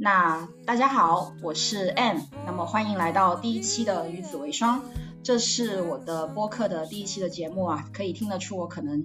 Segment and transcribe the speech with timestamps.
[0.00, 4.80] 那大家好，我是 ann 那么欢迎来到第一期的与子为双，
[5.24, 9.04] 这是我的播客的第一期的节目啊，可以听得出我可能。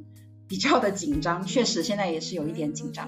[0.53, 3.07] 比较的紧张，确实现在也是有一点紧张。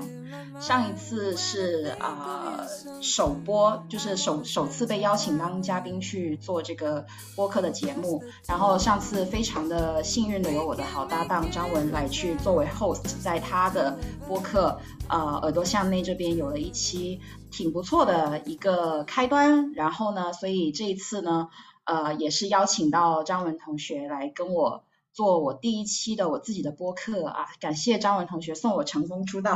[0.60, 2.66] 上一次是啊
[3.04, 7.06] 首播，就是首首次被邀请当嘉宾去做这个
[7.36, 8.24] 播客的节目。
[8.48, 13.96] 然后上次非常的幸运的有我的好搭档张文来去作为 host，在他的
[14.28, 17.22] 播客呃耳朵向内这边有了一期
[17.52, 19.72] 挺不错的一个开端。
[19.74, 21.50] 然后呢，所以这一次呢，
[21.84, 24.84] 呃也是邀请到张文同学来跟我。
[25.16, 29.56] 做我第一期的我自己的播客啊，感谢张文同学送我成功出道，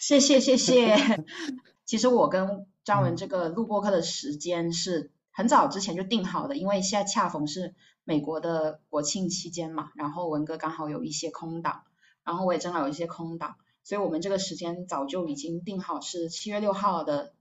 [0.00, 0.96] 谢谢谢谢。
[1.84, 11.82] 其实我跟张文这个录播课的时间是很早之前就定好的，因为现在恰逢是美国的国庆期间嘛，然后文哥刚好有一些空档，
[12.24, 17.34] 然后我也正好有一些空档，所以我们这个时间早就已经定好是七月六号的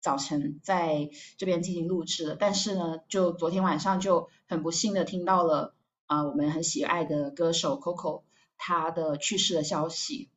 [0.00, 2.36] 早晨在这边进行录制了。
[2.38, 5.74] 但是呢，就昨天晚上就很不幸的听到了。
[6.06, 8.22] 啊，我们很喜爱的歌手 Coco
[8.56, 10.30] 他的去世的消息，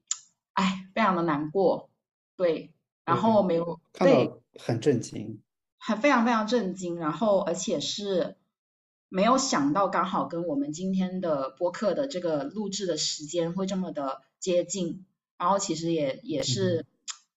[0.54, 1.90] 哎，非常的难过，
[2.36, 2.74] 对，
[3.06, 5.42] 然后没有对，很震惊，
[5.78, 8.36] 很非常非常震惊，然后而且是
[9.10, 15.06] 没有想到刚好跟我们今天的播客的这个录制的时间会这么的接近，
[15.38, 16.86] 然后其实也也是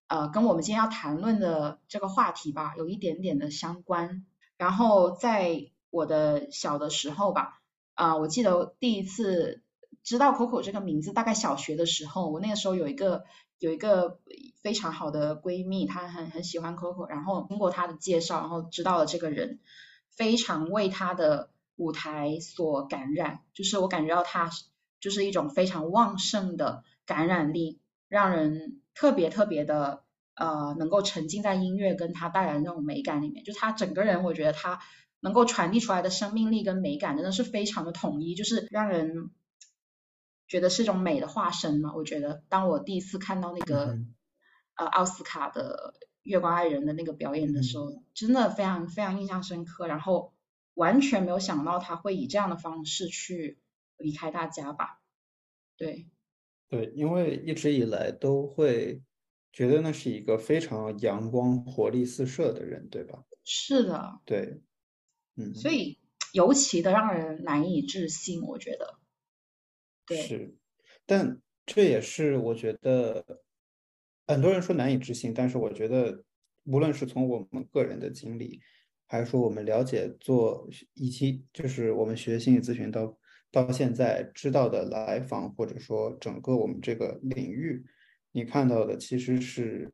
[0.09, 4.25] 呃跟我们今天要谈论的这个话题吧有一点点的相关，
[4.57, 7.59] 然后在我的小的时候吧。
[7.95, 9.63] 啊，我记得第一次
[10.03, 13.25] 知道 Coco 这个名字，大概小学的时候，我那个时候有一个
[13.59, 14.19] 有一个
[14.63, 19.61] 非常好的闺蜜，她很很喜欢 Coco，然后通过她的介绍，然后知道了这个人，
[20.11, 24.51] 非常为她的舞台所感染，就是我感觉到他
[25.01, 27.79] 就是一种非常旺盛的感染力，
[28.09, 30.03] 让人特别特别的
[30.35, 34.81] 呃能够沉浸在音乐跟他带来的那种美感里面，就他整个人，我觉得他。
[35.25, 39.31] 能够传递出来的生命力跟美感真的是非常的统一，就是让人
[40.49, 41.95] 觉得是一种美的化身嘛。
[41.95, 43.97] 我觉得当我第一次看到那个
[44.75, 45.95] 呃奥斯卡的
[46.25, 49.87] 《月光爱人》的那个表演的时候，真的非常非常印象深刻。
[49.87, 50.35] 然后
[50.75, 53.61] 完全没有想到他会以这样的方式去
[53.99, 55.01] 离开大家吧？
[55.77, 56.09] 对，
[56.69, 59.03] 对，因为一直以来都会
[59.53, 63.23] 觉得那是一个非常阳光、活力四射的人，对吧？
[63.45, 64.61] 是的，对。
[65.37, 65.99] 嗯，所以
[66.35, 68.99] 尤其的让人难以置信，我觉得，
[70.07, 70.55] 对，是，
[71.07, 73.43] 但这也是我觉得
[74.27, 76.23] 很多人说难以置信，但是我觉得
[76.65, 78.61] 无论是从我们个人的经历，
[79.07, 83.19] 还是说我们了解做以及就是我们学心理咨询到
[83.51, 87.83] 到现在知道的来访，或者说整个我们这个领域，
[88.33, 89.91] 你看到的其实是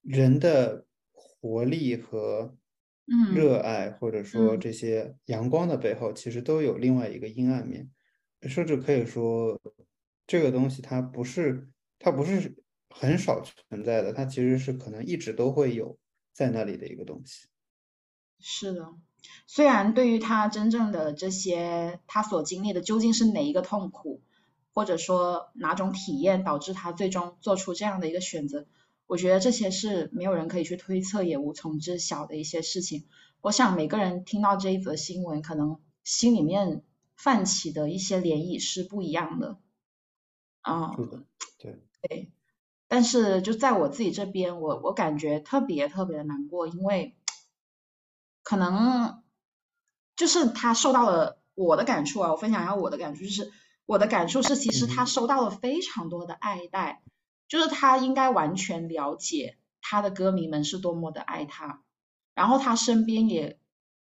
[0.00, 2.56] 人的活力和。
[3.34, 7.90] 热爱或者说这些阳光的背后，其实都有另外一个阴暗面，
[8.42, 9.60] 甚至可以说，
[10.26, 11.68] 这个东西它不是
[11.98, 12.56] 它不是
[12.88, 15.98] 很少存在的，它其实是可能一直都会有
[16.32, 17.48] 在那里的一个东西。
[18.38, 18.94] 是的，
[19.46, 24.20] 虽然对于他真正的这些，他所经历的究竟是哪一个痛苦，
[24.72, 28.66] 或者说哪种体验导致他最终做出这样的一个选择。
[29.06, 33.06] 我觉得这些是没有人可以去推测，也无从知晓的一些事情。
[33.40, 36.84] 我想每个人听到这一则新闻，可能心里面
[37.16, 39.58] 泛起的一些涟漪是不一样的。
[40.60, 40.94] 啊，
[41.58, 42.32] 对对。
[42.88, 47.16] 但是就在我自己这边，我我感觉特别特别的难过，因为
[48.42, 49.22] 可能
[50.14, 53.50] 就是他受到了我的感触啊，我分享一下我的感触，就是
[53.86, 57.02] 我的感触是，其实他收到了非常多的爱戴。
[57.52, 61.82] 就是他应该完全了解他的歌迷们是多么的爱他，
[62.34, 63.58] 然后他身边也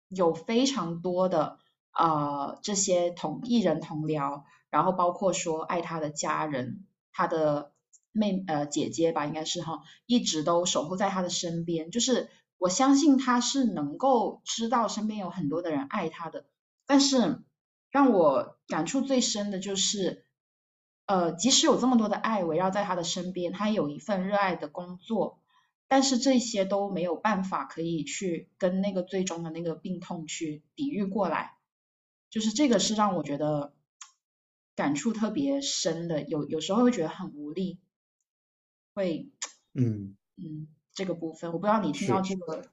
[0.07, 1.59] 有非常多的
[1.91, 7.73] 呃这些同艺人同僚，然后包括说爱他的家人，他的
[8.13, 11.91] 妹呃姐姐吧，应该是哈，一直都守护在他的身边。
[11.91, 16.45] 就是我相信他是能够知道身边有很多的人爱他的，
[16.85, 17.43] 但是
[17.91, 20.23] 让我感触最深的就是。
[21.05, 25.41] 呃，即使有这么多的爱围绕在他的身边，他有一份热爱的工作，
[25.89, 31.57] 但是这些都没有办法可以去跟那个最终的那个病痛去抵御过来，
[32.29, 33.73] 就是这个是让我觉得
[34.77, 37.79] 感触特别深的，有有时候会觉得很无力，
[38.95, 39.29] 会，
[39.73, 42.71] 嗯嗯，这个部分我不知道你听到这个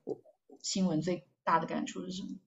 [0.63, 2.39] 新闻最大的感触是什么？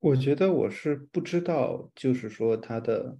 [0.00, 3.16] 我觉得我是不知道，就是说他的。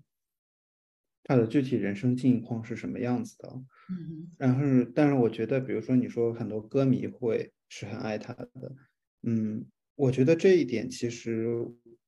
[1.28, 3.48] 他的具体人生境况是什么样子的。
[3.90, 8.74] 嗯然后，但是我觉得，比如说你说很多歌迷会是很爱他的，
[9.22, 11.46] 嗯，我觉得这一点其实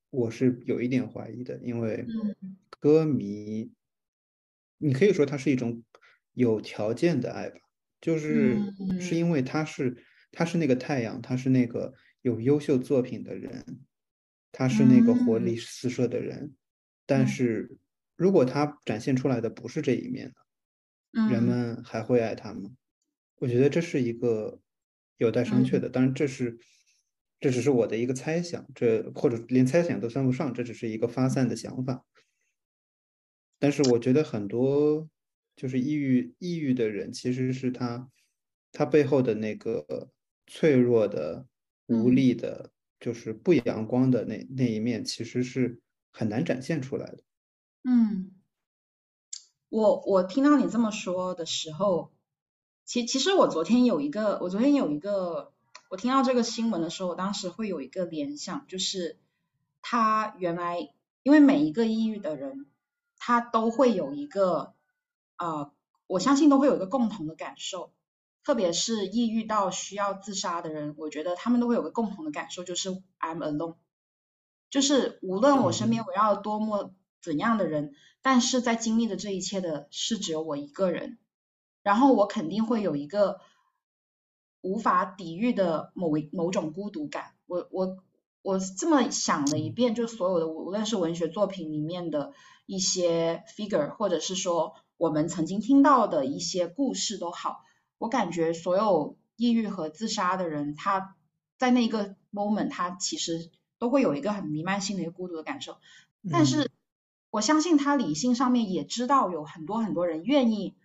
[0.09, 2.57] 我是有一点怀疑的，因为嗯。
[2.79, 3.71] 歌迷，
[4.79, 5.83] 你可以说他是一种
[6.33, 7.59] 有条件的爱吧，
[8.01, 8.59] 就是
[8.99, 9.95] 是因为他是
[10.31, 13.81] 他是那个太阳，他是那个有优秀作品的人，
[14.51, 16.55] 他是那个活力四射的人，
[17.05, 17.27] 但嗯。
[17.27, 17.77] 是
[18.21, 20.33] 如果他展现出来的不是这一面呢？
[21.25, 22.69] 人嗯们还会爱他吗？
[23.37, 24.61] 我觉得这是一个
[25.17, 25.89] 有待商榷的。
[25.89, 26.55] 当然，这是
[27.39, 32.05] 这只是我的一个猜想，这或者连猜想都算不上，这只是一个发散的想法。
[33.57, 35.09] 但是我觉得很多
[35.55, 38.07] 就是抑郁抑郁的人，其实是他
[38.71, 40.11] 他背后的那个
[40.45, 41.47] 脆弱的、
[41.87, 45.81] 无嗯力的，就是不阳光的那那一面，其实是
[46.11, 47.23] 很难展现出来的。
[47.83, 48.31] 嗯，
[49.69, 52.11] 我我听到你这么说的时候，
[52.85, 55.51] 其其实我昨天有一个，我昨天有一个，
[55.89, 59.17] 我听到这个新闻的时候，我当时会有一个联想，就是
[59.81, 60.93] 他原来
[61.23, 62.67] 因为每一个抑郁的人，
[63.17, 64.75] 他都会有一个，
[65.37, 65.71] 呃，
[66.05, 67.91] 我相信都会有一个共同的感受，
[68.43, 73.77] 特别是抑郁到需要自杀的人，我觉得他们都会有个共同的感受，就是 I'm alone，
[74.69, 81.17] 就是无论我身边围绕多么怎样的人，但是在经历的这一切的是只有我一个人，
[81.83, 83.39] 然后我肯定会有一个
[84.61, 87.33] 无法抵御的某一某种孤独感。
[87.45, 87.97] 我我
[88.41, 92.33] 我这么想了一遍，就所有的无论是文学作品里面的
[92.65, 97.63] 一些 figure，或者是说我们曾经听到的一些故事都好，
[97.97, 101.15] 我感觉所有抑郁和自杀的人，他
[101.57, 105.77] 在那个 moment，他其实都会有一个很弥漫性的一个孤独的感受。
[106.31, 106.71] 但是
[107.31, 110.75] 我相信他理性上面也知道有很多很多人愿意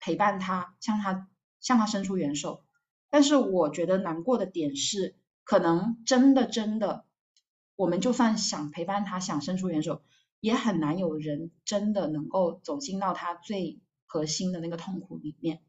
[0.00, 1.28] 陪伴他，向他
[1.60, 2.64] 向他伸出援手。
[3.10, 7.04] 但是我觉得难过的点是，可能真的真的，
[7.76, 10.02] 我们就算想陪伴他，想伸出援手，
[10.40, 15.60] 也很难有人真的能够走进到他最核心的那个痛苦里面。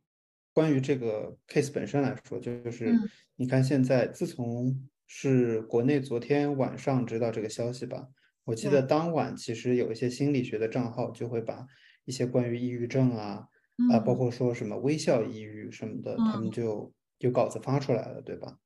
[0.53, 8.07] 关于这个 case 本身来说，就是嗯你看现在，自从是国内昨天晚上知道这个消息吧，
[8.47, 11.67] 我记得当晚其实有一些心理学的账号就会把
[12.05, 13.49] 一些关于抑郁症啊
[13.87, 14.15] 啊，包嗯。
[14.15, 16.51] 括说什么微笑抑郁什么的，他们嗯。
[16.51, 18.57] 就有稿子发出来了，对吧？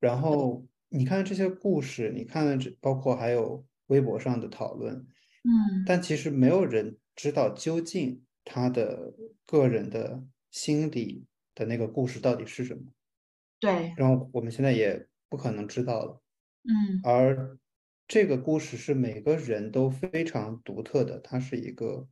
[0.00, 5.06] 然后你看这些故事，你看这包括还有微博上的讨论，
[5.44, 5.84] 嗯。
[5.84, 9.14] 但其实没有人知道究竟他的
[9.46, 12.82] 个人的心理的那个故事到底是什么，
[13.60, 16.22] 对，然后我们现在也不可能知道了。
[16.64, 17.04] 嗯。
[17.04, 17.58] 而
[18.06, 22.06] 这个故事是每个人都非常独特的，它是一个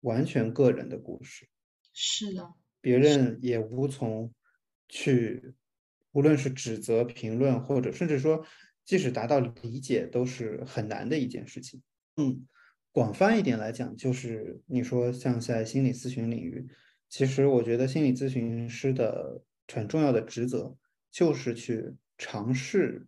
[0.00, 1.48] 完全个人的故事，
[1.92, 4.32] 是的，别人也无从
[4.88, 5.54] 去，
[6.12, 8.44] 无论是指责、评论，或者甚至说，
[8.84, 11.82] 即使达到理解，都是很难的一件事情。
[12.16, 12.46] 嗯，
[12.90, 16.66] 广泛一点来讲，就是你说像在心理咨询领域，
[17.08, 20.76] 其实我觉得心理咨询师的很重要的职责
[21.10, 23.06] 就是去尝试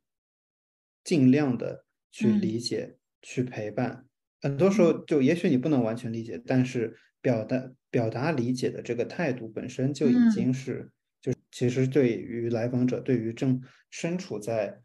[1.03, 4.07] 尽量的去嗯理解、去陪伴。
[4.41, 13.61] 很多时候，就也许你不能完全理解，但是表达表达理解的这个态度本身就已嗯经是，就其实对于来访者，对于正
[13.91, 14.81] 身处在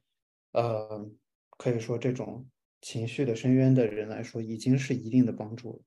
[0.53, 1.07] 呃
[1.57, 2.47] 可以说这种
[2.81, 5.83] 情绪的深渊的人来说，已经是一定的帮助了。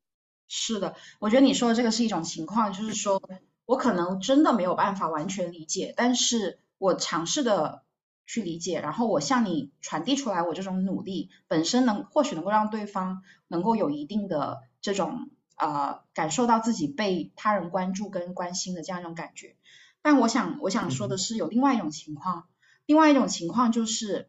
[0.49, 3.21] 是的，我觉得你说的这个是一种情况，就是说
[3.65, 7.83] 我可能真的没有办法完全理解，但是我尝试的
[8.27, 19.57] 去理解，然后我向你传递出来我这种努力本身能或许能够让对方能够有一定的这种呃感受到自己被他人关注跟关心的这样一种感觉。
[20.03, 22.47] 但我想我想说的是有另外一种情况，
[22.85, 24.29] 另外一种情况就是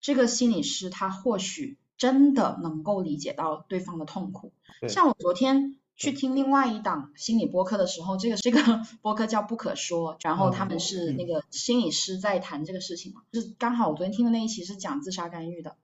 [0.00, 4.52] 这个心理师他或许真的能够理解到对方的痛苦。
[4.88, 8.58] 像我昨天去听另外一档心理播客的时候，这个这个
[9.02, 15.76] 播客叫不可说，然后他们是那个心理师在谈这个事情嘛，就是刚好我昨天听的那一期是讲自杀干预的，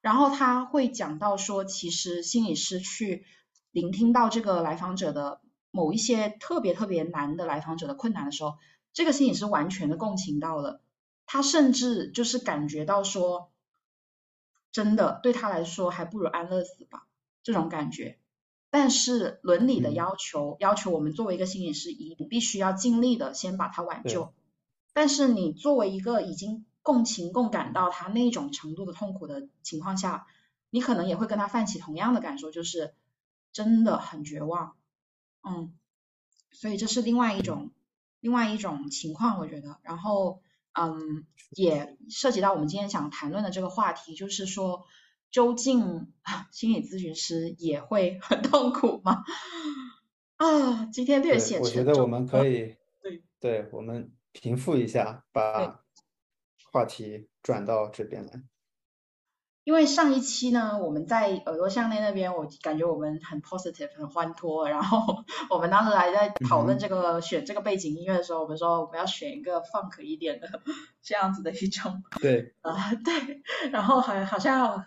[0.00, 3.26] 然后他会讲到说，其实心理师去
[3.72, 5.40] 聆听到这个来访者的
[5.72, 8.54] 某一些特别特别难的来访者的困难的时候，
[8.92, 10.82] 这个心理师完全的共情到了，
[11.26, 13.50] 他甚至就是感觉到说，
[14.70, 17.08] 真的对他来说还不如安乐死吧
[17.42, 18.20] 这种感觉。
[18.74, 24.34] 但是伦理的嗯要求、要求我们作为一个心理师，一必须要尽力的先把他挽救。
[24.92, 30.26] 但是你作为一个已经共情共感到他那种程度的痛苦的情况下，
[30.70, 32.94] 你可能也会跟他泛起同样的感受，就是
[33.52, 34.74] 真的很绝望。
[35.44, 35.72] 嗯，
[36.50, 37.70] 所以这是另外一种
[38.18, 39.78] 另外一种情况，我觉得。
[39.82, 40.40] 然后，
[40.72, 44.84] 嗯，也涉及到我们今天想谈论的这个话题，就是说，
[45.34, 46.12] 究竟
[46.52, 49.24] 心理咨询师也会很痛苦吗？
[50.36, 55.80] 啊，今天略显我觉得我们可以，对，对我们平复一下，把
[56.70, 58.44] 话题转到这边来。
[59.64, 64.68] 因为上一期呢，我们在耳朵项链那边，我感觉我们很 positive，很欢脱。
[64.68, 70.48] 然后 我们当时还在讨论这个选这个背景音乐的时候，我们说我们要选一个 funk 一点的
[71.02, 74.84] 这样子的一种，对，啊对，然后还好像要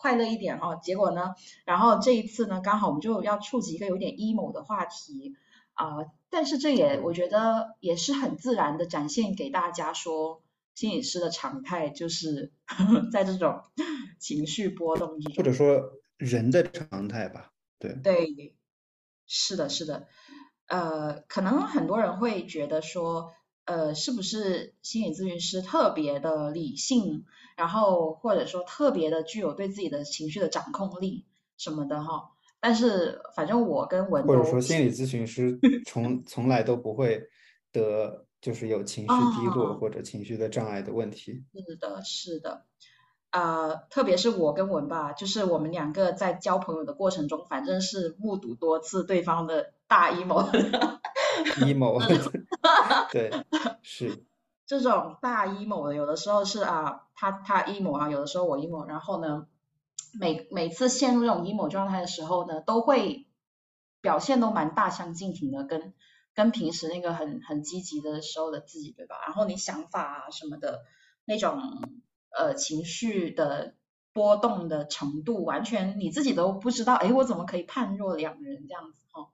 [0.00, 0.80] 快乐一点哦。
[0.82, 5.36] 结果呢，然后这一次呢，刚好我们就要触及一个有点 emo 的话题
[5.74, 5.96] 啊，
[6.30, 10.42] 但是这也我觉得也是很自然的展现给大家说。
[10.72, 12.52] 心理师的常态就是
[13.12, 13.60] 在这种
[14.18, 15.78] 情绪波动之中，或者说
[16.16, 17.52] 人的常态吧。
[17.78, 18.54] 对对，
[19.26, 20.06] 是的，是的。
[20.68, 23.30] 呃，可能很多人会觉得说，
[23.70, 27.24] 呃，是不是心理咨询师特别的理性，
[27.56, 31.24] 然后或者说特别的具有对自己的情绪的掌控力
[31.56, 32.30] 什么的哈？
[32.58, 37.28] 但是反正我跟文或者说心理咨询师 从从来都不会
[37.72, 38.26] 得。
[38.40, 41.44] 就是有情绪低落或者情绪的障碍的问题。
[41.52, 42.64] 是的，是的，
[43.32, 50.48] 呃，特别是我跟文吧，就是我们两个在交朋友的过程中，反正是目睹多次对方的大 emo。
[51.60, 52.00] emo。
[53.12, 53.30] 对，
[53.82, 54.24] 是。
[54.66, 59.46] 这种大 emo 的，有的时候是啊，他他 emo 啊，有的时候我 emo，然后呢，
[60.12, 63.26] 每每次陷入这种 emo 状态的时候呢，都会
[64.00, 65.94] 表现都蛮大相径庭的，跟。
[66.32, 69.16] 跟平时那个很很积极的时候的自己，对吧？
[69.26, 70.80] 然后你想法啊什么的，
[71.24, 71.60] 那种
[72.30, 73.74] 呃情绪的
[74.12, 76.94] 波动的程度，完全你自己都不知道。
[76.94, 79.04] 哎，我怎么可以判若两人这样子？
[79.10, 79.28] 哈，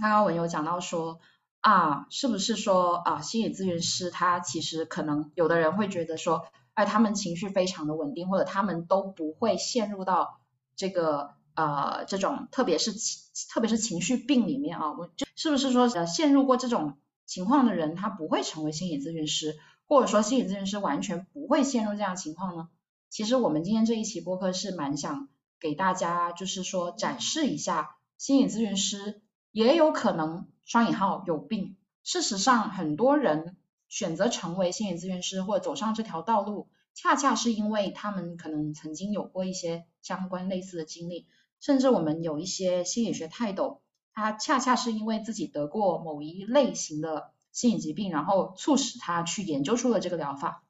[0.00, 1.18] 刚刚文有讲到说
[1.62, 10.40] 啊，是不是说啊，心理咨询师他其实可能有的人会觉得说，哎，他们情绪非常的稳定，或者他们都不会陷入到
[10.76, 11.30] 这个。
[11.54, 22.70] 呃，这种特别是情，特别是情绪病里面啊，我就是不是说呃陷入过这种情况的人，他不会成为心理咨询师，或者说心理咨询师完全不会陷入这样情况呢？
[23.10, 25.28] 其实我们今天这一期播客是蛮想
[25.60, 31.76] 给大家，就是说展示一下，心理咨询师也有可能双引号有病。
[32.02, 33.56] 事实上，很多人
[33.88, 41.26] 选择成为心理咨询师或者走上这条道路，恰恰是因为他们可能曾经有过一些相关类似的经历。
[41.60, 50.64] 甚至我们有一些心理学泰斗，他恰恰是因为自己得过某一类型的心理疾病，然后促使他去研究出了这个疗法。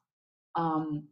[0.51, 1.07] 嗯，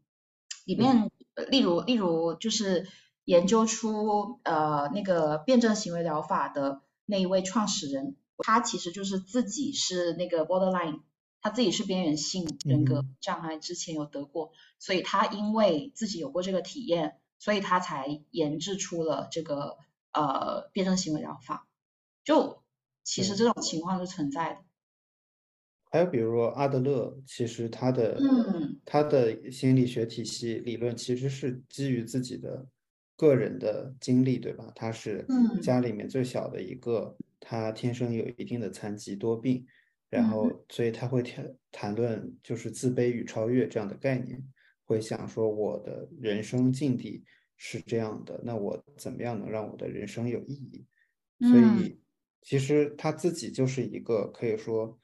[0.65, 1.09] 里面
[1.49, 2.87] 例如例如就是
[3.25, 11.01] 研究出呃那个辩证行为疗法的那一位创始人，他其实就是自己是那个 borderline，
[11.41, 17.17] 他自己是边缘性人格障碍，之前有得过，所以他因为自己有过这个体验。
[17.43, 19.79] 所以他才研制出了这个
[20.13, 21.67] 呃辩证行为疗法，
[22.23, 22.61] 就
[23.03, 24.59] 其实这种情况是存在的。
[25.85, 32.67] 还有比如说阿德勒，其实他的嗯他的心理学体系理论其实是基于自己的
[33.17, 34.71] 个人的经历，对吧？
[34.75, 35.25] 他是
[35.63, 39.65] 家里面最小的一个，他天生有一定的残疾多病，
[40.09, 44.41] 然后所以他会谈谈论就是自卑与超越这样的概念。
[44.85, 47.25] 会想说我的人生境地
[47.57, 50.85] 是这样的，那我怎么样能让我的人生有意义？
[51.41, 51.99] 所以
[52.41, 54.97] 其实他自己就是一个可以说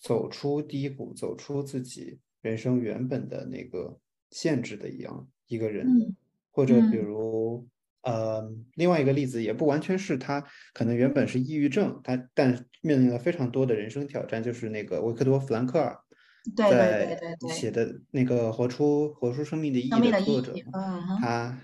[0.00, 3.98] 走出低谷、走出自己人生原本的那个
[4.30, 6.14] 限制的一样一个人。
[6.56, 7.66] 或者比如
[8.04, 15.98] 呃，另外一个例子也不完全是他可能原本是抑郁症，他但面临了非常多的人生挑战，就是那个维克多·弗兰克尔。
[16.54, 17.18] 在
[17.48, 20.52] 写的那个《活出活出生命的意义》的作者，
[21.22, 21.58] 他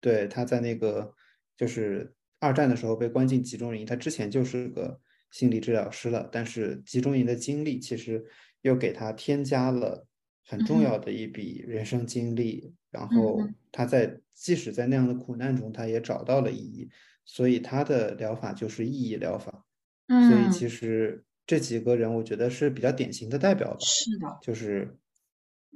[0.00, 1.14] 对他在那个
[1.56, 4.98] 就是二战的时候被关进集中营，他之前就是个
[5.30, 8.24] 心理治疗师了，但是集中营的经历其实
[8.62, 10.04] 又给他添加了
[10.44, 13.40] 很重要的一笔人生经历，然后
[13.72, 16.90] 他在即使在那样的苦难中，他也找到了意义，
[17.24, 19.64] 所以他的疗法就是意义疗法，
[20.08, 21.24] 所以其实。
[21.46, 23.76] 这几个人我觉得是比较典型的代表吧。
[23.80, 24.96] 是的，就是，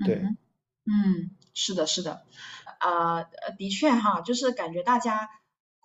[0.06, 0.14] 对，
[0.86, 2.22] 嗯，是的，是的，
[2.80, 3.22] 啊，
[3.58, 5.28] 的确哈，就是感觉大家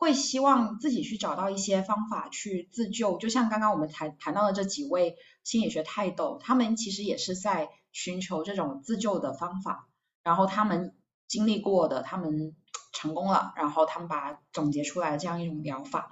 [0.03, 9.87] 会希望自己去找到一些方法去自救，就像刚刚我们谈谈到的这几位心理学泰斗，他们其实也是在寻求这种自救的方法，
[10.21, 10.93] 然后他们
[11.29, 12.53] 经历过的，他们
[12.91, 16.11] 成功了，然后他们把总结出来这样一种疗法。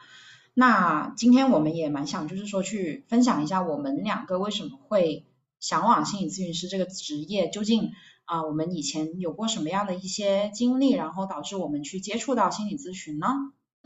[0.54, 5.26] 那今天我们也蛮想就是说去分享一下我们两个为什么会
[5.60, 7.92] 向往心理咨询师这个职业，究竟
[8.24, 13.28] 啊我们以前有过什么样的一些经历，然后导致我们去接触到心理咨询呢？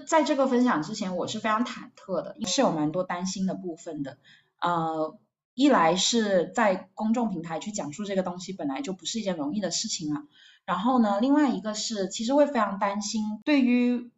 [0.08, 4.18] 在这个分享之前，我是非常忐忑的，是有蛮多担心的部分的。
[4.62, 5.18] 呃，
[5.54, 10.24] 一来是在公众平台去讲述这个东西本来就不是一件容易的事情啊。
[10.66, 14.12] 然后呢，另外一个是其实会非常担心，对于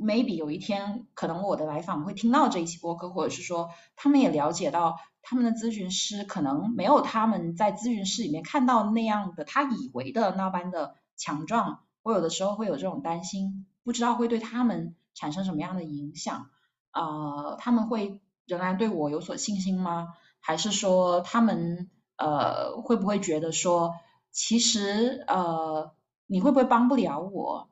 [0.00, 11.80] maybe 有一天可能我的来访会听到这一期播客，或者是说他们也了解到他们的咨询师可能没有他们在咨询室里面看到那样的他以为的那般的强壮。
[12.02, 14.94] 我有的时候会有这种担心，不知道会对他们。
[15.18, 16.48] 产生什么样的影响？
[16.92, 20.06] 呃，他们会仍然对我有所信心吗？
[20.40, 23.94] 还是说他们呃会不会觉得说，
[24.30, 25.92] 其实呃
[26.26, 27.68] 你会不会帮不了我？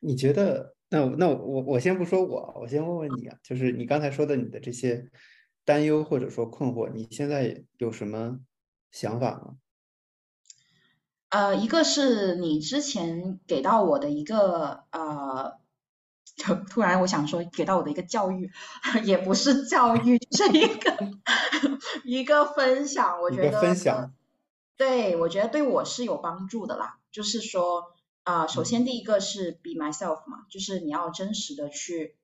[0.00, 0.76] 你觉得？
[0.88, 5.10] 那那我我先不说我，我先问问你啊，就是你刚才说的你的这些
[5.64, 8.38] 担忧或者说困惑，你现在有什么
[8.90, 9.56] 想法吗？
[11.28, 15.58] 呃，一个是你之前给到我的一个呃。
[16.38, 18.50] 就突然我想说，给到我的一个教育，
[19.02, 20.96] 也不是教育，是一个
[22.04, 23.20] 一个分享。
[23.20, 24.14] 我觉得分享，
[24.76, 26.98] 对我觉得对我是有帮助的啦。
[27.10, 27.92] 就是说，
[28.22, 32.16] 啊，首先第一个是 be myself 嘛，就是你要真实的去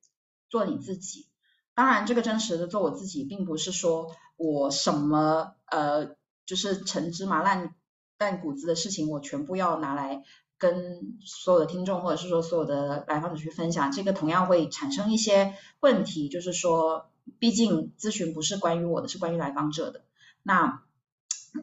[0.49, 1.27] 做你自己。
[1.73, 7.75] 当然，这个真实的做我自己，并不是说我什么呃，就是陈芝麻烂
[8.17, 10.23] 烂谷子的事情，我全部要拿来。
[10.71, 20.01] 跟所有的听众或者是说所有的来访者去分享，这个同样会产生一些问题，就是说，毕竟咨询不是关于我的，是关于来访者的。
[20.41, 20.81] 那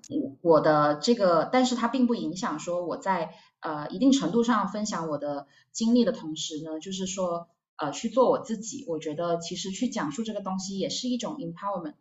[0.09, 8.85] 我我的这个，但是它并不影响说我在呃一定程度上分享我的经历的同时呢，就是说呃去做我自己。
[8.87, 11.95] 我觉得其实去讲述这个东西也是一种 empowerment。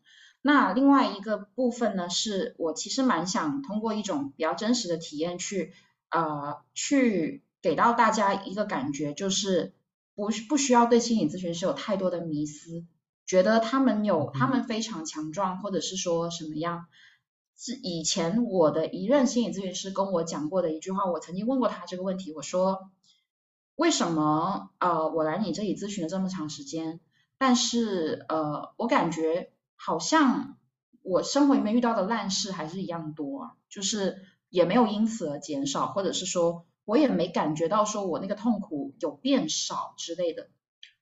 [0.44, 5.74] 那另外一个部分呢，是我其实蛮想通过一种比较真实的体验去。
[6.12, 9.74] 呃，去给到大家一个感觉，就是
[10.14, 12.86] 不不需要对心理咨询师有太多的迷思，
[13.26, 16.88] 觉得他们有他们非常强壮，或者是说什么样。
[17.58, 22.90] 是以前我的一任心理咨询师跟我讲过的一句话，我曾经问过他这个问题，我说
[23.76, 27.00] 为什么呃我来你这里咨询了这么长时间，
[27.38, 30.58] 但是呃我感觉好像
[31.04, 34.26] 我生活里面遇到的烂事还是一样多，就是。
[34.52, 40.50] 也没有因此而减少，或者是说我也没感觉到说我那个痛苦有变少之类的。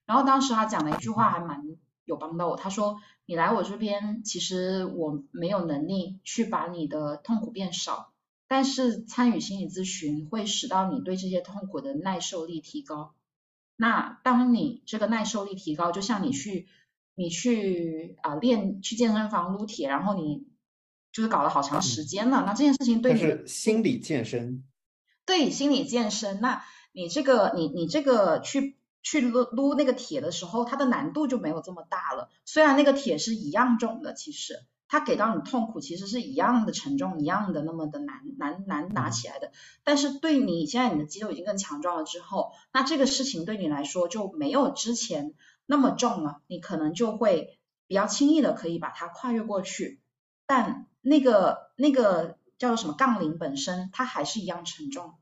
[0.06, 8.12] 然后当时他讲了一句话还蛮有帮到我，他说你来我这边，其实我没有能力去把你的痛苦变少，
[8.46, 13.14] 但是参与心理咨询会使到你对这些痛苦的耐受力提高。
[13.76, 16.68] 那当你这个耐受力提高，就像你去
[17.16, 20.48] 你去啊练去健身房撸铁，然后你。
[21.12, 24.62] 就是搞了好长时间了，那这件事情对是心理健身，
[25.26, 32.30] 对心理健身，那你这个你你这个去去撸撸那个铁的时候，它的难度就没有这么大了。
[32.44, 34.54] 虽然那个铁是一样重的，其实
[34.86, 39.50] 它给到你痛苦其实是一样的沉重，一样的那么的难难难拿起来的。
[39.82, 45.34] 但是对你现在你的肌肉已经更强壮了之后，那这个事情对你来说就没有之前
[45.66, 50.00] 那么重了，你可能就会比较轻易的可以把它跨越过去，
[50.46, 50.86] 但。
[51.02, 55.14] 那个那个叫做什么杠铃本身，它还是一样沉重，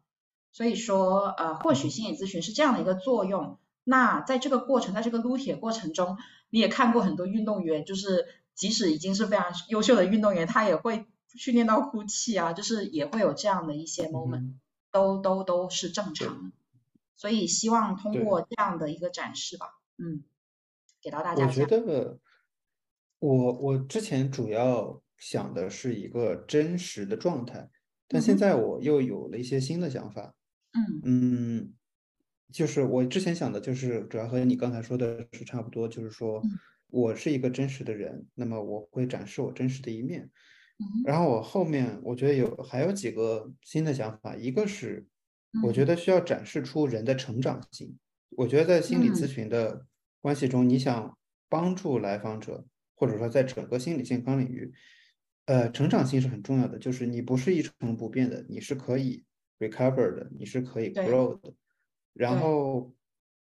[0.50, 3.58] 所以说呃，或许心理咨询是这样的一个作用。
[3.84, 6.18] 那在这个过程，在这个撸铁过程中，
[6.50, 14.54] 你也看过很多运动员，就是即使已经是非常优秀的运动员，他也会训练到哭泣啊，就是也会有这样的一些 moment，
[14.90, 16.52] 都都都是正常。
[17.16, 20.24] 所以希望通过这样的一个展示吧，嗯，
[21.00, 21.46] 给到大家。
[21.46, 22.18] 我觉得
[23.20, 25.00] 我我之前主要。
[25.18, 27.68] 想的是一个真实的状态，
[28.06, 30.34] 但现在我又有了一些新的想法。
[30.72, 31.72] 嗯嗯，
[32.52, 36.42] 就是我之前想的，就是主要和你刚才说的是差不多，就是说
[36.88, 40.30] 我是一个真实的人，那么我会展示我真实的一面。
[41.04, 45.06] 然后我后面我觉得有还有几个新的想法，一个是
[45.64, 47.98] 我觉得需要展示出人的成长性。
[48.36, 49.86] 我觉得在心理咨询的
[50.20, 54.72] 关系中，你想帮助来访者，或者说在整个心理健康领域。
[55.48, 59.24] 呃，成长性是很重要的，就是你不是一成不变的，你是可以
[59.58, 61.54] recover 的，你是可以 grow 的。
[62.12, 62.92] 然后，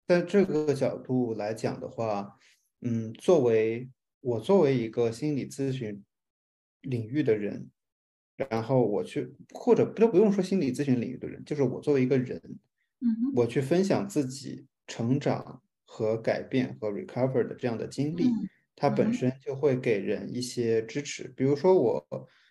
[0.08, 2.38] 在这个角度来讲的话，
[2.80, 3.90] 嗯，作为
[4.22, 6.02] 我作为一个心理咨询
[6.80, 7.70] 领域的人，
[8.38, 12.42] 然后我去或者都不用说心理咨询领域的人，就是我作为一个人，
[13.02, 18.30] 嗯，我去分享自己成长和改变和 recover 的这样的经历，
[18.76, 21.28] 它本身就会给人一些支持。
[21.36, 22.06] 比如说我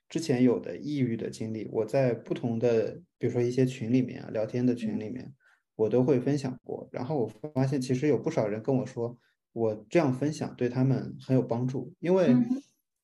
[0.09, 5.33] 之前有的抑郁的经历，我在不同的，比如说一些群里面啊，聊天的群里面，
[5.77, 6.89] 我都会分享过。
[6.93, 9.17] 然后我发现其实有不少人跟我说，
[9.53, 12.35] 我这样分享对他们很有帮助，因为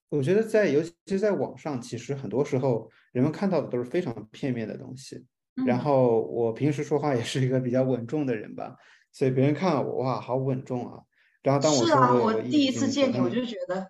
[0.09, 5.25] 我觉得在尤其是在网上，其实很多时候人们看到的都是非常片面的东西。
[5.67, 8.77] 然后我平时说话也是一个比较稳重的人吧，
[9.11, 11.01] 所以别人看我哇，好稳重啊。
[11.47, 13.89] 然后当我说我第一次见你，我就觉得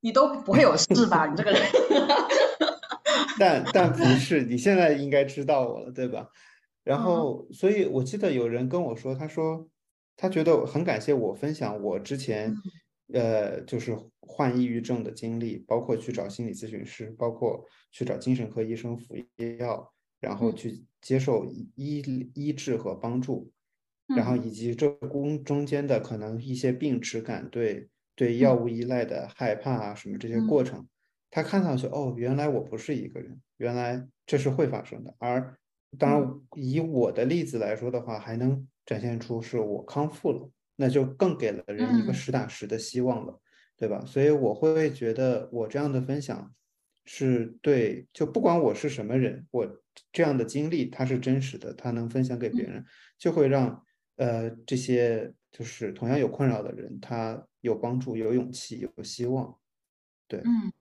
[0.00, 1.26] 你都不会有事吧？
[1.26, 1.60] 你这个人。
[3.38, 6.30] 但但不 是，你现在应该知道我了，对吧？
[6.82, 9.68] 然后，所以我记得有人跟我说，他说
[10.16, 12.56] 他觉得很感谢我分享我之前
[13.12, 17.62] 呃，就是患抑郁症的经历，包括去找心理咨询师，包括
[17.92, 19.14] 去找精神科医生服
[19.58, 19.92] 药。
[20.18, 23.50] 然后去接受医医治和帮助，
[24.16, 30.86] 然后以及这中中间的可能一些病耻感，对对药物依赖的害怕啊什么这些过程，
[31.30, 35.14] 他看上去哦，原来我不是一个人，原来这是会发生的。
[35.18, 35.56] 而
[35.98, 43.40] 当然以我的例子来说的话，还能展现出是我康复了，那就更给了人一个实打实的希望了，
[43.76, 44.04] 对吧？
[44.06, 46.52] 所以我会觉得我这样的分享。
[47.06, 49.66] 是对，就不管我是什么人，我
[50.12, 52.84] 这样的经历它是真实的，它能分享给别人，
[53.18, 53.84] 就会让
[54.20, 59.58] 呃这些就是同样有困扰的人，他有帮助、有勇气、有希望。
[60.28, 60.72] 对，嗯，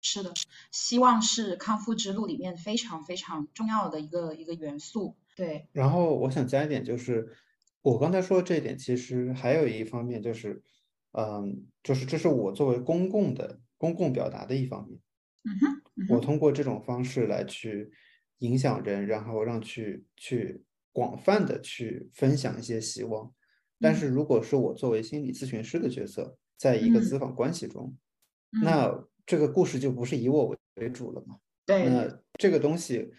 [0.00, 0.34] 是的，
[0.70, 5.16] 希望是康复之路里面非常非常重要的一个一个元素。
[5.36, 5.68] 对。
[5.72, 7.34] 然后我想加一点，就是
[7.82, 10.62] 我刚才说的这一点，其实还有一方面就是，
[11.12, 13.60] 嗯，就是这是我作为公共的。
[13.80, 14.98] 公共表达的一方面，
[15.44, 17.92] 嗯哼我通过这种方式来去
[18.38, 20.64] 影响人，然后让去去
[20.98, 23.32] 广泛的去分享一些希望。
[23.78, 27.96] 但是如果是我作为心理咨询师的角色，在一个咨访关系中，
[28.64, 28.92] 那
[29.24, 31.36] 这个故事就不是以我为为主了嘛？
[31.64, 31.88] 对。
[31.88, 33.12] 那这个东西，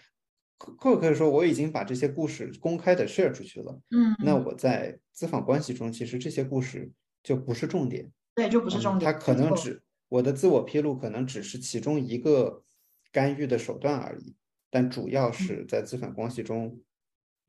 [0.58, 3.80] 或者可以说我已经把这些故事公开的 share 出去了。
[3.92, 4.13] 嗯。
[4.26, 6.92] 那我在咨访关系中，其实这些故事
[7.24, 8.12] 就不是重点。
[8.36, 9.10] 对，就不是重点。
[9.10, 9.82] 它可能只。
[10.10, 12.65] 我的自我披露可能只是其中一个
[13.13, 14.36] 干预的手段而已，
[14.70, 16.82] 但主要是在咨访关系中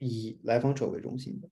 [0.00, 1.48] 以来访者为中心的。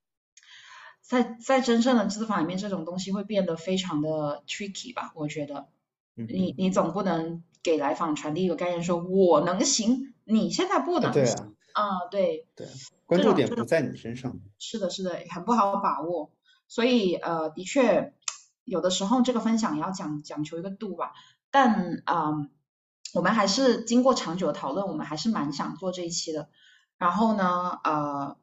[1.01, 5.13] 在在真正的咨访里面，这种东西会变得非常的 tricky 吧？
[5.15, 5.69] 我觉得，
[6.17, 12.09] 你你总不能给来访传递一个概念，说我能行，你现在不能行啊？
[12.11, 12.67] 对对，
[13.07, 14.41] 关注点不在你身上。
[14.59, 16.33] 是的，是的，很不好把握。
[16.67, 18.13] 所以呃，的确。
[18.65, 21.15] 有的时候这个分享也要讲讲求一个度吧，
[21.51, 22.51] 但啊，
[23.15, 26.51] 我们还是经过长久的讨论，我们还是蛮想做这一期的。
[26.99, 28.37] 然后呢，呃，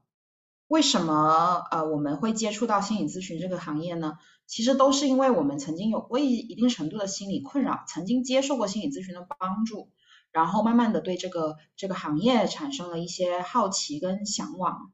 [0.68, 4.18] 为什么呃我们会接触到心理咨询这个行业呢？
[4.48, 9.90] 其实都是因为我们曾经有过一一定程度的心理困扰，曾经接受过心理咨询的帮助，
[10.32, 14.92] 然后慢慢的对这个这个行业产生了一些好奇跟向往。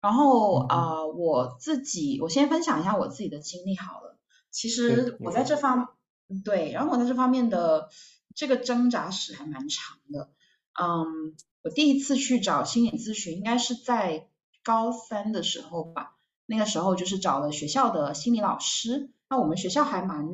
[0.00, 4.16] 然后啊，我自己我先分享一下我自己的经历好了。
[4.50, 5.90] 其实我在这方，
[6.44, 7.88] 对，然后我在这方面的
[8.34, 10.30] 这个挣扎史还蛮长的。
[10.80, 14.28] 嗯，我第一次去找心理咨询应该是在
[14.64, 16.16] 高三的时候吧，
[16.46, 19.10] 那个时候就是找了学校的心理老师。
[19.28, 20.26] 那我们学校还蛮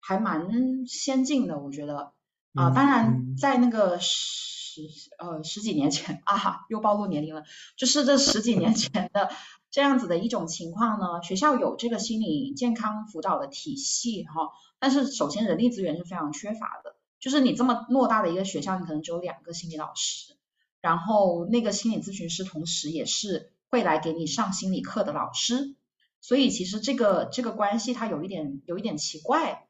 [0.00, 2.12] 还蛮先进的，我觉得
[2.54, 4.82] 啊，当然在那个十
[5.18, 7.44] 呃十几年前 啊，又暴露年龄了，
[7.76, 9.30] 就是这十几年前的。
[9.70, 14.48] 这样子的一种情况呢，学校有这个心理健康辅导的体系哈，
[14.78, 20.36] 但是首先人力资源是非常缺乏的，就是你这么偌大的一个学校，你可能只有两个心理老师，
[20.80, 25.74] 然后那个心理咨询师同时也是会来给你上心理课的老师，
[26.20, 29.66] 所以其实这个这个关系它有一点有一点奇怪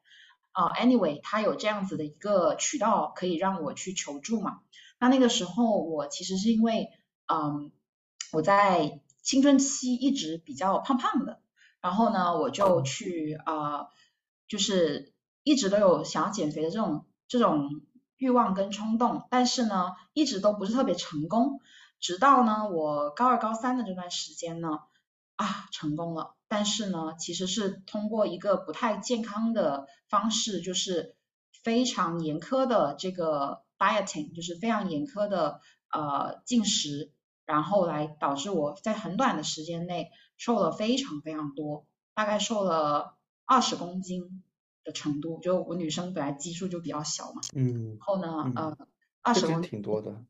[0.53, 4.61] 啊，anyway，他有这样子的一个渠道可以让我去求助嘛，
[4.99, 6.91] 那那个时候我其实是因为
[7.27, 7.71] 嗯
[8.33, 9.01] 我在。
[9.21, 11.43] 青春期一直比较胖胖的，
[11.83, 13.89] 然后呢，我就去啊，
[14.47, 17.83] 就是一直都有想要减肥的这种这种
[18.17, 21.61] 欲望跟冲动，但是呢，一直都不是特别成功。
[22.01, 24.81] 直到呢，我高二高三的这段时间呢，
[25.37, 26.35] 啊，成功了。
[26.49, 31.15] 但是呢，其实是通过一个不太健康的方式，就是
[31.63, 35.61] 非常严苛的这个 dieting，就是非常严苛的
[35.93, 37.13] 呃进食。
[37.45, 44.43] 然后来导致我在很短的时间内瘦了非常非常多，大概瘦了二十公斤
[44.89, 45.39] 的程度。
[45.41, 48.89] 就我女生本来基数就比较小嘛，嗯，然后呢，呃，
[49.21, 50.25] 二十公斤挺多的，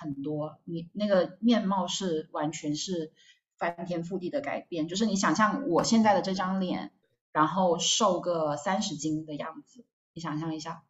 [0.00, 0.58] 很多。
[0.64, 3.12] 你那个面貌是完全是
[3.58, 4.88] 翻天覆地的改变。
[4.88, 6.92] 就是你想象我现在的这张脸，
[7.32, 9.84] 然后瘦个三十斤的样子，
[10.14, 10.82] 你想象一下，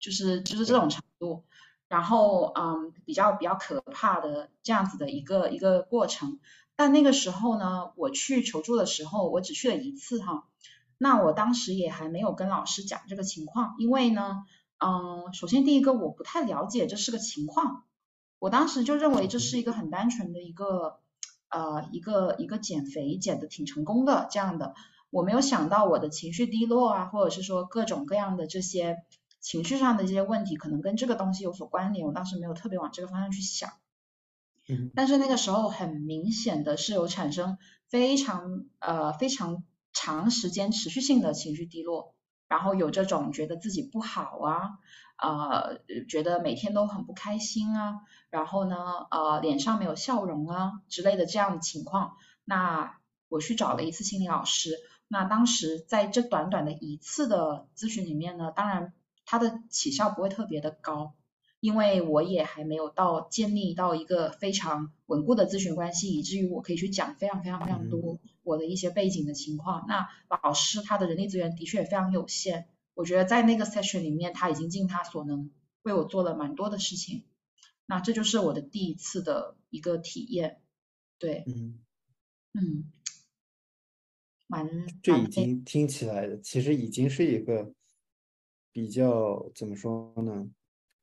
[0.00, 1.44] 就是就是这种程度。
[1.88, 6.40] 然后嗯，比较比较可怕的这样子的一个一个过程。
[6.74, 10.48] 但那个时候呢，我去求助的时候，我只去了一次哈。
[11.02, 14.44] 那我当时也还没有跟老师讲这个情况，因为呢，
[14.78, 17.84] 嗯，首先第一个我不太了解这是个情况，
[18.38, 21.00] 我当时就认为这是一个很单纯的一个
[21.48, 24.74] 呃一个一个减肥减的挺成功的这样的，
[25.10, 28.98] 我没有想到我的情绪低落啊，或者是说各种各样的这些。
[29.44, 33.72] 情绪上的这些问题可能跟这个东西有所关联，我当时没有特别往这个方向去想。
[34.68, 39.64] 嗯，但是那个时候很明显的是有产生非常呃非常
[40.02, 42.14] 长时间持续性的情绪低落，
[42.48, 44.78] 然后有这种觉得自己不好啊，
[45.16, 48.76] 呃觉得每天都很不开心啊，然后呢
[49.12, 52.16] 呃脸上没有笑容啊之类的这样的情况。
[52.44, 58.92] 那我去找了一次心理老师，那当时在这短短的一次的咨询里面呢，当然。
[59.24, 61.14] 它的起效不会特别的高，
[61.60, 69.86] 因为我也还没有到建立到一个非常稳固的咨询关系，以至于我可以去讲非常非常非常多我的一些背景的情况。
[69.88, 70.08] 那
[70.42, 75.50] 老师他的人力资源的确也非常有限，我觉得在那个 session 里面他已经尽他所能
[75.82, 77.24] 为我做了蛮多的事情。
[77.86, 80.60] 那这就是我的第一次的一个体验，
[81.18, 81.80] 对，嗯
[82.52, 82.92] 嗯，
[84.46, 87.72] 蛮这已经听起来其实已经是一个。
[88.74, 90.48] 比较怎么说呢？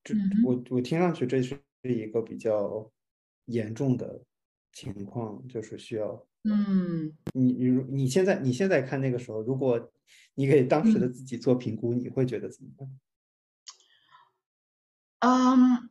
[0.03, 2.91] 这我我听上去这是一个比较
[3.45, 4.23] 严重的
[4.71, 9.91] 情况，就是需要嗯，你你你现在你现在看那个时候，如果
[10.35, 12.89] 你给当时的自己做评估，你会觉得怎么样？
[15.19, 15.89] 嗯，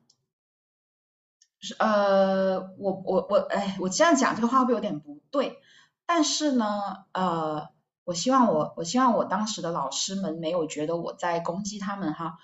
[1.61, 5.59] 是呃，我我我哎，我这样讲这个话会不会有点不对？
[6.07, 6.67] 但是呢，
[7.13, 7.69] 呃。
[8.09, 12.39] 我希望我我希望我当时的老师们没有觉得我在攻击他们哈，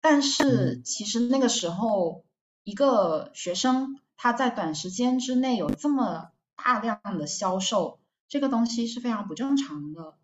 [0.00, 2.24] 但是其实那个时候
[2.64, 6.30] 一个学生他在短时间之内有这么
[6.62, 10.14] 大量的销售，这个东西是非常不正常的。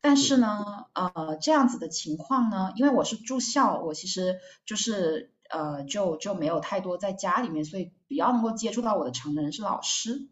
[0.00, 10.28] 但是呢，呃，这样子的情况呢，因为我是住校，我其实就是呃就就没有太多在家里面，所以比较能够接触到我的成人是老师。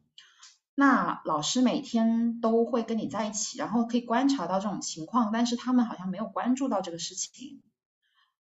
[0.74, 7.60] 那老师每天都会跟你在一起，然后可以观察到这种情况，但是他们好像没有关注到这个事情。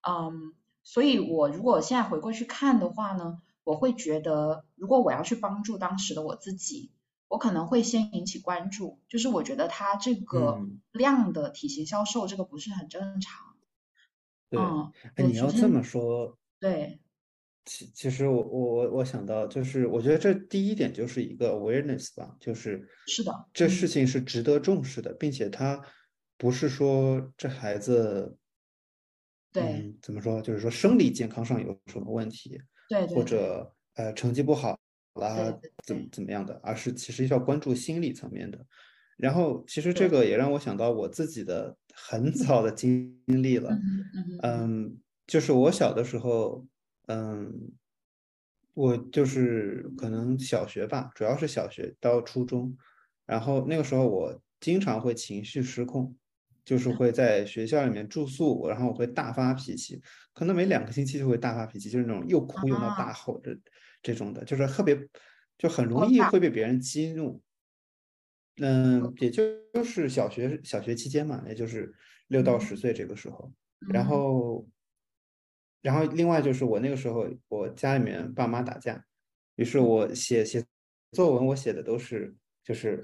[0.07, 0.53] 嗯，
[0.85, 6.92] 所以我如果现在回过去看的话呢，我会觉得，如果我要去帮助当时的我自己，
[7.29, 10.61] 我可能会先引起关注，就是我觉得他这个
[10.93, 13.57] 量的体型销售，这个不是很正常。
[14.49, 14.61] 对，
[15.17, 17.01] 哎，你要这么说，对。
[17.69, 25.83] 其其实我我我我想到就是，我觉得这第一点就是一个 awareness 吧，就是是的，这事情是值得重视的，并且他
[26.39, 28.39] 不是说这孩子，
[29.53, 32.57] 对，怎么说，就是说生理健康上有什么问题，
[32.89, 34.79] 对，或者呃成绩不好
[35.20, 38.59] 啦，怎么怎么样的，而是其实要关注心理层面的。
[39.16, 43.79] 然后其实这个也让我想到我自己的很早的经历了，
[44.42, 46.66] 嗯，就是我小的时候。
[47.09, 47.70] 嗯，
[48.74, 52.76] 我就是可能小学吧，主要是小学到初中，
[53.24, 56.16] 然后那个时候我经常会情绪失控，
[56.64, 60.02] 就是会在学校里面住宿，然后我会大发脾气，
[60.35, 62.88] 可能每两个星期就会大发脾气，就是那种又哭又闹。
[62.98, 63.57] 大吼的
[64.07, 64.97] 这种的，就是特别
[65.59, 67.42] 就很容易会被别人激怒。
[68.59, 69.42] 嗯，也就
[69.83, 71.92] 是小学小学期间嘛，也就是
[72.29, 73.53] 六到十岁这个时候，
[73.92, 74.66] 然后。
[75.83, 79.05] 然后另外就是我那个时候，我家里面爸妈打架，
[79.55, 80.64] 于是我写写
[81.12, 83.01] 作文，我写的都是就是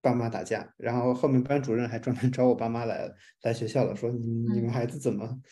[0.00, 0.72] 爸妈打架。
[0.78, 3.12] 然后后面班主任还专门找我爸妈来
[3.42, 5.42] 来学校了，说你你们孩子怎么，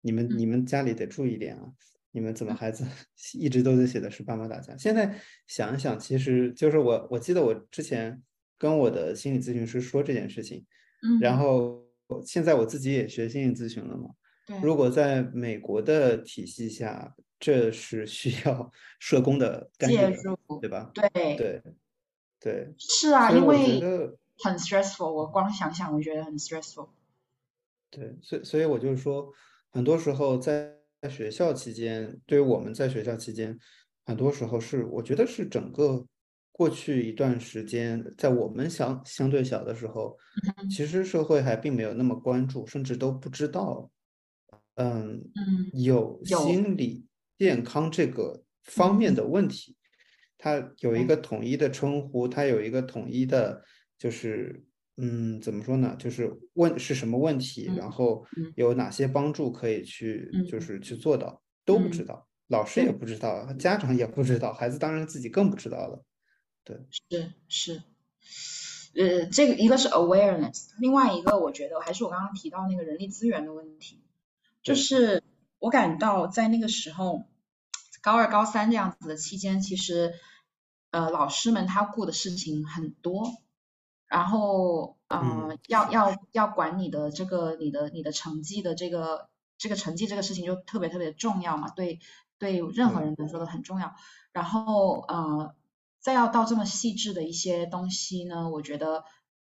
[0.00, 1.72] 你们你们家里得注意点啊，
[2.12, 2.84] 你们怎么孩子
[3.38, 4.76] 一直都在写的是爸妈打架。
[4.76, 8.22] 现在想一想，其实就是我我记得我之前
[8.56, 10.64] 跟我的心理咨询师说这件事情，
[11.20, 11.84] 然后
[12.24, 14.10] 现在我自己也学心理咨询了嘛。
[14.62, 20.90] 如果在美国的体系下，这是需要 社工的介入，对吧？
[20.94, 21.62] 对对
[22.40, 23.80] 对，是啊，因为
[24.42, 26.88] 很 stressful，我光想想我觉得很 stressful。
[27.90, 29.32] 对，所以所以我就是说，
[29.70, 33.58] 很多时候在学校期间，对于我们在学校期间，
[34.06, 36.06] 很多时候是我觉得是整个
[36.50, 40.16] 过去一段时间，在我们相相对小的时候，
[40.70, 43.90] 其实社会还并没有那么关注，甚至都不知道。
[44.74, 47.04] 嗯嗯，有心理
[47.36, 49.76] 健康这个方面的问题，
[50.38, 53.64] 它有一个统一的称呼，它有一个统一的，
[53.98, 54.64] 就是
[54.98, 55.96] 嗯，怎么说呢？
[55.98, 66.04] 就是问是什么问题，然后有哪些帮助可以去，就是去做到，都不知道，老师也不知道，家长也不知道，孩子当然自己更不知道了。
[66.64, 67.82] 对，是是，
[68.94, 74.02] 呃，这个一个是 awareness，另外一个我觉得还是我刚刚提到那个人力资源的问题，
[74.62, 75.22] 就是
[75.58, 77.24] 我感到在那个时候。
[78.00, 80.14] 高二、高三这样子的期间，其实，
[80.92, 83.32] 呃，老师们他顾的事情很多，
[84.08, 92.00] 然后，呃，要要要管你的这个、你的、你的成绩的这个、这个成绩这个事情就特别特别重要嘛，对
[92.38, 93.94] 对，任何人来说都很重要。
[94.32, 95.54] 然后，呃，
[96.00, 99.04] 再要到这么细致的一些东西呢，我觉得，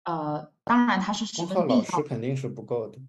[0.03, 1.79] 呃，当然它是十分必要。
[1.79, 2.99] 老师肯定是不够的。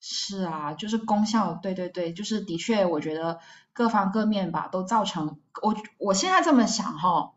[0.00, 3.40] 是啊，就是功效，对对对，就是的确，我觉得
[3.72, 7.32] 各方各面吧，都造成我我现在这么想哈，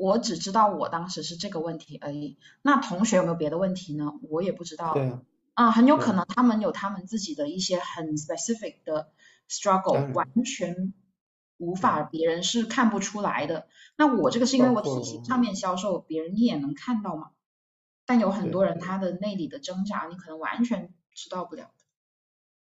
[0.00, 2.38] 我只知道我当时是这个问题而已。
[2.62, 4.12] 那同学有没有别的问题呢？
[4.22, 4.94] 我也不知道。
[4.94, 5.18] 对
[5.54, 9.12] 啊，很有可能他们有他们自己的一些很 specific 的
[9.48, 10.94] struggle，完全
[11.58, 13.68] 无法别人是看不出来的。
[13.96, 17.32] 那我这个是因为我体型上面消瘦，别人一眼能看到嘛。
[18.06, 20.92] 但有很多人他的内里的挣扎，你可能完全。
[21.12, 21.72] 知道不了的，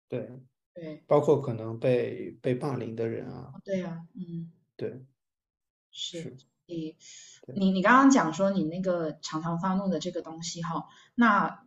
[0.09, 0.41] 对
[0.73, 5.05] 对，包括可能被被霸凌的人啊，对啊，嗯，对，
[5.91, 6.35] 是
[6.69, 6.95] 你
[7.55, 11.65] 你你刚刚讲说你那个常常发怒的这个东西哈，那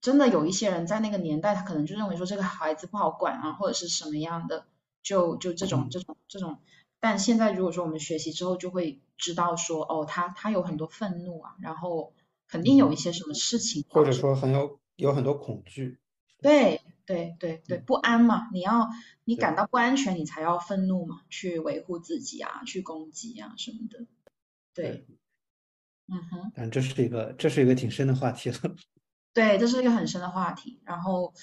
[0.00, 4.66] 真的有一些人在那个年代，他可能就认为说这个孩子不好管啊，或者是什么样的，
[5.02, 6.58] 就就这种这种这种，
[7.00, 12.14] 但现在如果说我们学习之后，就会知道说哦，他他有很多愤怒啊，然后
[12.46, 15.98] 肯定有一些什么事情，或者说很有有很多恐惧。
[16.40, 18.88] 对对对对，不安嘛，你要
[19.24, 24.06] 你感到不安全，你才要愤怒嘛，去维护自己啊，去攻击啊什么的。
[24.82, 25.06] 对，
[26.06, 26.52] 嗯哼。
[26.54, 28.56] 但这是一个这是一个挺深的话题了。
[29.34, 30.80] 对，这是一个很深的话题。
[30.84, 31.34] 然后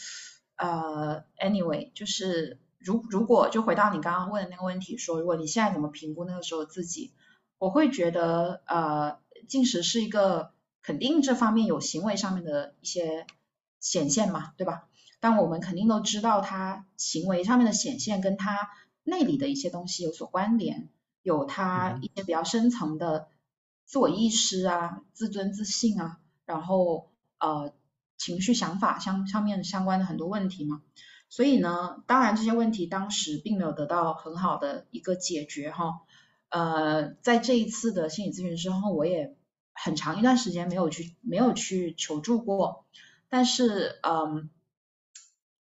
[0.56, 7.14] 呃，anyway，就是如如果就回到你刚刚问的那个问题，说如果你现在怎么评估那个时候自己，
[7.58, 13.26] 我会觉得呃，进食是一个肯定这方面有行为上面的一些。
[13.82, 14.90] 显现嘛，对吧？
[15.20, 18.72] 但我们肯定都知道，他行为上面的显现跟他
[19.04, 20.90] 内里的一些东西有所关联，
[21.26, 23.28] 有他一些比较深层的
[23.84, 27.10] 自我意识啊、自尊自信啊，然后
[27.40, 27.74] 呃
[28.16, 30.84] 情绪想法相上面相关的很多问题嘛。
[31.30, 36.02] 所以呢，当然这些问题当时并没有得到很好的一个解决哈。
[36.50, 39.36] 呃，在这一次的心理咨询之后，我也
[39.74, 42.86] 很长一段时间没有去没有去求助过。
[43.30, 44.52] 但是，嗯，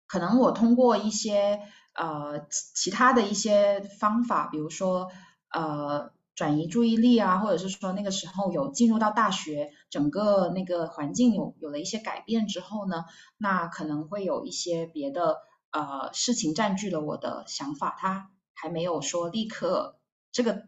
[0.07, 1.61] 可能我通过一些
[1.93, 2.45] 呃
[2.75, 5.09] 其他的一些方法，比如说
[5.53, 13.05] 呃转移注意力啊，或者是说那个时候有进入到大学，整个那个环境有有了一些改变之后呢，
[13.37, 15.37] 那可能会有一些别的
[15.71, 19.97] 呃事情占据了我的想法，它还没有说立刻
[20.31, 20.63] 这个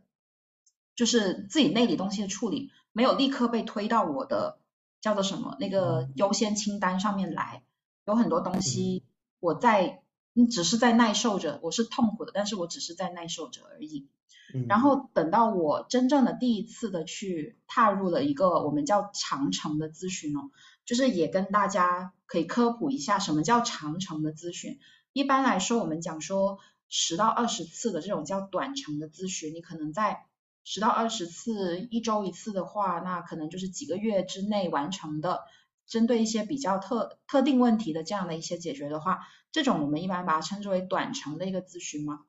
[0.96, 4.60] 就是自己内里东西的处理，没有立刻被推到我的。
[5.02, 5.56] 叫做什么？
[5.60, 7.62] 那个优先清单上面来，
[8.08, 9.04] 有很多东西
[9.40, 10.02] 我在，
[10.34, 14.08] 你只是在耐受着，我是痛苦的，但是我只是在耐受着而已。
[14.68, 20.52] 然后等到我真正的第一次的去踏入了一个我们叫长程的咨询哦，
[20.86, 24.80] 就是也跟大家可以科普一下什么叫长程的咨询。
[25.14, 26.60] 一般来说，我们讲说
[26.90, 30.26] 十到二十次的这种叫短程的咨询，你可能在。
[30.68, 35.44] 十到二十次，一周一次的话，那可能就是几个月之内完成的。
[35.86, 39.20] 针对一些比较特特定问题的这样的一些解决的话，
[39.52, 42.22] 这种我们一般把它称之为短程的一个咨询嘛。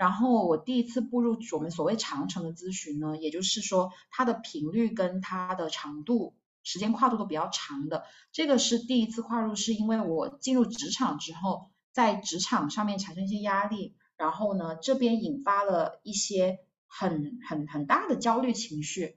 [0.00, 8.04] 然后我第一次步入我们所谓长程的咨询呢，也就是说它的频率跟它的长度、时间跨度都比较长的。
[8.32, 16.60] 这个是第一次跨入，是因为我进入职场之后，在职场上面产生一些压力，然后呢这边引发了一些。
[16.92, 19.16] 很很很大的焦虑情绪，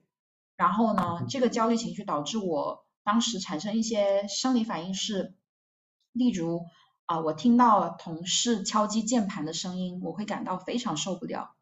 [0.54, 5.34] 然后呢，这个焦虑情绪导致我当时产生一些生理反应是，
[6.12, 6.66] 例如
[7.06, 11.54] 啊，我听到同事敲击键盘的声音，我会感到非常受不了，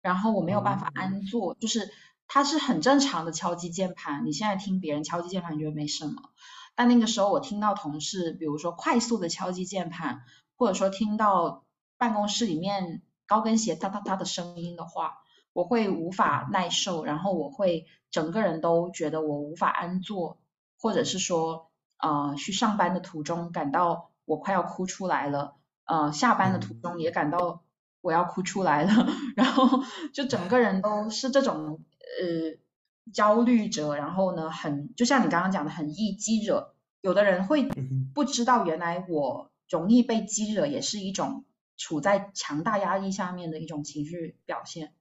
[0.00, 1.90] 然后我没有办法安坐，就是
[2.26, 6.30] 它是很正常的敲击键盘，你现在听别人敲击键盘觉得没什么，
[6.74, 10.22] 但那个时候我听到同事，比如说快速的敲击键盘，
[10.56, 11.64] 或者说听到
[11.98, 15.18] 办公室里面高跟鞋哒哒哒的声音的话。
[15.52, 20.38] 我会无法耐受，然后我会整个人都觉得我无法安坐，
[20.78, 25.56] 或者是说，呃，去上班的途中感到我快要哭出来了，
[25.86, 27.64] 呃，下班的途中也感到
[28.00, 29.82] 我要哭出来了， 然后
[30.14, 31.80] 就整个人都是这种
[32.22, 37.68] 呃焦虑者，然后呢很就像你刚刚讲的很易激惹，有的人会
[38.14, 41.44] 不知道原来我容易被激惹也是一种
[41.76, 44.94] 处在强大压力下面的一种情绪表现。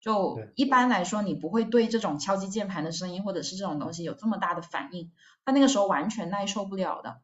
[0.00, 5.12] 就一般来说，你不会对这种敲击键盘的声音或者是这种东西有这么大的反应，
[5.44, 7.20] 他那个时候完全耐受不了的。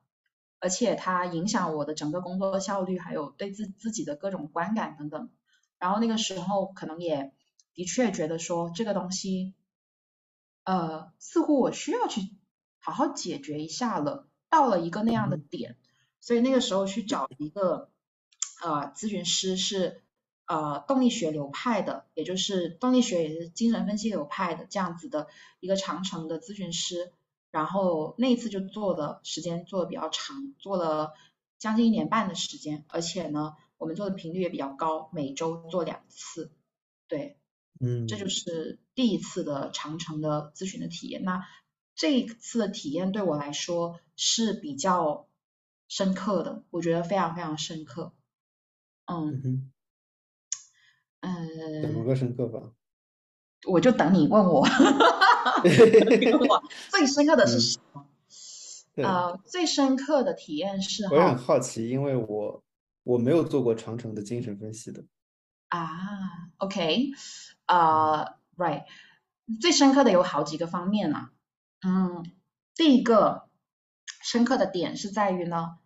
[0.60, 5.30] 而且它影响我的整个工作效率，还有对自自己的各种观感等等。
[5.78, 7.32] 然后那个时候可能也
[7.74, 9.54] 的确觉得说这个东西，
[10.64, 12.20] 呃，似乎我需要去
[12.78, 15.76] 好好解决一下了，到了一个那样的点，
[16.20, 17.88] 所以那个时候去找一个
[18.62, 20.02] 呃咨询师是
[20.46, 25.28] 呃动力学流派的，也就是动力学也是精神分析流派的这样子的
[25.60, 27.12] 一个长城的咨询师。
[27.50, 31.12] 然后那一次就做的时间做的比较长，做了
[31.58, 36.52] 将近一年半的时间，而且呢，我们做的频率也比较高，每周做两次，
[37.08, 37.38] 对，
[37.80, 41.24] 嗯，这就是第一次的长城的咨询的体验。
[41.24, 41.46] 那
[41.94, 45.28] 这一次的体验对我来说是比较
[45.88, 48.14] 深刻的，我觉得非常非常深刻。
[49.06, 49.70] 嗯，
[51.20, 52.72] 嗯，怎么个深刻法？
[53.66, 54.66] 我就等你问我。
[56.90, 58.06] 最深刻的是什么？
[58.96, 62.62] 呃，最深刻的体验是，我也很好奇，因为我
[63.02, 65.04] 我没有做过长城的精神分析的。
[65.68, 65.88] 啊
[66.58, 67.10] ，OK，
[67.66, 68.84] 呃，Right，
[69.60, 71.30] 最深刻的有好几个方面啊。
[71.82, 72.24] 嗯，
[72.74, 73.48] 第一个
[74.22, 75.78] 深刻的点是在于呢，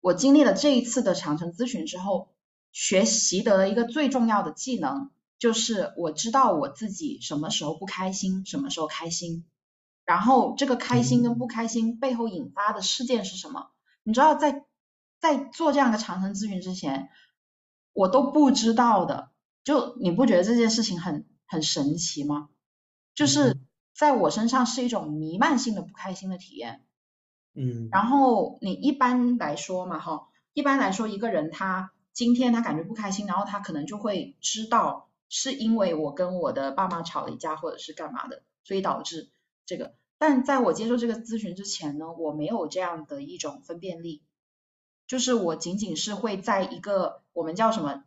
[0.00, 2.28] 我经历了这一次的长城咨询之后，
[2.72, 5.10] 学习的一个最重要的技能。
[5.42, 9.44] 就是我知道我自己什么时候不开心，什么时候开心，
[10.04, 13.72] 然后这个开心跟不开心背后引发的事件是什么？
[14.04, 14.64] 你知道，在
[15.18, 17.08] 在做这样的长程咨询之前，
[17.92, 19.32] 我都不知道的。
[19.64, 22.48] 就你不觉得这件事情很很神奇吗？
[23.12, 23.58] 就是
[23.96, 26.84] 在我身上是一种弥漫性的不开心的体验。
[27.52, 27.88] 嗯。
[27.90, 35.08] 然后你一般来说嘛，哈，一般来说一个人他今天他感觉不开心，然后他可能就会知道。
[35.34, 39.30] 是因为我跟我的爸妈吵了一架，或者是干嘛的，所以导致
[39.64, 39.94] 这个。
[40.18, 44.22] 但在我接受这个咨询之前呢，我没有这样的一种分辨力，
[45.06, 48.04] 就是我仅仅是会在一个我们叫什么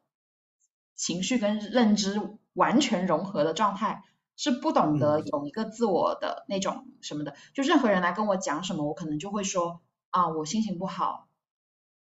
[0.93, 2.21] 情绪跟认知
[2.53, 4.03] 完全融合的状态，
[4.37, 7.33] 是不懂得有一个自我的那种什么的。
[7.55, 11.27] 就任何人来跟我讲什么，我可能就会说啊，我心情不好。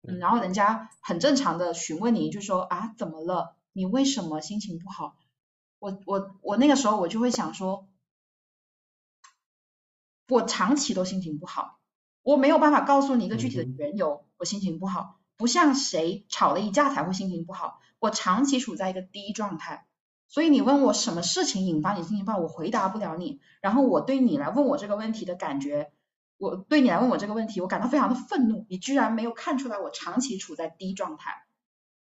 [0.04, 3.57] 嗯，然后人家很正常的询问你，就说啊，怎么了？
[3.78, 5.16] 你为什么心情不好？
[5.78, 7.88] 我我我那个时候我就会想说，
[10.28, 11.78] 我长期都心情不好，
[12.24, 19.86] 我没有办法告诉你一个具体的缘由，我心情不好，不像谁吵了一架才会心情不好，我长期处在一个低状态，
[20.28, 23.40] 所以你问我什么事情引发你心情不好，我回答不了你。
[23.62, 25.92] 然后我对你来问我这个问题的感觉，
[26.40, 31.46] 我对你来问我这个问题，我感到非常的愤怒，你居然没有看出来我长期处在低状态，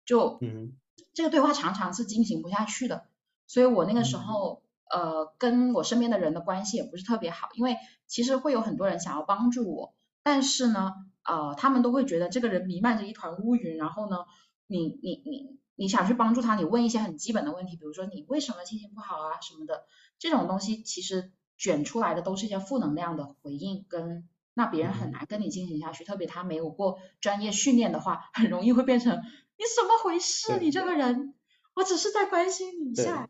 [0.05, 0.77] 就嗯。
[1.13, 3.07] 这个对话常常是进行不下去的，
[3.47, 7.77] 所以我那个时候呃跟我身边的人的关系也不是特别好，因为
[8.09, 10.93] 其实会有很多人想要帮助我，但是呢
[11.25, 14.25] 呃他们都会觉得这个人弥漫着一团乌云，然后呢
[14.67, 19.85] 你你你你想去帮助他，你问一些很基本的问题，比如说你为什么心情不好啊什么的，
[20.19, 29.23] 这种东西其实卷出来的都是一些负能量的回应，跟那别人很难跟你进行下去，特别他没有过专业训练的话，很容易会变成。
[29.57, 30.59] 你怎么回事？
[30.59, 31.35] 你这个人，
[31.75, 33.29] 我只是在关心你一下。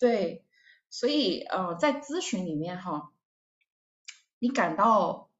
[0.00, 0.44] 对，
[0.90, 3.12] 所以呃，在咨询里面哈，
[4.40, 5.30] 你感到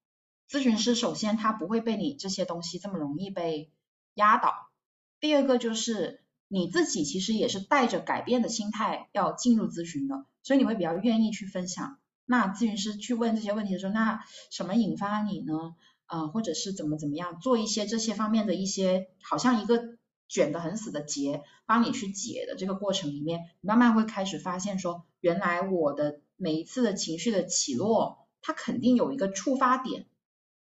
[0.48, 3.72] 咨询师首先他不会被你这些东西这么容易被
[4.14, 4.70] 压倒。
[5.18, 11.98] 第二个就是你自己其实也是带着改变的心态要进入咨询的，所以你会比较愿意去分享。
[12.24, 15.74] 那咨询师去问这些问题的时候，那什么引发你呢？
[16.06, 19.98] 呃，或者是怎么怎么样做一些这些方面的一些，好像一个。
[20.28, 30.06] 卷得很死的结，帮你去解的这个过程里面，你慢慢会开始发现说，原来我的每一次的情绪的起落，它肯定有一个触发点。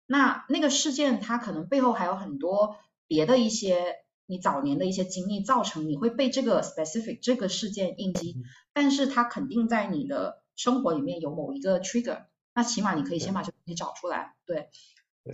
[0.06, 2.76] 那那个事件它可能背后还有很多
[3.08, 3.96] 别的一些
[4.26, 8.38] 你早年的一些经历造成你会被这个 specific 这个事件应激，
[8.74, 14.36] 但是它肯定在你的生活里面有某一个 trigger，那起码你可以先把这个东西找出来。
[14.46, 14.70] 对，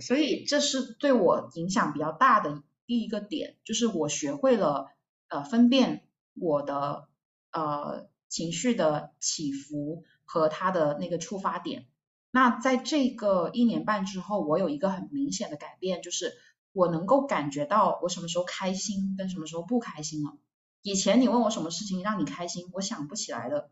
[0.00, 2.62] 所以这是对我影响比较大的。
[2.88, 4.88] 第一个点就是我学会了
[5.28, 7.06] 呃分辨我的
[7.52, 11.86] 呃情绪的起伏和它的那个触发点。
[12.30, 16.32] 那在这个一年半之后，我有一个很明显的改变，就是
[16.72, 20.38] 我能够感觉到我什么时候开心跟什么时候不开心了。
[20.80, 23.70] 以前你问我什么事情让你开心，我想不起来的，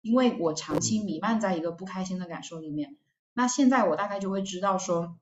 [0.00, 2.96] 因为我长期弥漫在一个不开心的感受里面。
[3.32, 5.16] 那现在我大概就会知道说，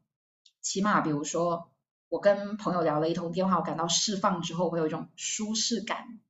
[0.63, 1.71] 起码比如说
[2.15, 6.21] 我跟朋友聊了一通电话，我感到释放之后会有一种舒适感，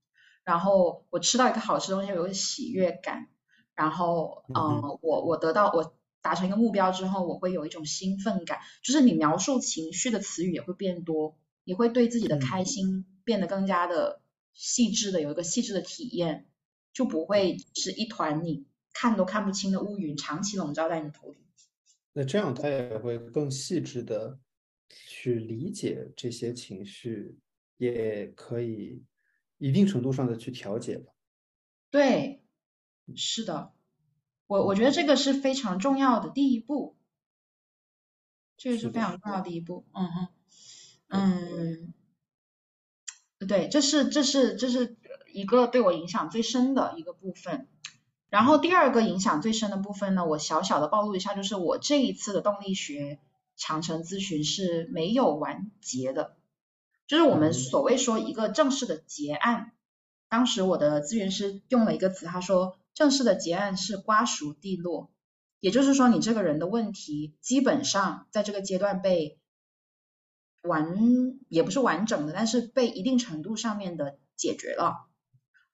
[0.43, 3.28] 然后我吃到一个好吃的东西有一个喜悦感，
[3.74, 14.22] 然后呃我我得到我达成一个目标之后，我会有一种兴奋感，就是你描述情绪的词语也会变多，你会对自己的开心变得更加的
[14.55, 16.47] 细致的有一个细致的体验，
[16.95, 18.64] 就不会是一团你
[18.95, 21.43] 看都看不清的乌云长期笼罩在你头顶。
[22.14, 24.39] 那这样他也会更细致的
[24.89, 27.39] 去理解这些情绪，
[27.76, 29.05] 也可以
[29.59, 31.12] 一定程度上的去调节吧。
[31.91, 32.43] 对，
[33.14, 33.72] 是的，
[34.47, 36.97] 我我觉得这个是非常重要的第一步，
[38.57, 39.85] 这个是非常重要的第一步。
[39.93, 40.28] 嗯
[41.09, 41.95] 嗯，
[43.39, 44.97] 嗯，对，这是这是这是
[45.32, 47.68] 一个对我影响最深的一个部分。
[48.28, 53.20] 然后第二个影响最深的部分呢，我小小的暴露一下，就是我这一次的动力学
[53.57, 56.37] 长城咨询是没有完结的，
[57.07, 59.73] 就是我们所谓说一个正式的结案，
[60.29, 65.11] 当时我的咨询师用了一个词，他说正式的结案是瓜熟蒂落，
[65.61, 69.39] 也就是说你这个人的问题基本上在这个阶段被
[70.63, 70.97] 完
[71.49, 75.09] 也不是完整的，但是被一定程度上面的解决了。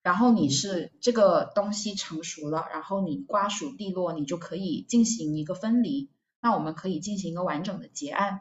[0.02, 6.10] 然后你是这个东西成熟了，然后你瓜熟蒂落，你就可以进行一个分离。
[6.40, 8.40] 那我们可以进行一个完整的结案。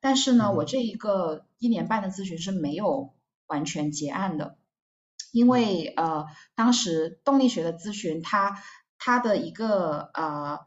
[0.00, 3.14] 但是呢，我这一个一年半的咨询是没有
[3.46, 4.58] 完全结案的，
[5.32, 8.62] 因为呃，当时动力学的咨询，它
[8.98, 10.60] 它的一个呃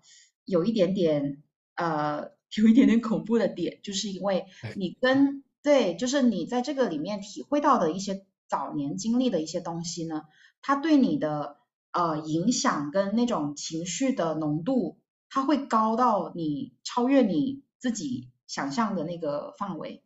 [0.46, 1.44] 有一点点
[1.76, 8.26] 呃有一点点恐怖的点，就是因为你跟对，就是你在这个里面体会到的一些。
[8.50, 10.24] 早年经历的一些东西呢，
[10.64, 11.58] 它对你的
[11.92, 14.99] 呃影响跟那种情绪的浓度，
[15.30, 20.04] 它会高到你超越你自己想象的那个范围。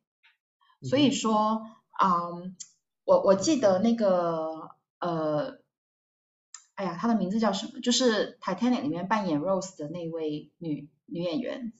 [0.81, 1.65] 所以说，
[2.03, 2.55] 嗯，
[3.05, 4.69] 我我记得那个
[4.99, 5.59] 呃，
[6.75, 7.79] 哎呀，她的名字叫什么？
[7.79, 11.71] 就是《Titanic》里面扮演 Rose 的那位女女演员，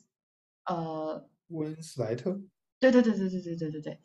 [0.66, 2.40] 呃，温斯莱特。
[2.80, 4.02] 对对对对对对对对对。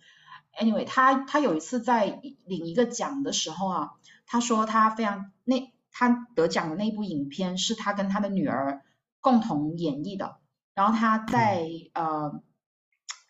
[0.59, 3.91] Anyway，他他有一次在领一个奖的时候啊，
[4.27, 8.83] 他说他非常那他得奖的那部影片是他跟他的女儿
[9.21, 10.37] 共同演绎的。
[10.75, 12.43] 然后他在呃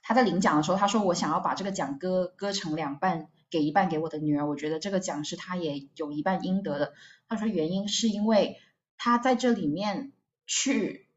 [0.03, 4.47] 他在领奖的时候，他说我想要把这个奖割割成两半，给一半给我的女儿。
[4.47, 6.95] 我觉得这个奖是他也有一半应得的。
[7.29, 8.59] 他说原因是因为
[8.97, 10.13] 他在这里面
[10.47, 11.09] 去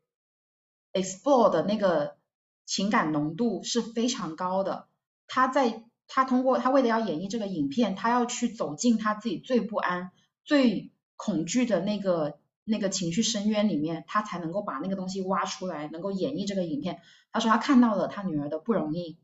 [0.93, 2.17] explore 的那个
[2.65, 4.87] 情感浓度是非常高的。
[5.27, 10.11] 他在他通过他为了要演绎这个影片，他要去走进他自己最不安、
[10.43, 17.01] 最恐惧的那个那个情绪深渊里面，他才能够把那个东西挖出来，能够演绎这个影片。
[17.31, 19.19] 他说他看到了他女儿的不容易，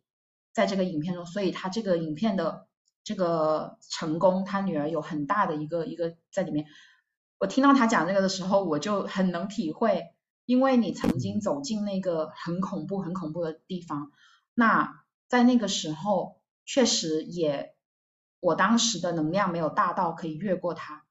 [0.53, 2.67] 在这个影片中，所以他这个影片的
[3.03, 6.67] 这个成功，他女儿有很大的一个一个在里面。
[7.39, 10.13] 我听到他讲这个的时候，我就很能体会，
[10.45, 14.11] 因为你曾经走进那个很恐怖、很恐怖的地方，
[14.53, 16.37] 那在那个时候。
[16.69, 17.73] 确实也，
[18.41, 21.05] 我当时的能量没有大到可以越过它，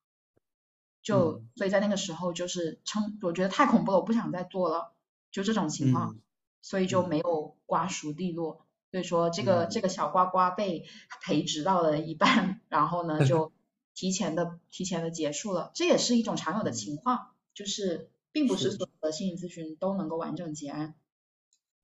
[1.06, 4.92] 就所以在那个时候就是撑，我觉得太恐怖了，我不想再做了，
[5.30, 6.18] 就这种情况，
[6.62, 8.66] 所以就没有瓜熟蒂落。
[8.90, 10.84] 所以说这个这个小瓜瓜被
[11.22, 13.52] 培植到了一半， 然后呢就
[13.94, 20.96] 提前的提前的结束了，这也是一种常有的情况，就是并不是所有的心理咨询都能够完整结案。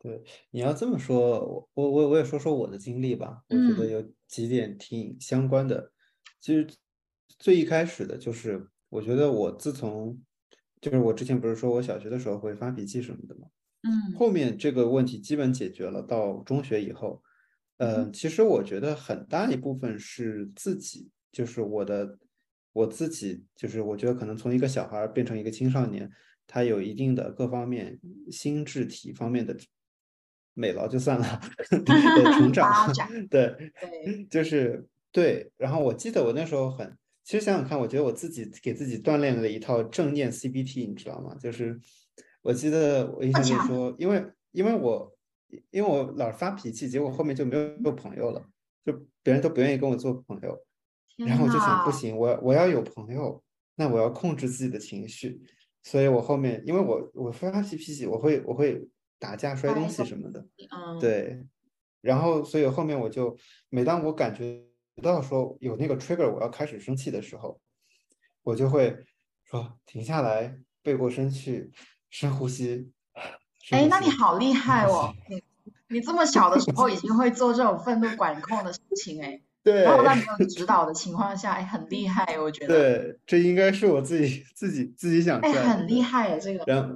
[0.00, 3.44] 对，你要这么说，我我我我也说说我的经历吧。
[3.48, 5.92] 我觉得有几点挺相关的。
[6.40, 6.68] 其实
[7.38, 10.20] 最一开始的就是，我觉得我自从
[10.80, 13.48] 就是我之前不是说我小学的时候会发脾气什么的吗？
[13.82, 14.12] 嗯。
[14.18, 17.22] 后面这个问题基本解决了，到中学以后，
[17.78, 22.18] 呃，其实我觉得很大一部分是自己，就是我的
[22.72, 26.10] 我自己，就是我觉得可能从一个小孩变成一个青少年，
[26.46, 27.98] 他有一定的各方面
[28.30, 29.56] 心智体方面的。
[30.54, 31.40] 美劳就算了，
[31.70, 32.70] 的 成长，
[33.30, 33.72] 对，
[34.28, 35.50] 就是对。
[35.56, 36.94] 然后我记得我那时候很，
[37.24, 41.34] 其实想想看，我觉得我自己给自己锻炼了一套正念 CBT，你知道吗？
[41.40, 41.78] 就是
[42.42, 45.12] 我记得我印象里说，因为因为我
[45.70, 48.44] 因为我老是发脾气，结果后面就没有朋友了，
[48.84, 48.92] 就
[49.22, 50.58] 别人都不愿意跟我做朋友。
[51.16, 53.42] 然后我就想，不行，我我要有朋友，
[53.76, 55.40] 那我要控制自己的情绪。
[55.82, 58.88] 所以我后面，因为我我发脾气，我会我会。
[59.22, 60.44] 打架摔东西什么的，
[61.00, 61.46] 对，
[62.00, 64.64] 然后所以后面我就每当我感觉
[65.00, 67.60] 到说有那个 trigger 我要开始生气的时候，
[68.42, 68.94] 我就会
[69.44, 71.70] 说停下来，背过身去，
[72.10, 72.90] 深呼吸。
[73.70, 75.14] 哎，那你好厉害哦！
[75.28, 75.42] 你
[75.88, 79.40] 你这么小的时候已经会做这种愤怒管控的事情，哎。
[79.62, 79.84] 对。
[79.84, 82.74] 然后在没有指导的情况下，哎，很厉害，我觉得。
[82.74, 85.60] 对，这应该是我自己自己自己想出来的。
[85.60, 86.64] 哎，很厉害，这个。
[86.66, 86.94] 然后，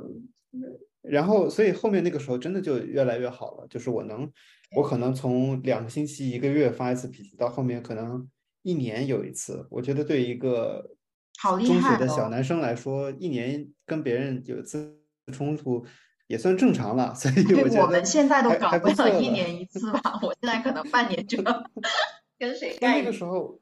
[1.02, 4.30] 然后，所以后面那个时候真的就越来越好了，就是我能。
[4.74, 8.28] 我可能从两个星期、一个月发一次脾气，到后面可能
[8.62, 9.66] 一年有一次。
[9.70, 10.96] 我觉得对一个
[11.40, 14.98] 中学的小男生来说，一年跟别人有一次
[15.32, 15.86] 冲突
[16.26, 17.14] 也算正常了。
[17.16, 20.18] 所以我觉得我们现在都搞不了一年一次吧。
[20.20, 21.70] 我现在可能半年就要
[22.38, 22.98] 跟谁干。
[22.98, 23.60] 那个时候，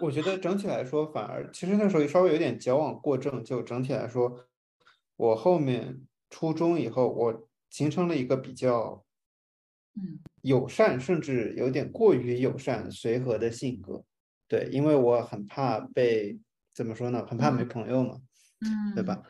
[0.00, 3.42] 我觉得整体来说，反而其实那时候稍微有点矫枉过正。
[3.44, 4.46] 就整体来说，
[5.16, 9.04] 我后面初中以后，我形成了一个比较。
[10.42, 14.04] 友善，甚至有点过于友善、随和的性格，
[14.46, 16.38] 对，因为我很怕被
[16.72, 17.24] 怎么说呢？
[17.26, 18.20] 很怕没朋友嘛，
[18.60, 19.22] 嗯，对吧？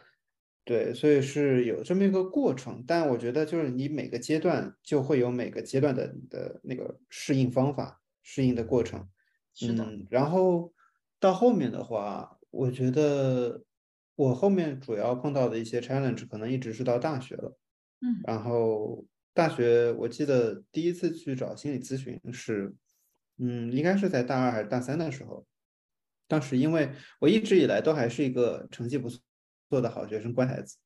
[0.64, 2.84] 对，所以是有这么一个过程。
[2.86, 9.08] 但我觉得，就是你每个阶段就会有每个阶段的的那个适应方法、适应的过程。
[9.54, 9.86] 是的。
[10.10, 10.72] 然后
[11.18, 13.64] 到后面的话，我觉得
[14.14, 17.58] 我后面主要碰到的一些 challenge 可能一直是到大学了。
[18.00, 19.04] 嗯，然后。
[19.38, 22.74] 大学，我记得第一次去找心理咨询是，
[23.36, 25.46] 嗯，应该是在大二还是大三的时候。
[26.26, 30.76] 当时因为我一直以来都还是一个成绩不错的好学生、乖孩子，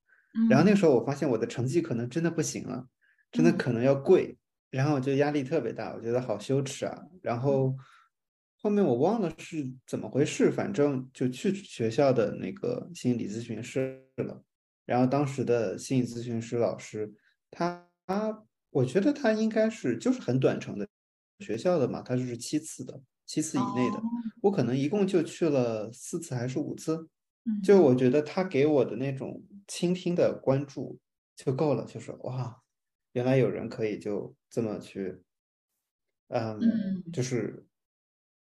[0.51, 2.87] 然后那个时候我发现我的成绩可能真的不行了，
[3.31, 4.37] 真的可能要跪，
[4.69, 6.95] 然后我就压力特别大，我觉得好羞耻啊。
[7.23, 7.75] 然后
[8.61, 14.45] 后面我忘了是怎么回事，反正就去学校的那个心理咨询室了。
[14.85, 17.11] 然后当时的心理咨询师老师
[17.51, 17.89] 他。
[18.13, 20.87] 他，我觉得他应该是就是很短程的
[21.39, 24.01] 学校的嘛，他就是七次的，七次以内的。
[24.43, 27.09] 我可能一共就去了四次还是五次，
[27.63, 30.99] 就我觉得他给我的那种倾听的关注
[31.35, 32.63] 就够了，就是哇，
[33.13, 35.23] 原来有人可以就这么去，
[36.29, 36.61] 嗯，
[37.13, 37.65] 就是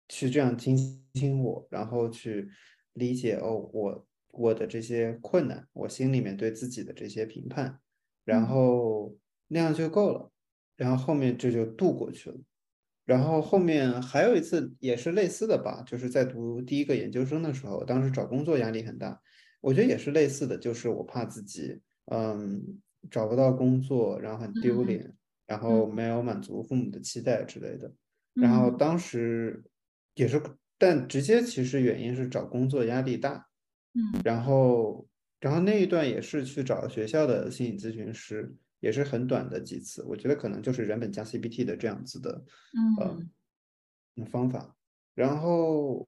[0.08, 0.76] 去这样倾
[1.12, 2.50] 听我，然后去
[2.94, 7.80] 理解哦，我我的这些困难，我心里面对自己的这些评判，
[8.24, 9.16] 然后。
[9.48, 10.30] 那样就够了，
[10.76, 12.36] 然后后面这就度过去了。
[13.04, 19.20] 然后后面还有一次也是类似的吧，就是在读第一个研究生的时候，当时找工作压力很大，
[19.60, 22.80] 我觉得也是类似的，就是我怕自己嗯
[23.10, 25.14] 找不到工作，然后很丢脸，
[25.46, 27.92] 然后没有满足父母的期待之类的。
[28.32, 29.62] 然后当时
[30.14, 30.40] 也是，
[30.78, 33.46] 但直接其实原因是找工作压力大，
[33.92, 35.06] 嗯，然后
[35.40, 38.56] 然后那一段也是去找学校的心理咨询师。
[38.84, 42.44] 也是很短的几次，我觉得可能就是人本加 CBT 的这样子的，
[43.00, 44.76] 嗯，方法。
[45.14, 46.06] 然后，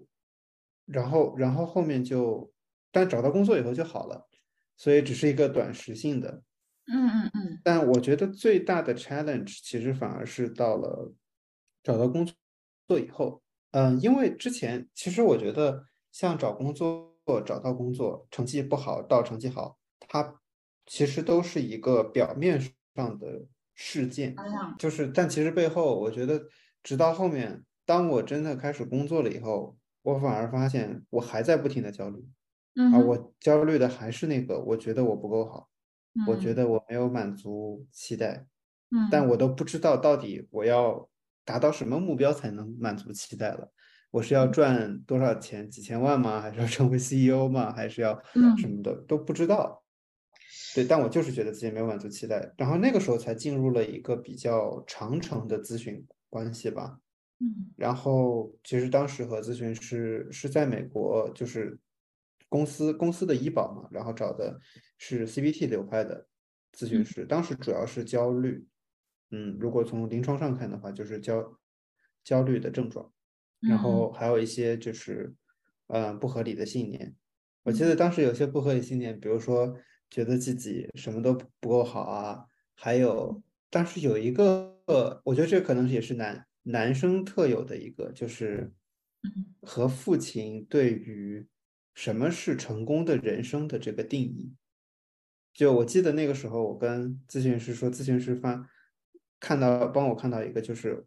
[0.85, 2.53] 然后，然后后面就，
[2.93, 4.29] 但找到工作以后就好了，
[4.77, 6.43] 所以只是一个短时性的。
[6.93, 7.61] 嗯嗯嗯。
[7.65, 11.15] 但我觉得最大的 challenge 其实反而是到了
[11.83, 12.27] 找到工
[12.89, 17.17] 作以后，嗯，因为之前其实我觉得像找工作、
[17.47, 20.35] 找到工作，成绩不好到成绩好，它。
[20.87, 22.61] 其实都是一个表面
[22.95, 24.35] 上的事件，
[24.79, 26.43] 就是，但其实背后，我觉得，
[26.83, 32.25] 直到后面，当我真的开始工作了以后，我反而发现我还在不停的焦虑，
[32.93, 35.69] 啊，我焦虑的还是那个，我觉得我不够好，
[36.29, 38.47] 我觉得我没有满足期待，
[39.11, 41.09] 但我都不知道到底我要
[41.45, 43.71] 达到什么目标才能满足期待了，
[44.11, 46.41] 我是要赚多少钱，几千万吗？
[46.41, 47.73] 还是要成为 CEO 吗？
[47.73, 48.19] 还是要
[48.57, 49.83] 什么的都不知道。
[50.77, 57.01] 对，但我就是觉得自己没有满足期待，然后那个时候才进入了一个比较长程的咨询关系吧。
[57.39, 61.79] 嗯，然后其实当时和咨询师是在美国，就是
[62.51, 64.61] 公司公司的医保嘛，然后找的
[64.99, 66.27] 是 CBT 流派的
[66.77, 67.25] 咨询师。
[67.25, 68.67] 当时主要是焦虑，
[69.31, 71.59] 嗯，如果从临床上看的话，就是焦
[72.23, 73.11] 焦虑的症状，
[73.61, 75.35] 然后还有一些就是
[75.87, 77.15] 嗯不合理的信念。
[77.63, 79.75] 我记得当时有些不合理信念，比如说。
[80.09, 84.81] 觉得自己什么都不够好啊，还有，但是有一个，
[85.25, 88.73] 我觉得这可能也是男男生特有的一个，就是
[89.63, 91.47] 和父亲对于
[91.93, 94.55] 什么是成功的人生的这个定义。
[95.53, 98.71] 就我记得那个时候，我跟咨询师说，咨询师发
[99.41, 101.05] 看到帮我看到一个，就是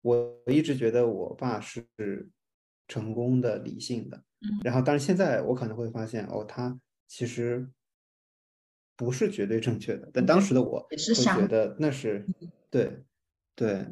[0.00, 1.86] 我一直觉得我爸是
[2.86, 4.22] 成功的、理性的，
[4.62, 7.68] 然后但是现在我可能会发现，哦，他其实。
[9.02, 12.24] 不是绝对正确的，但当时的我会觉得那是
[12.70, 13.02] 对，
[13.56, 13.84] 对，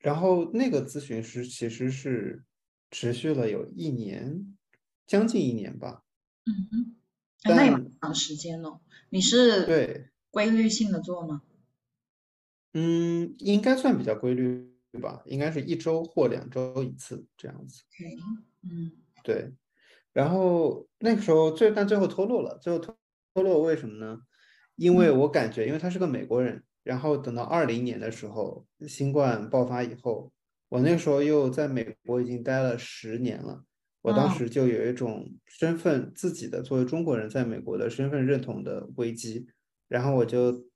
[0.00, 2.42] 然后那个咨询师其实是
[2.90, 4.56] 持续了有一年，
[5.06, 6.02] 将近一年吧。
[6.46, 6.96] 嗯哼，
[7.44, 8.80] 那也蛮长时间了。
[9.10, 11.42] 你是对规律性的做吗？
[12.72, 14.68] 嗯，应该算比较规律
[15.00, 17.84] 吧，应该是一周或两周一次这样子。
[18.62, 18.90] 嗯，
[19.22, 19.52] 对。
[20.12, 22.96] 然后那个时候最但最后脱落了，最后脱脱
[23.42, 24.18] 落为什么呢？
[24.76, 26.62] 因为我感觉，因为他是个美国人。
[26.82, 30.30] 然后等到二零年的时候，新冠爆发以后，
[30.68, 33.64] 我那时候又在美国已经待了十年了。
[34.02, 39.46] 我当时就有一种身份自己的作为中国人在美国的身份认同的危机。
[39.88, 40.66] 然后我就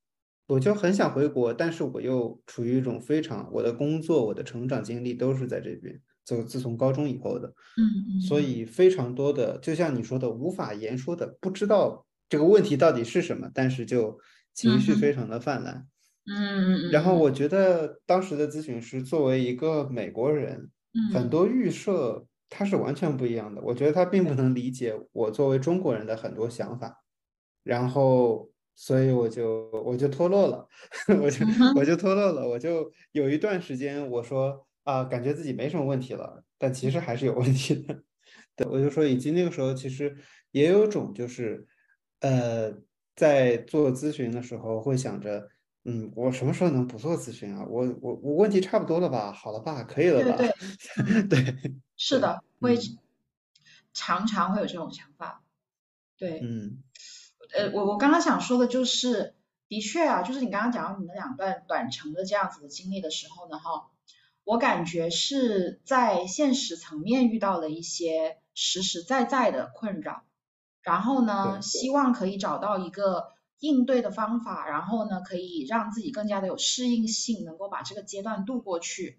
[0.46, 7.52] 我就很想回国，但是我又处于一种非常我的工作、我的成长经历都是在这边，就自从高中以后的。
[8.26, 14.18] 所以非常多的，就像你说的，无法言说的，不知道这个问题到底是什么，但是就
[14.54, 15.86] 情绪非常的泛滥。
[16.26, 20.70] 嗯嗯嗯，然后我觉得当时的咨询师作为一个美国人，
[21.12, 23.62] 很多预设他是完全不一样的。
[23.62, 27.02] 我觉得他并不能理解我作为中国人的很多想法，
[27.62, 30.68] 然后所以我就我就脱落了，
[31.22, 38.02] 我就我就脱落了，我就有一段时间我说啊，感觉自己没什么问题了，但其实还是有问题的。
[38.54, 40.14] 对，我就说，以及那个时候其实
[40.50, 41.66] 也有种就是，
[42.20, 42.72] 呃，
[43.16, 45.48] 在做咨询的时候会想着。
[45.84, 47.64] 嗯，我什么时候能不做咨询啊？
[47.66, 49.32] 我我我问题差不多了吧？
[49.32, 49.82] 好了吧？
[49.84, 50.36] 可以了吧？
[50.36, 52.76] 对对 对，是的，会
[53.94, 55.42] 常常会有这种想法。
[56.18, 56.82] 对，嗯，
[57.54, 59.34] 呃，我我刚刚想说的就是，
[59.68, 63.88] 的确啊，就是你刚刚讲到你们两段短程的这样子的经历的时候呢，哈，
[64.44, 70.24] 我感觉是在现实层面遇到了一些实实在在的困扰，
[70.82, 73.36] 然后呢，希望可以找到一个。
[73.60, 79.18] 应对的方法，然后呢，可以让自己更加的有适应性，能够把这个阶段度过去。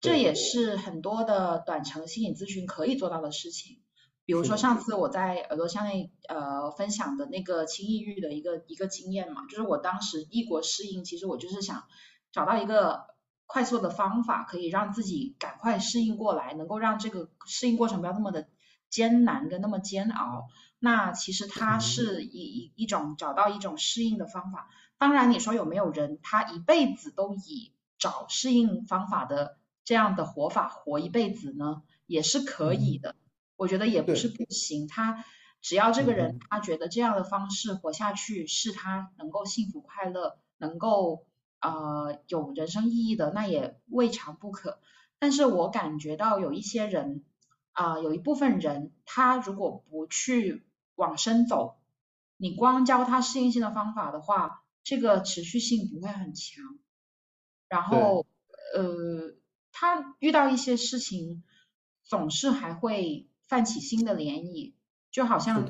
[0.00, 3.82] 这也是很多的短程心理咨询可以做到的事情。
[4.24, 11.84] 比如说上次我在耳朵箱内呃分享的那个轻抑郁的一个一个经验嘛，就是我当时异国适应，其实我就是想
[12.32, 13.08] 找到一个
[13.44, 18.48] 快速的方法，可以让自己赶快适应过来，能够让这个适应过程不要那么的
[18.88, 20.46] 艰难跟那么煎熬。
[20.82, 24.70] 那其实它是以一一种找到一种适应的方法。
[24.96, 31.82] 当然，你说有没有人他一辈子都以找适应方法的这样的活法活一辈子呢？
[32.06, 33.14] 也是可以的。
[33.56, 34.88] 我觉得也不是不行。
[34.88, 35.24] 他
[35.60, 41.26] 只要这个人他觉得这样的方式活下去是他能够幸福快乐，能够
[41.60, 44.80] 呃有人生意义的，那也未尝不可。
[45.18, 47.22] 但是我感觉到有一些人
[47.72, 50.64] 啊，有一部分人他如果不去。
[51.00, 51.78] 往深走，
[52.36, 56.78] 你光教他适应性的方法的话，这个持续性不会很强。
[57.68, 58.26] 然后，
[58.74, 59.34] 呃，
[59.72, 61.42] 他遇到一些事情，
[62.04, 64.74] 总是还会泛起新的涟漪，
[65.10, 65.64] 就好像，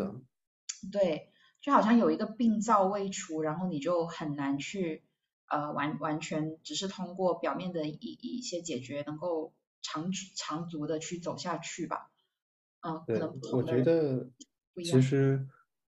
[0.91, 5.05] 对，就好像有一个病灶未除，然后你就很难去，
[5.47, 12.11] 呃，完完全只是通过表面的一一些解决，能够长长足的去走下去吧。
[12.81, 14.29] 嗯，可能我觉得。
[14.77, 15.47] 其实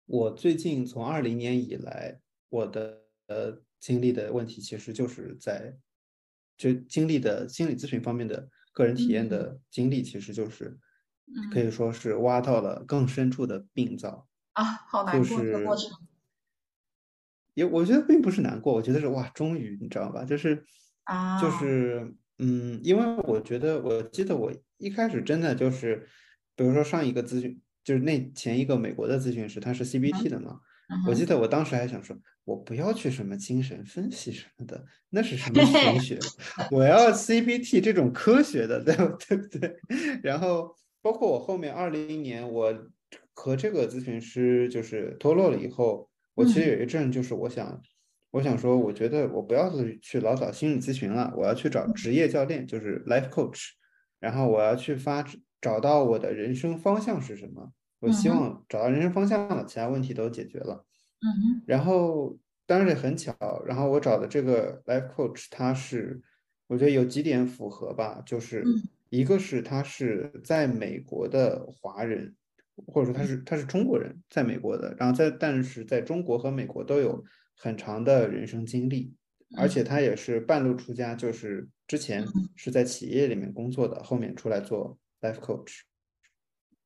[0.05, 2.19] 我最近从二零年以来，
[2.49, 5.77] 我的呃经历的问题，其实就是在
[6.57, 10.77] 就经历的心理咨询方面的个人体验的经历，其实就是
[11.53, 15.89] 可以说是挖到了更深处的病灶啊，好难过的过程。
[17.53, 20.25] 也我觉得并不是难过，我觉得是哇，终于你知道吧？
[20.25, 20.65] 就是
[21.03, 26.09] 啊，就是嗯，因为我觉得我记得我一开始真的就是，
[26.55, 27.61] 比如说上一个咨询。
[27.83, 30.59] 就是那前一个美国的咨询师，他是 CBT 的嘛？
[31.07, 36.19] 我记得我当时还想说，我不要去什么精神分析什么的，那是什么玄学？
[36.69, 38.95] 我要 CBT 这种科学的，对
[39.27, 39.75] 对不对？
[40.21, 42.73] 然后包括我后面二零年，我
[43.33, 47.81] 和这个咨询师就是脱落了以后，我其实有一阵就是我想，
[48.31, 49.71] 我想说，我觉得我不要
[50.01, 53.69] 去老找心理咨询了，我要去找职业教练，就是 life coach，
[54.19, 55.25] 然后我要去发。
[55.63, 57.71] 找到我的人生方向是什么？
[57.99, 60.85] 我希望找到人生方向了，其他问题都解决了。
[61.21, 63.33] 嗯然后当然也很巧，
[63.65, 66.21] 然后我找的这个 life coach，他是
[66.67, 68.61] 我觉得有几点符合吧，就是
[69.09, 72.35] 一个是他是在美国的华人，
[72.87, 77.23] 或者说他是他是中国人，在美国的，然后在但是在中国和美国都有
[77.55, 79.13] 很长的人生经历，
[79.57, 82.25] 而且他也是半路出家，就是之前
[82.57, 84.99] 是在企业里面工作的，后面出来做。
[85.23, 85.79] Life coach，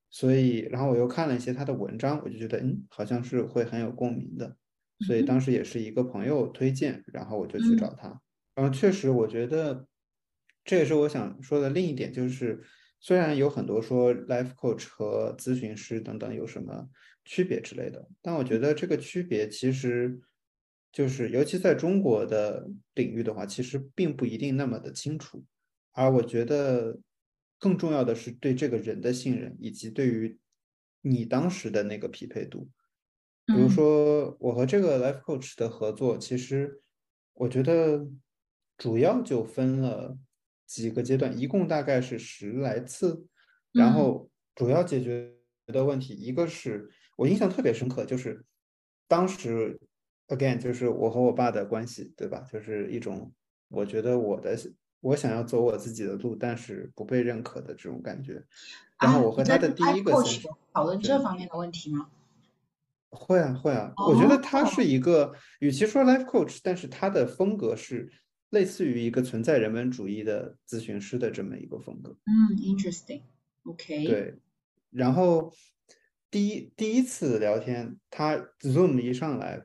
[0.08, 4.56] 所以，然后我又看了一些他的文章，我就觉得，嗯，好像是会很有共鸣的，
[5.06, 8.22] 所以当时也是一个朋友推荐，然后我就去找他，
[8.54, 9.86] 然后确实，我觉得
[10.64, 12.62] 这也是我想说的另一点，就是
[13.00, 16.88] 虽然有很多说 life coach 和咨询师等等有什么
[17.24, 20.20] 区别之类的，但我觉得这个区别其实
[20.92, 25.44] 就是，尤其在中国的领域的话，其实并不一定那么的清楚。
[25.92, 26.98] 而我觉得
[27.58, 30.38] 更重要的是对这个人的信任，以及对于
[31.02, 32.70] 你当时的那个匹配度。
[33.46, 36.82] 比如说，我和这个 life coach 的合作，其实
[37.32, 38.06] 我觉得
[38.76, 40.18] 主要就分了
[40.66, 43.26] 几个阶段，一共大概是十来次。
[43.72, 45.34] 然后主要解决
[45.66, 48.44] 的问题，一个是我印象特别深刻，就是
[49.06, 49.80] 当时
[50.28, 52.46] again 就是我和我爸的关系，对吧？
[52.52, 53.32] 就是一种
[53.68, 54.58] 我觉得我的
[55.00, 58.44] 我想要走我自己的路，但是不被认可的这种感觉。
[59.00, 60.12] 然后我和他的第一个
[60.72, 62.10] 讨论这方面的问题吗？
[63.10, 68.12] 会啊会啊，我觉得他是一个，与其说 life coach，但是他的风格是
[68.50, 72.14] 类似于一个存在人文主义的咨询师的这么一个风格。
[72.26, 74.04] 嗯，interesting，OK。
[74.06, 74.38] 对，
[74.90, 75.54] 然后
[76.30, 79.64] 第一第一次聊天，他 zoom 一上来，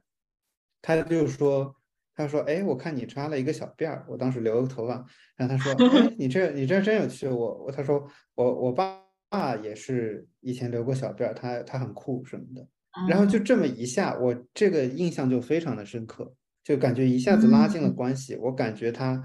[0.82, 1.76] 他就说，
[2.16, 5.06] 他说，哎，我看你扎了一个小辫儿，我当时留个头发，
[5.36, 12.68] 然后他说，哎， 你这你这真有趣，我我他说我我爸爸也是以前留过小辫儿，他他很酷什么的。
[13.10, 16.32] 然后就这么一下，我这个印象就非常的深刻，
[16.64, 18.36] 就感觉一下子拉近了关系。
[18.36, 19.20] 我感觉他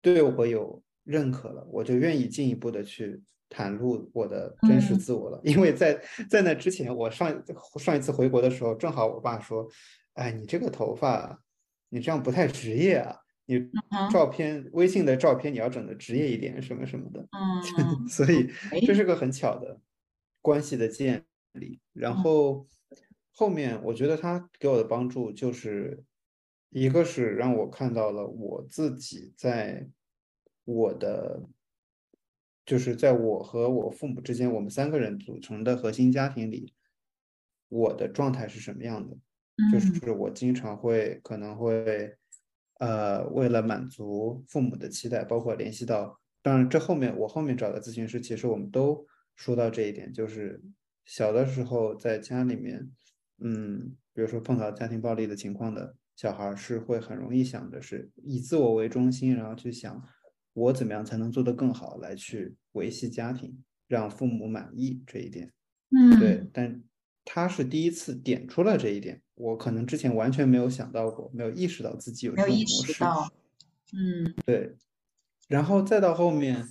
[0.00, 5.38] 对我有认可了，我就愿意进一步的去袒露我的真实自我了。
[5.44, 6.00] 因为在
[6.30, 7.44] 在那之前，我上
[7.78, 9.68] 上一次回国的时候，正好我爸说
[10.16, 11.38] ：“哎，你这个头发，
[11.94, 13.16] 你这样不太职业啊，
[13.46, 13.70] 你
[14.12, 18.50] 照片微信的照片你要整的职业一点，什么什么的。”嗯， 所以
[18.84, 19.80] 这是个很巧的
[20.42, 22.66] 关系的建立，然后。
[23.36, 26.04] 后面我觉得他给我的帮助就是，
[26.70, 29.88] 一个是让我看到了我自己在
[30.64, 31.42] 我的，
[32.64, 36.74] 就是在我和我父母之间，我们三个人组成的核心家庭里，
[37.68, 39.16] 我的状态是什么样的？
[39.72, 42.16] 就是我经常会可能会，
[42.80, 50.62] 呃，为了满足父母的期待，包括联系到，当然这后面我后面找的咨询师，其实我们都说到这一点，就是
[51.04, 52.90] 小的时候在家里面。
[53.42, 60.00] 嗯，比如说碰到家庭暴力的情况的小孩，是会很容易想着是以自我为中心，然后去想
[60.52, 65.52] 我怎么样才能做得更好，来去维系家庭，让父母满意这一点。
[65.90, 66.48] 嗯，对。
[66.52, 66.80] 但
[67.24, 73.04] 他是第一次点出了这一点，我可能之前完全没有想到过，没有意识到自己有这种模式。
[73.92, 74.74] 嗯，对。
[75.48, 76.64] 然后再到后面，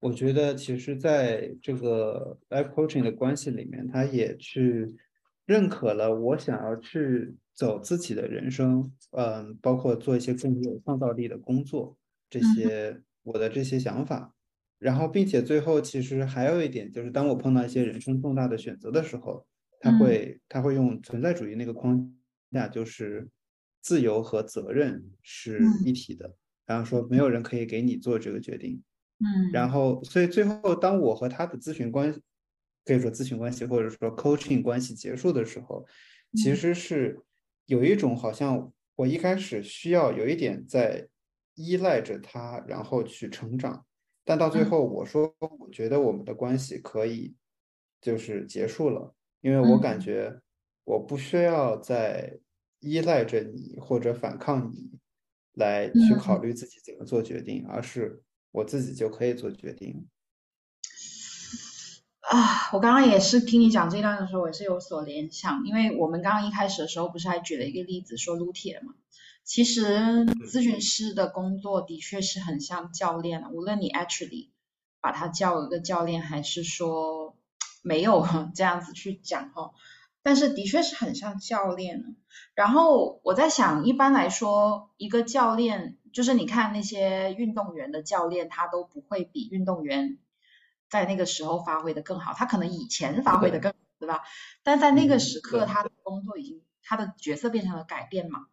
[0.00, 4.96] 我觉得其实在这个 life coaching 的关系里面，他也去。
[5.46, 11.96] 认可了我想要去走自己的人生，嗯，包括做一些更有创造力的工作，
[12.28, 14.34] 这些我的这些想法，
[14.80, 19.46] 然后并且最后其实还有一点就是，当我碰到一些人生重大的选择的时候，
[19.90, 22.12] 他会他会用存在主义那个框
[22.52, 23.28] 架，就是
[23.80, 26.34] 自由和责任是一体的，
[26.66, 28.82] 然后说没有人可以给你做这个决定，
[29.18, 32.14] 嗯，然后所以最后当我和他的咨询关。
[32.88, 35.84] 可以说咨询关系或者说 coaching 关系结束的时候，
[36.34, 37.20] 其实是
[37.64, 41.08] 有一种好像我一开始需要有一点在
[41.56, 43.84] 依赖着他，然后去成长，
[44.24, 47.34] 但到最后我说我觉得我们的关系可以
[48.00, 49.12] 就是结束了，
[49.46, 50.40] 因为我感觉
[50.82, 52.40] 我不需要再
[52.80, 54.98] 依赖着你或者反抗你
[55.52, 60.08] 来去考虑自己怎么做决定，而是我自己就可以做决定。
[62.22, 68.94] 啊，我刚刚也是听你讲这段的时候，我也是有所联想，因为我们刚刚一开始的时候不是还举了一个例子说撸铁嘛？
[69.44, 69.86] 其实
[70.50, 74.50] 咨询师的工作的确是很像教练无论你 actually
[75.00, 77.25] 把他叫一个教练，还是说
[77.86, 79.72] 没有 这样子去讲哦，
[80.22, 82.16] 但是的确是很像教练。
[82.54, 90.18] 然后我在想，一般来说，一个教练就是你看那些运动员的教练，他都不会比运动员。
[90.88, 94.22] 在那个时候发挥的更好，他可能以前发挥的更好，对吧？
[94.62, 98.46] 但在那个时刻，他的工作已经，他的角色变成了改变嘛。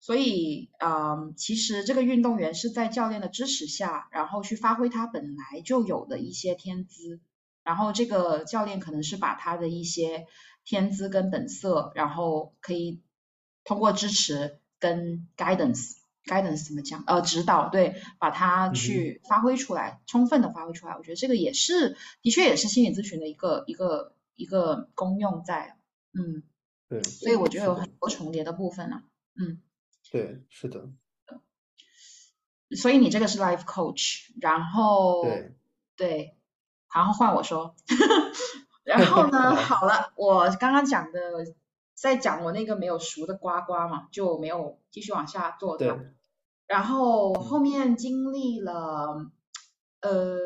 [0.00, 7.20] 所以，嗯，其实这个运动员是在教练的支持下，然后去发挥他本来就有的一些天资，
[7.68, 10.26] 然后这个教练可能是把他的一些
[10.64, 13.02] 天资跟本色，然后可以
[13.62, 15.98] 通过支持跟 guidance。
[16.24, 17.04] guidance 怎么讲？
[17.06, 20.94] 呃，指导对，把它去发挥出来，充分的发挥出来。
[20.96, 25.76] 我觉得这个也是，的确也是心理咨询的一个一个一个功用在。
[26.14, 26.42] 嗯，
[26.88, 27.02] 对。
[27.02, 29.02] 所以我觉得有很多重叠的部分呢。
[29.38, 29.60] 嗯，
[30.10, 30.88] 对，是的。
[32.70, 35.54] 所以你这个是 life coach，然后对
[35.96, 36.37] 对，
[36.94, 37.74] 然后换我说，
[38.84, 39.86] 然后呢，好。
[39.86, 41.20] 了，我刚刚讲的
[41.94, 45.98] 在讲我那个没有熟的瓜瓜嘛，就没有继续往下做对它。
[46.66, 49.30] 然后后面经历了
[50.00, 50.36] 呃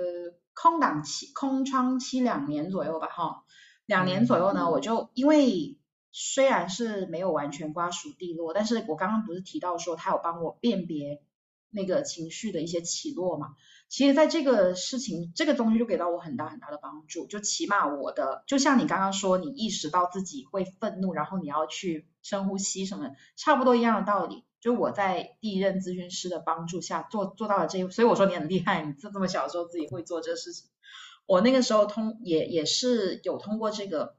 [0.55, 3.45] 空档期、空窗期两年左右吧，哈，
[3.86, 5.78] 两年左右呢，我就因为
[6.12, 11.22] 虽然是没有完全瓜熟蒂落，但是我刚刚不是提到说他有帮我辨别
[11.70, 13.55] 那个情绪的一些起落嘛，
[13.93, 24.45] 其实在这个事情这个东西就给到我很大很大的帮助，就起码我的就像你刚刚说，你意识到自己会愤怒，然后你要去深呼吸什么，差不多一样的道理。
[24.62, 30.70] 就我在第一任咨询师的帮助下做做到了这，所以我说你很厉害，你这这么小的时候自己会做这事情。
[31.26, 34.16] 我那个时候通也也是有通过这个，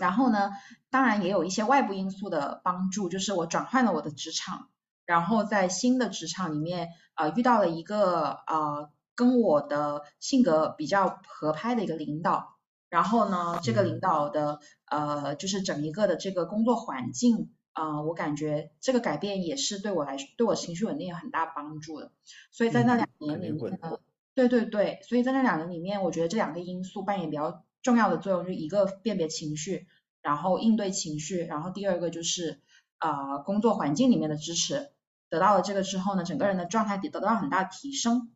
[0.00, 0.50] 然后呢，
[0.90, 4.68] 当然也有一些外部因素的帮助，就是我转换了我的职场，
[5.04, 12.58] 然后在新的职场里面，呃，遇到了一个呃跟我的性格比较合拍的一个领导，
[12.88, 17.50] 然后呢，这个领导的呃就是整一个的这个工作环境。
[17.78, 22.10] 呃，我感觉这个改变也是对我来说，对我情绪稳定有很大帮助的。
[22.50, 23.98] 所以在那两年里面呢，
[24.34, 29.86] 对对对，所以在那两年里面，我觉得这两个因素扮演比较重要的作用，就一个辨别情绪，
[30.22, 32.62] 然后应对情绪，然后第二个就是
[32.98, 34.90] 呃工作环境里面的支持，
[35.28, 38.32] 得到了这个之后呢，整个人的状态得得到很大提升。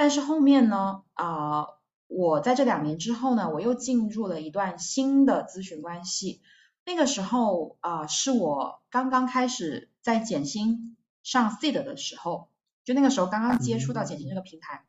[0.00, 1.66] 但是后面呢，啊，
[2.06, 6.40] 我在这两年之后呢，我又进入了一段新的咨询关系。
[6.86, 12.48] 那个时候啊，是我刚刚开始在简心上 seed 的时候，
[12.82, 14.86] 就那个时候刚刚接触到简心这个平台，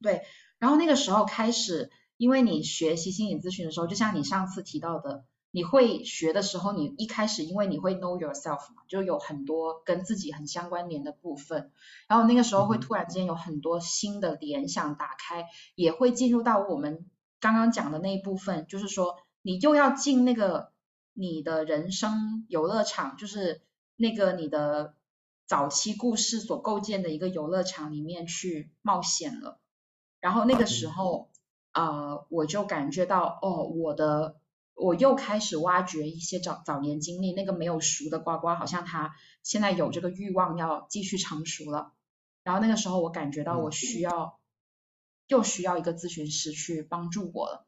[0.00, 0.22] 对，
[0.60, 11.70] 然后那个时候开始，因为你学习心理咨询的时候，就像你上次提到的，你会学的时候，你一开始因为你会 know yourself 嘛，就有很多跟自己很相关联的部分，
[12.08, 17.06] 然后那个时候会突然间有很多新的联想打开，也会进入到我们
[17.40, 20.72] 刚刚讲的那一部分，就是说你又要进那个。
[21.20, 23.60] 你的人生游乐场就是
[23.96, 24.94] 那个你的
[25.48, 29.58] 早期故事所构建的一个游乐场里面去冒险了，
[30.20, 31.28] 然后那个时候
[31.72, 34.36] 呃，我就感觉到哦，我的
[34.78, 41.92] 我又开始挖掘一些早早年经历，那个没有熟的瓜瓜，好像他现在有这个欲望要继续成熟了，
[42.44, 44.38] 然后那个时候我感觉到我需要
[45.26, 47.66] 又需要一个咨询师去帮助我了。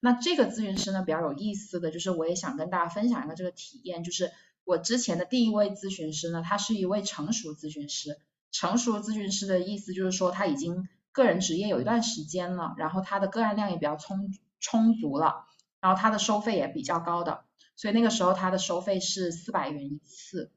[0.00, 4.32] 那这个咨询师呢比较有意思的就是，我也想跟大家分享一个这个体验，就是
[4.64, 8.18] 我之前的第一位咨询师呢，他是一位成熟咨询师。
[8.50, 15.46] 成熟咨询师的意思就是说他已经个人职业有一段时间了，然后他的个案量也比较充充足了，
[15.82, 17.44] 然后他的收费也比较高的，
[17.76, 20.50] 所以那个时候他的收费是四百元一次。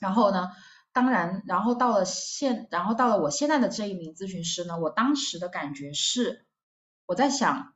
[0.00, 0.52] 然后呢，
[0.92, 6.46] 当然，然后到了现，然后到了我现在的这一名咨询师呢，我当时的感觉是，
[7.04, 7.74] 我在想。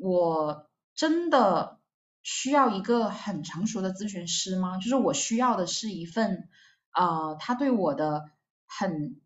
[0.00, 1.80] 我真的
[2.22, 4.78] 需要一个很成熟的咨询师吗？
[4.78, 6.48] 就是我需要的是一份，
[6.94, 8.30] 呃，他对我的
[8.64, 9.20] 很，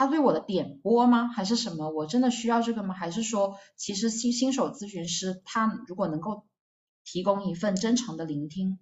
[0.00, 1.28] 他对我的点拨吗？
[1.28, 1.90] 还是什么？
[1.90, 2.94] 我真的需要这个吗？
[2.94, 6.46] 还是说，其实新新手咨询师他如果能够
[7.04, 8.78] 提供一份真诚的聆听，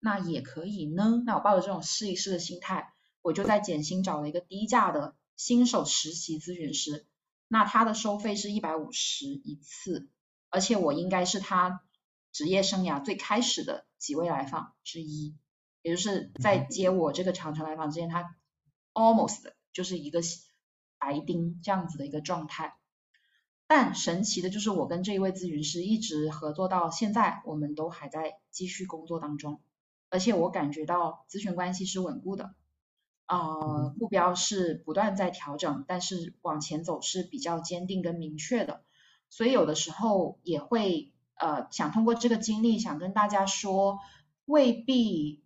[0.00, 1.22] 那也可以呢？
[1.26, 2.90] 那我抱着这种试一试的心态，
[3.20, 7.06] 我就在减薪找了一个低价的新手实习咨询师，
[7.48, 10.08] 那他的收费是一百五十一次。
[10.48, 11.82] 而且我应该是他
[12.32, 15.36] 职业生涯最开始的几位来访之一，
[15.82, 18.34] 也就是在接我这个长城来访之前，他
[18.94, 20.22] almost 就是一个
[21.06, 22.74] 白丁这样子的一个状态。
[23.68, 29.60] 但神奇的就是我跟这一位咨询师一直合作到现在，我们都还在继续工作当中，
[30.10, 32.54] 而且我感觉到咨询关系是稳固的，
[33.28, 38.82] 呃，目标是不断在调整，但是往前走是比较坚定跟明确的。
[39.30, 43.98] 所以有的时候也会呃想通过这个经历想跟大家说，
[44.44, 45.44] 未必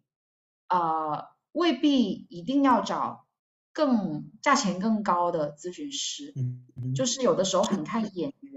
[0.69, 3.27] 呃未必一定要找
[3.73, 8.53] 更价钱更高的咨询师，嗯，就是有的时候很看眼缘，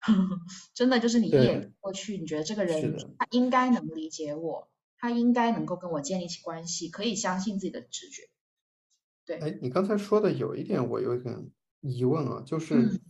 [0.74, 8.28] 真的就是你一眼过去，你觉得这个人他应该能理解我，他应该能够跟我建立起关系，可以相信自己的直觉。
[9.24, 11.50] 对，哎，你刚才说的有一点我有点
[11.80, 13.00] 疑问啊，就是。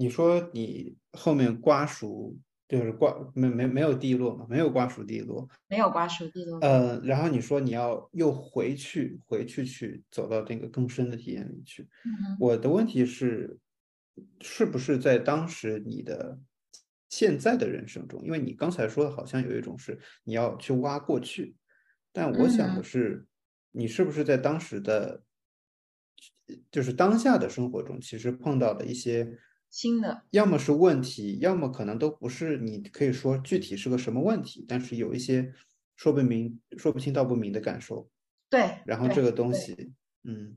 [0.00, 2.36] 你说你后面瓜熟
[2.68, 4.46] 就是瓜没没没有地落嘛？
[4.48, 6.58] 没有瓜熟蒂落，没有瓜熟蒂落。
[6.60, 11.88] 呃，然后你说你要又回去回去去走到这个更深的体验里去。
[12.38, 13.58] 我的问题是，
[14.40, 16.38] 是不是在当时你的
[17.08, 18.22] 现在的人生中？
[18.22, 21.56] 因为你刚才说的好像有一种是你要去挖过去，
[22.12, 23.26] 但我想的是，
[23.72, 25.22] 你是不是在当时的？
[26.70, 29.38] 就是当下的生活中，其实碰到了一些
[29.70, 32.56] 新的，要么是问题，要么可能都不是。
[32.58, 35.52] 你可以说具体是个什么问题，但是有一些
[35.96, 38.08] 说不明、说不清道不明的感受。
[38.50, 39.92] 对，然后这个东西，
[40.24, 40.56] 嗯，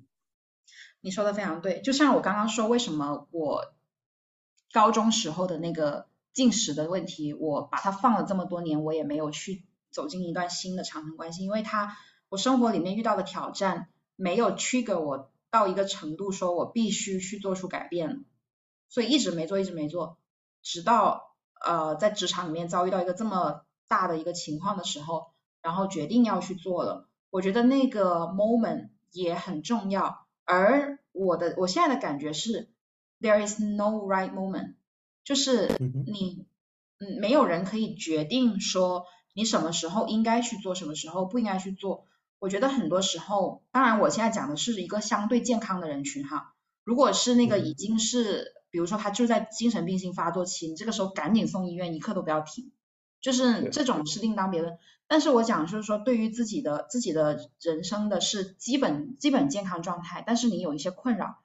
[1.02, 1.82] 你说的非常对。
[1.82, 3.74] 就像我刚刚说，为什么我
[4.72, 11.98] 高中时候的那个进食的问题，我把它放了这么多年，我也没有去走进一段新的长程关系，因为它
[12.30, 18.24] 我生活里面遇到的挑战没有 trigger 我到一个程度，说我必须去做出改变，
[18.92, 20.18] 所以一直没做，一直没做，
[20.62, 21.34] 直到
[21.66, 25.32] 呃在职场里面遭遇到一个这么大的一个情况的时候，
[25.62, 27.08] 然后决定要去做了。
[27.30, 32.70] 我觉得那个 moment 也很重要，而我的我现在的感觉是
[33.22, 34.74] ，there is no right moment，
[35.24, 36.46] 就是你，
[37.00, 42.08] 嗯，没有人可以决定说你什么时候应该去做，什么时候不应该去做。
[42.40, 52.72] 我觉得很多时候，当然我现在讲的是一个相对健康的人群哈，如果是那个已经是，比如说他就在精神病性发作期，你这个时候赶紧送医院，一刻都不要停。
[53.22, 61.38] 就是这种是另当别论，但是我讲就是说，对于自己的自己的人生的是基本基本健康状态，但是你有一些困扰，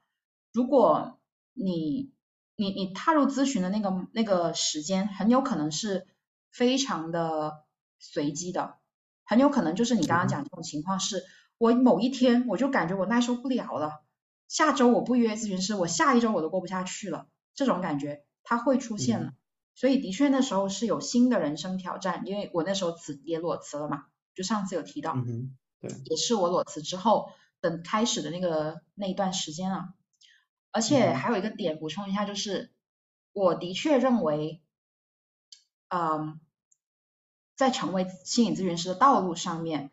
[0.51, 1.19] 如果
[1.53, 2.11] 你
[2.55, 6.07] 你你踏入咨询的那个那个时间，很有可能是
[6.49, 7.65] 非常的
[7.99, 8.77] 随机的，
[9.23, 11.23] 很有可能就是你刚刚讲这种情况，是
[11.59, 14.01] 我某一天我就感觉我耐受不了了，
[14.47, 19.33] 下周我不约咨询师，我下一周我都过不下去了，这种感觉它会出现了。
[19.75, 27.29] 所以的确那时候是有新的人生挑战，因为我那时候辞也裸辞了嘛，就上次有提到，嗯对，也是我裸辞之后
[27.61, 29.93] 等开始的那个那一段时间啊。
[30.71, 32.71] 而且还有一个点补充一下，就是
[33.33, 34.61] 我的确认为，
[35.89, 36.39] 嗯，
[37.55, 39.91] 在成为心理咨询师的道路上面，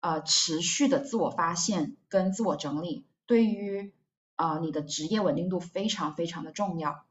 [0.00, 3.92] 呃，持续的自我发现跟自我整理，对于
[4.34, 7.04] 啊你的职业稳定度非常非常的重要。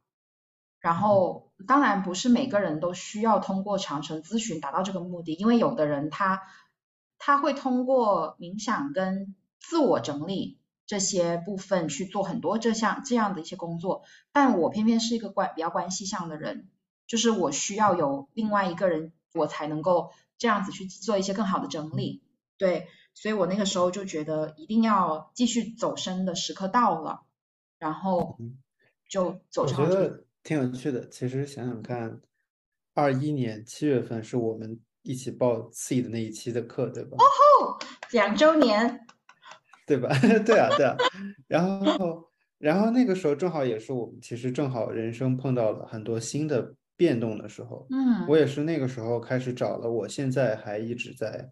[0.80, 6.44] 然后，当然不是每个人都需要通过长城咨询达到这个目的，因为有的人他
[7.18, 14.04] 他会通过冥想跟自我整理这些部分去做很多这项这样的一些工作。
[14.32, 16.70] 但我偏偏是一个关比较关系向的人，
[17.08, 22.24] 就是我需要有另外一个人，我才能够这样子去做一些更好的整理。
[22.58, 22.88] 对，
[23.20, 27.24] 所以我那个时候就觉得一定要继续走深的时刻到了，
[27.80, 28.38] 然后
[29.10, 30.24] 就走上去。
[30.44, 32.22] 挺有趣的，其实想想看，
[32.94, 37.18] 二一年七月份是我们一起报 C 的那一期的课，对吧？
[37.18, 37.26] 哦
[37.66, 37.80] 吼，
[38.12, 39.08] 两周年，
[39.88, 40.10] 对吧？
[40.46, 40.96] 对啊，对啊。
[41.48, 47.88] 然后，然后那个时候正好也是我们其实正好人生碰到了很多新的变动的时候。
[47.90, 51.52] 嗯，我也是那个时候开始找了，我现在还一直在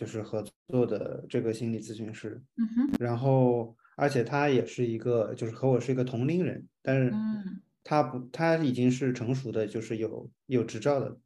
[0.00, 2.42] 就是合作的这个心理咨询师。
[2.56, 2.96] 嗯哼。
[2.98, 7.10] 然后，而且他也是一个，就是和我是一个同龄人，但是。
[7.10, 7.60] 嗯。
[7.82, 11.16] 他不，他已经是成熟的，就是有有执照的，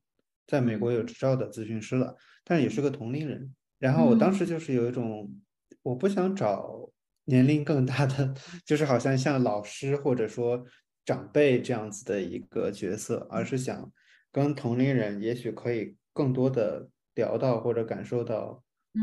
[0.47, 3.53] 在美国有执照的咨询师了，但是也是个同龄人。
[3.81, 5.35] 然后我当时就是有一种，
[5.83, 6.89] 我不想找
[7.25, 8.33] 年龄更大的，
[8.65, 10.65] 就是好像像老师或者说
[11.05, 13.93] 长辈这样子的一个角色，而是想
[14.31, 18.63] 跟同龄人，也许可以更多的聊到或者感受到，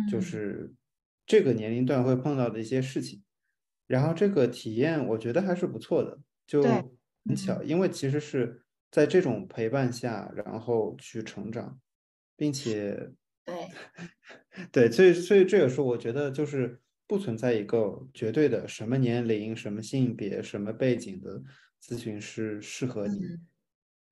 [0.09, 0.73] 就是
[1.25, 3.23] 这个年龄段会碰到的一些事情。
[3.87, 6.63] 然后这个体验我觉得还是不错的，就。
[7.23, 11.79] 很巧，因为其实是在这种陪伴下，然后去成长，
[12.35, 13.11] 并且
[14.71, 21.43] 对 对，所以所以这也是我觉得就是不存在一个绝对的什么年龄、什么性别、什么背景的
[21.79, 23.19] 咨询师适合你。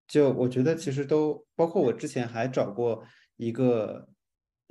[0.08, 3.04] 就我觉得其实都包括我之前还找过
[3.38, 4.08] 一个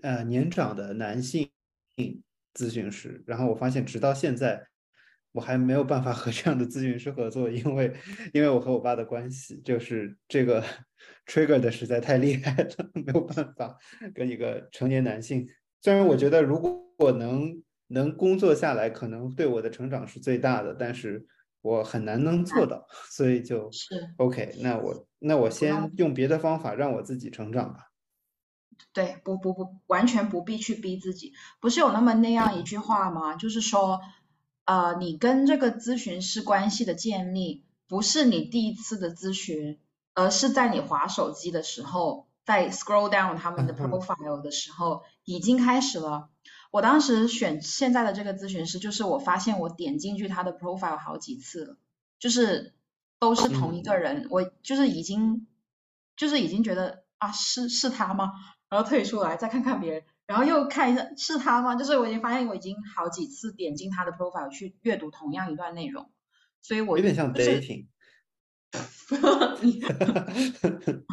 [0.02, 1.50] 呃年长的男性
[2.54, 4.66] 咨询师，然后我发现直到现在。
[5.32, 7.94] 我还没有办法和这样的咨询师合作，因为
[8.32, 10.64] 因为我和我爸的关系就是这个
[11.28, 13.76] trigger 的实在太厉害了， 没有办法
[14.14, 15.46] 跟一个成年男性。
[15.82, 21.24] 虽然我觉得如果我能能工作下来，可能对我的成长是最大的，但是
[21.60, 23.70] 我很难能做到， 所以就
[24.16, 24.54] OK。
[24.60, 27.87] 那我那我先用别的方法让我自己成长吧。
[28.92, 31.32] 对，不不不，完全不必去逼自己。
[31.60, 33.34] 不是有那么那样一句话吗？
[33.34, 34.00] 就是说。
[34.70, 39.78] 呃，你跟这个咨询师关系的建立，不是你第一次的咨询，
[40.12, 46.28] 而是在你划手机的时候，在 scroll down 他们的 profile 的时候，已经开始了。
[46.70, 51.78] 我当时选现在的这个咨询师，就是我发现我点进去他的 profile 好几次了，
[52.18, 52.74] 就是
[53.18, 55.46] 都是同一个人，我就是已经，
[56.14, 58.32] 就是已经觉得啊，是是他吗？
[58.70, 61.74] 然后退出来再看看别人，然后又看一下是他吗？
[61.74, 66.10] 就是我已经发现我已经好几次点进他的 profile 去阅读同样一段内容，
[66.62, 67.86] 所以我有点像就是 dating。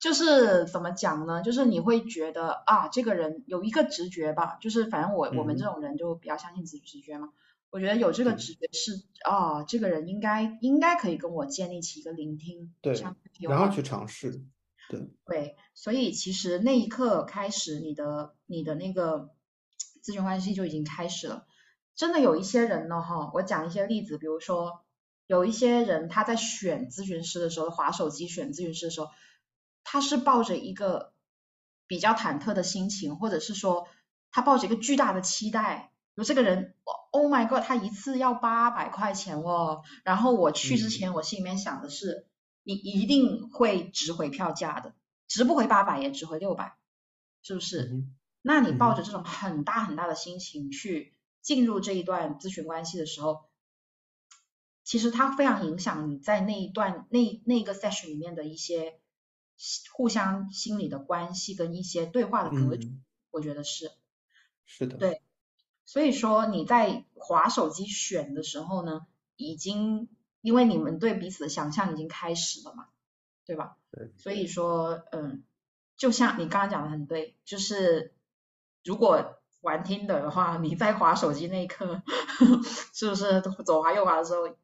[0.00, 1.42] 就是怎么讲呢？
[1.42, 7.30] 就是你会觉得啊，这个人有一个直觉吧，就是反正我我们这嗯种人就比较相信直直觉嘛。
[7.70, 8.92] 我觉得有这个直觉是
[9.28, 12.94] 啊，这个人应该应该可以跟我建立起一个聆听对
[13.40, 14.40] 然后去尝试，
[14.88, 19.30] 对，对，所以其实那一刻开始，你的你的那个
[20.02, 21.46] 咨询关系就已经开始了。
[21.94, 24.84] 真的有一些人呢，哈，我讲一些例子，比如说
[25.26, 29.08] 有一些人他在选咨询师的时候，划手机选咨询师的时候，
[29.84, 31.12] 他是抱着一个
[31.86, 33.88] 比较忐忑的心情，或者是说
[34.30, 35.92] 他抱着一个巨大的期待。
[36.14, 36.74] 有这个人
[37.12, 39.82] ，Oh my God，他一次要八百块钱哦。
[40.02, 42.26] 然后我去之嗯前，我心里面想的是，
[42.62, 44.94] 你一定会值回票价的，
[45.26, 46.76] 值不回八百也值回六百，
[47.42, 47.82] 是不是？
[47.82, 51.12] 嗯那你抱嗯着这种很大很大的心情去
[51.42, 53.42] 进入这一段咨询关系的时候，
[54.84, 59.00] 其实它非常影响你在那一段那那个 session 里面的一些
[59.92, 63.90] 互相心理的关系跟一些对话的格局，嗯，我觉得是。
[64.64, 65.20] 是的，对
[65.84, 69.06] 所以说你在划手机选的时候呢，
[69.36, 70.08] 已经
[70.48, 72.86] 因为你们对彼此的想象已经开始了嘛，
[73.44, 73.76] 对吧？
[73.90, 75.42] 对所以说，嗯，
[75.98, 78.14] 就像你刚刚讲的很对，就是
[78.82, 82.00] 如果玩听的话，你在划手机那一刻，
[82.94, 84.56] 是不是左滑右滑的时候，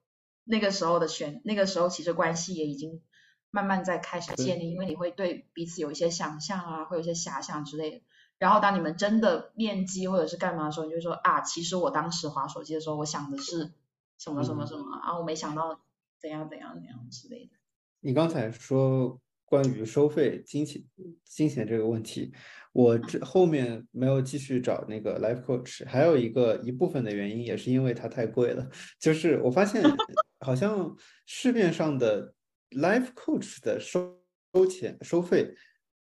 [0.44, 3.02] 那个时候的选，那个时候其实关系也已经
[3.50, 8.00] 慢慢在开始建立，因为你会对彼此有一些想象啊，会有一些遐想之类的。
[8.38, 13.70] 然后当你们真的面基或者是干嘛的时候，你就说啊，其实我当时划手机的时候，我想的是
[14.18, 15.84] 什么什么嗯什么啊，我没想到
[16.20, 17.52] 怎样怎样怎样之类的。
[18.00, 20.82] 你刚才说关于收费、金钱、
[21.24, 22.32] 金钱这个问题，
[22.72, 28.68] 我这后面没有继续找那个 life coach，还有一个一部分的原因也是因为它太贵了。
[28.98, 29.82] 就是我发现
[30.40, 30.94] 好像
[31.26, 32.34] 市面上的
[32.70, 34.18] life coach 的收
[34.52, 35.54] 收钱收费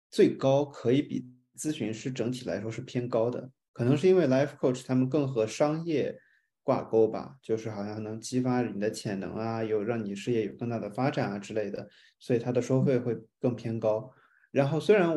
[0.09, 1.25] 最高可以比
[1.57, 6.17] 咨询师整体来说是偏高的，可能是因为 life coach 他们更和商业
[6.63, 11.87] 挂钩吧，就是好像能激发你的潜能啊，有让你事业有更大的发展啊之类的，
[12.19, 14.09] 所以它的收费会更偏高。
[14.51, 15.13] 然后虽然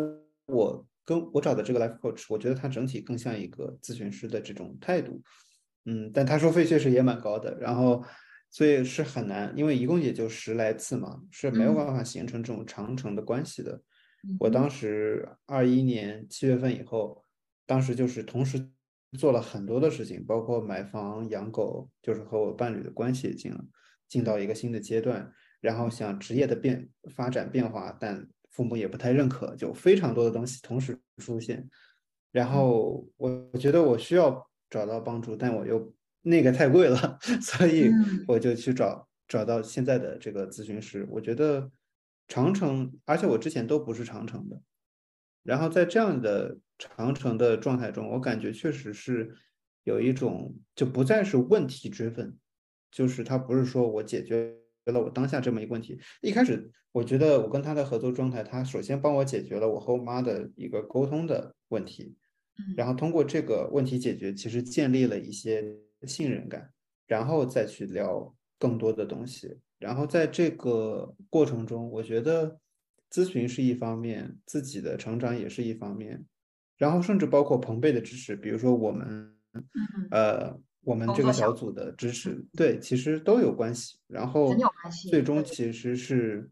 [0.46, 5.22] 我跟我找的这个 life coach，我觉得他整体更像一个咨询师的这种态度，
[5.84, 7.56] 嗯，但他收费确实也蛮高的。
[7.60, 8.04] 然后
[8.50, 13.80] 所以是很难，因为一共也就十来次嘛，是没有办法形成这种长程的关系的。
[14.40, 17.24] 我当时二一年七月份以后，
[17.66, 18.68] 当时就是同时
[19.12, 23.64] 做了很多的事情，包括买房、养狗，就是和我伴侣的关系也进了
[24.08, 31.68] 进到一个新的阶段，然后想职业的变发展变化，但父母也不太认可，就非常多的东西同时出现，
[32.32, 38.24] 然后我我觉得我需要找到帮助，但我又那个太贵了， 所以嗯。
[38.28, 41.70] 我就去找找到现在的这个咨询师，我觉得
[42.28, 44.60] 长城，而且我之前都不是长城的，
[45.42, 49.34] 然后在这样的长城的状态中，我感觉确实是
[49.84, 52.34] 有一种就不再是问题 driven，
[52.90, 54.54] 就是他不是说我解决
[54.84, 55.98] 了我当下这么一个问题。
[56.22, 62.16] 一开始我觉得我跟他的合作状态，他首先帮我解决了我和我妈的一个沟通的问题，
[62.58, 65.64] 嗯然后通过这个问题解决，其实建立了一些
[66.06, 66.70] 信任感，
[67.06, 69.58] 然后再去聊更多的东西。
[69.78, 72.58] 然后在这个过程中，我觉得
[73.10, 76.24] 咨询是一方面，自己的成长也是一方面，
[76.76, 79.06] 然后甚至包括朋辈的支持，比如说我们，
[79.54, 83.98] 嗯呃，我们这个小小组的支持，对，其实都有关系。
[84.06, 84.54] 然后
[85.10, 86.50] 最终其实是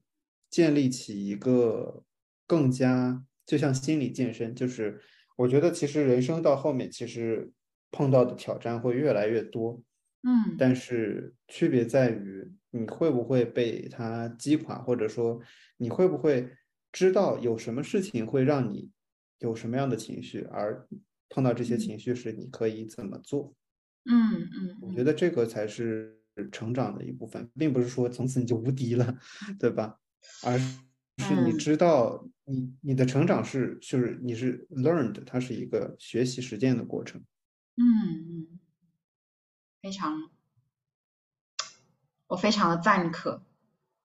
[0.51, 2.03] 建立起一个
[2.47, 5.01] 更加，就像心理健身，就是
[5.37, 7.51] 我觉得其实人生到后面，其实
[7.91, 9.83] 碰到的挑战会越来越多。
[10.27, 15.39] 嗯但是区别在于你会不会被它击垮，或者说
[15.77, 16.49] 你会不会
[16.91, 18.89] 知道有什么事情会让你
[19.45, 20.89] 有什么样的情绪，而
[21.29, 23.55] 碰到这些嗯情绪时你可以怎么做？
[24.05, 26.19] 嗯嗯，我觉得这个才是
[26.51, 29.19] 成长的一部分，并不是说从此你就无敌了，
[29.59, 29.99] 对吧？
[30.43, 37.23] 而是你嗯知道你你的成长是就是你是 learned，它是一个学习实践的过程。
[37.77, 37.85] 嗯
[38.31, 38.59] 嗯，
[39.83, 40.31] 非常，
[42.29, 43.43] 我非常的赞可。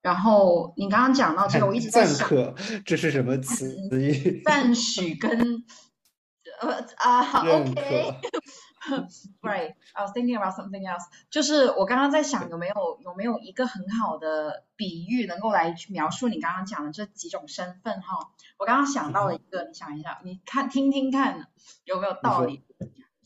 [0.02, 2.56] 然后你刚刚讲到这个，我一直在想，可，
[2.86, 4.42] 这是什么词语？
[4.46, 5.64] 赞许跟
[6.62, 8.40] 呃啊认，OK，可。
[9.42, 11.04] Right, I was thinking about something else.
[11.30, 12.74] 就是我刚刚在想有没有
[13.04, 18.32] 有没有一个很好的比喻能够来去描述你刚刚讲的这几种身份哈。
[18.58, 21.50] 我刚刚想到了一个，你想一下，你看听听看
[21.84, 22.64] 有没有道理？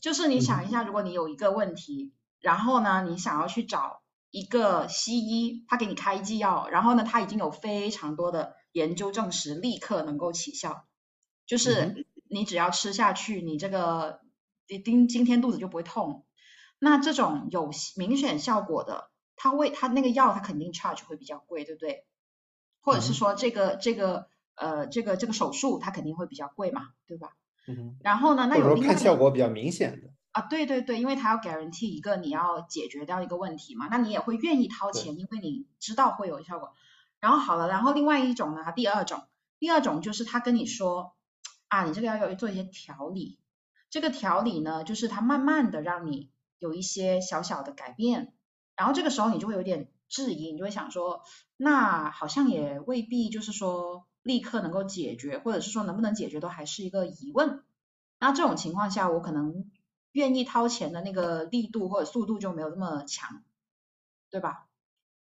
[0.00, 4.02] 就是你想一下，如果你有一个问题，然后呢，你想要去找
[4.34, 10.86] 一个西医，他给你开剂药，然后呢，他已经有非常多的研究证实，立刻能够起效，
[11.46, 14.22] 就是你只要吃下去，你这个。
[14.66, 16.24] 你今今天肚子就不会痛，
[16.78, 22.06] 那这种有明显效果的，他为他那个药，他肯定 charge 会比较贵，对不对？
[22.80, 27.36] 或者是说这个这个呃这个这个手术，它肯定会比较贵嘛，对吧？
[27.68, 27.98] 嗯。
[28.02, 36.74] 然后呢，那有看效果比较明显的啊，对对对，因为他要 guarantee 一个你要解决掉一个问题嘛，那你也会愿意掏钱，因为你知道会有效果。
[37.20, 39.22] 然后好了，然后另外一种呢，第二种，
[39.60, 41.14] 第二种就是他跟你说
[41.68, 43.38] 啊，你这个要有做一些调理。
[43.90, 48.32] 这个调理呢，就是他慢慢的让你有一些小小的改变，
[48.74, 51.22] 然后这个时候你就会有点质疑，你就会想说，
[51.56, 57.62] 那好像也未必就是说立刻能够解决，或者是说能不能解决都还是一个疑问。
[58.18, 59.70] 那这种情况下，我可能
[60.14, 63.42] 愿意掏钱的那个力度或者速度就没有那么强，
[64.30, 64.66] 对吧？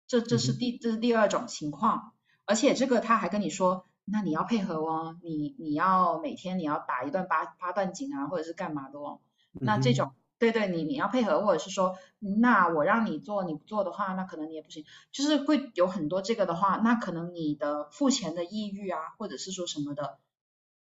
[0.07, 2.13] 这这是第这是第二种情况，
[2.45, 3.87] 而且这个他还跟你说。
[4.05, 9.21] 那你要配合哦，你你要每天你要打一段八八段锦啊，或者是干嘛的哦。
[9.53, 14.85] 那这种对对，你你要配合，或者是说，那我让你做你不做的话，那可能你也不行。
[15.13, 20.19] 就是会有很多这个的话，那可能你的付钱的意欲啊，或者是说什么的，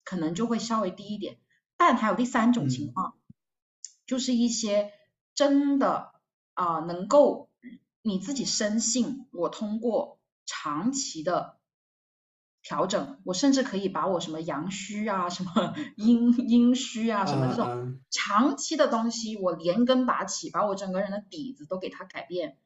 [0.03, 1.38] 可能就会稍微低一点。
[1.78, 3.14] 但还有第三种情况，
[4.06, 4.91] 就是一些
[5.34, 6.11] 真的
[6.53, 7.49] 啊，能够
[8.02, 11.57] 你自己深信，我通过长期的。
[12.68, 22.57] 调整，我甚至可以把我什么阳虚啊、什么 阴阴虚啊、什么这种长期的东西，我连根拔起，把我整个人的底子都给它改变。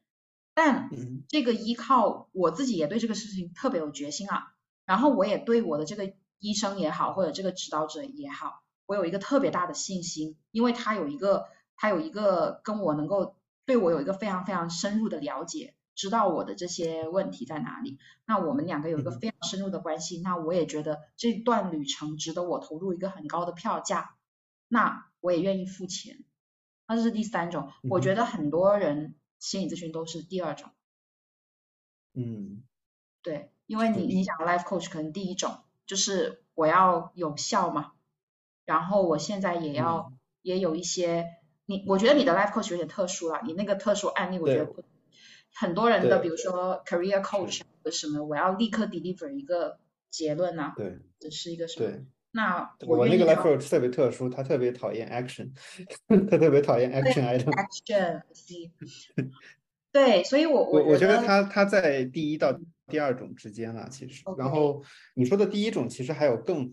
[0.54, 0.88] 但
[1.28, 4.54] 这个依靠我自己也对这个事情特别有决心啊，
[4.86, 11.46] 然后我也对我的这个医生也好，或者这个指导者也好，我有一个特别大的信心，因为他有一个
[11.76, 15.76] 他有一个跟我能够对我有一个非常非常深入的了解。
[15.94, 24.16] 知道我的这些问题在哪里，那我们两个有一个非常深入的关系，那我也觉得这段旅程值得我投入一个很高的票价，
[24.66, 26.24] 那我也愿意付钱。
[26.88, 30.70] 那这是第三种，我觉得很多人心理咨询都是第二种。
[32.14, 32.64] 嗯，
[33.22, 37.92] 对，因为你你想 life coach 可能第一种就是我要有效嘛，
[38.70, 41.26] 然后我现在也要也有一些，
[41.66, 44.84] 你我觉得你的 life coach 有点特殊了，你那个特殊案例我觉得不。
[45.52, 51.88] 很多人的，比如说 career coach 或什么，我要立刻 deliver 一个结论呐，对，这是一个什么？
[51.88, 55.50] 对，那我那个 life coach 特别特殊，他特别讨厌 action，
[56.30, 57.50] 他特别讨厌 action item。
[57.58, 58.22] action，
[59.90, 62.56] 对，所以我我我觉得他他在第一到
[62.86, 64.22] 第二种之间了，其实。
[64.38, 64.80] 然后
[65.14, 66.70] 你说的第一种，其实还有更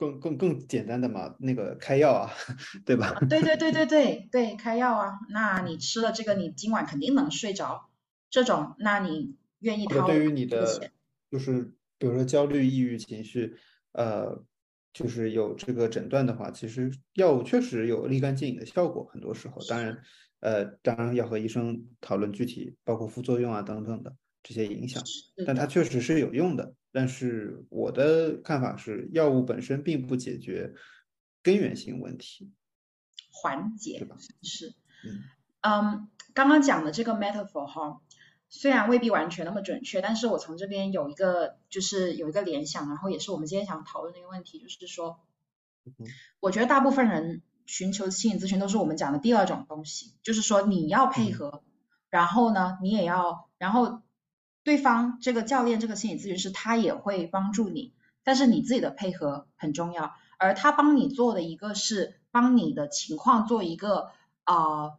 [0.00, 2.32] 更更更简单的嘛，那个开药啊，
[2.86, 3.14] 对吧？
[3.28, 7.90] 对对对对对对，开药啊，那你吃了这个，你今晚肯定能睡着。
[8.30, 10.90] 这种，那你愿意掏对于你的，
[11.30, 13.54] 就是比如说焦虑、抑郁情绪，
[13.92, 14.42] 呃，
[14.94, 19.04] 就是有这个诊断的话，其实药物确实有立竿见影的效果。
[19.04, 19.98] 很多时候，当然，
[20.40, 25.02] 呃，当然要和医生讨论具体，包括副作用啊等等的这些影响。
[25.44, 26.74] 但它确实是有用的。
[26.92, 30.74] 但是我的看法是，药物本身并不解决
[31.42, 32.52] 根源性问题，
[33.30, 34.06] 缓解？
[34.42, 35.22] 是，嗯
[35.62, 38.00] 嗯，刚刚讲的这个 metaphor 哈。
[38.52, 45.20] 虽然未必完全那么准确，但是我从这边有一个就是有一个联想，然后也是我们今天想讨论的一个问题，就是说，
[46.40, 51.62] 我觉得大部分人寻求心理咨询都是我们讲的第二种东西，就是说你要配合，
[52.08, 54.02] 然后呢，你也要，然后
[54.62, 64.10] 对方这个教练这个心理咨询师他也会帮助你，但是你自己的配合很重要，而他帮你做的一个是帮你的情况做一个
[64.44, 64.92] 啊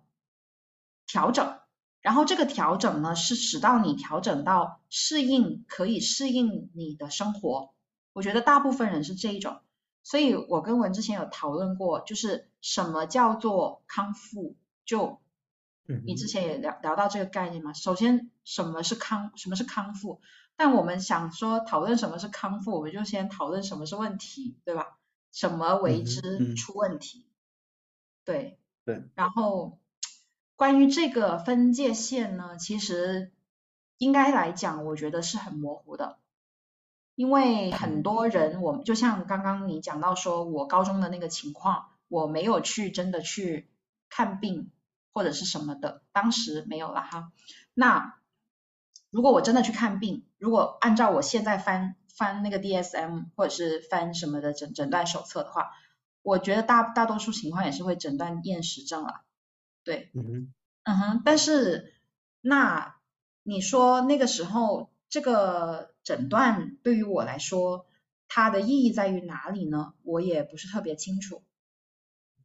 [1.05, 1.57] 调整。
[2.01, 7.75] 然后这个调整呢，是使到你调整到适应，可以适应你的生活。
[8.11, 9.59] 我觉得大部分人是这一种，
[10.01, 14.55] 所以我跟文之前有讨论过，就是什么叫做康复？
[14.83, 15.21] 就
[15.85, 17.73] 你之前也聊聊到这个概念嘛。
[17.73, 19.31] 首先，什么是康？
[19.37, 20.21] 什么是康复？
[20.55, 24.97] 但我们想说讨论什么是康复，我们就先讨论什么是问题，对吧？
[25.31, 27.25] 什么为之出问题？
[28.25, 29.77] 对对，然后。
[30.57, 33.31] 关于这个分界线呢，其实
[33.97, 36.19] 应该来讲，我觉得是很模糊的，
[37.15, 43.71] 因为很多人，我们就像刚刚你讲到说，我高中的那个情况，我没有去真的去
[44.07, 44.69] 看病
[45.13, 47.31] 或者是什么的，当时没有了哈。
[47.73, 48.17] 那
[49.09, 55.71] 如果我真的去看病，如果按照我现在翻翻那个 DSM 或者是翻什么的诊诊断手册的话，
[56.21, 59.21] 我觉得大大多数情况也是会诊断厌食症了。
[59.83, 61.93] 对，嗯哼，嗯哼，但是
[62.41, 62.95] 那
[63.43, 67.85] 你说那个时候这个诊断对于我来说，
[68.27, 69.93] 它的意义在于哪里呢？
[70.03, 71.43] 我也不是特别清楚。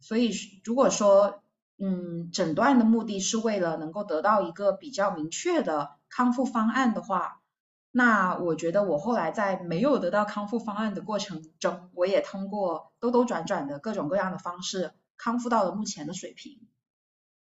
[0.01, 0.33] 所以
[0.65, 1.43] 如果说，
[1.79, 7.43] 嗯，诊断的目的是为了能够得到一个比较明确的康复方案的话，
[7.91, 16.61] 那我觉得我后来在没有得到康复方案的过程中，我也通过兜兜转转的各种各样的方式康复到了目前的水平。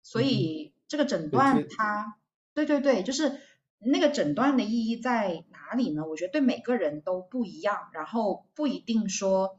[0.03, 2.17] 所以这个诊断它，
[2.53, 3.39] 对对对，就是
[3.79, 6.05] 那个诊断的意义在哪里呢？
[6.07, 9.55] 我觉得对每个人都不一样，然后不一定说，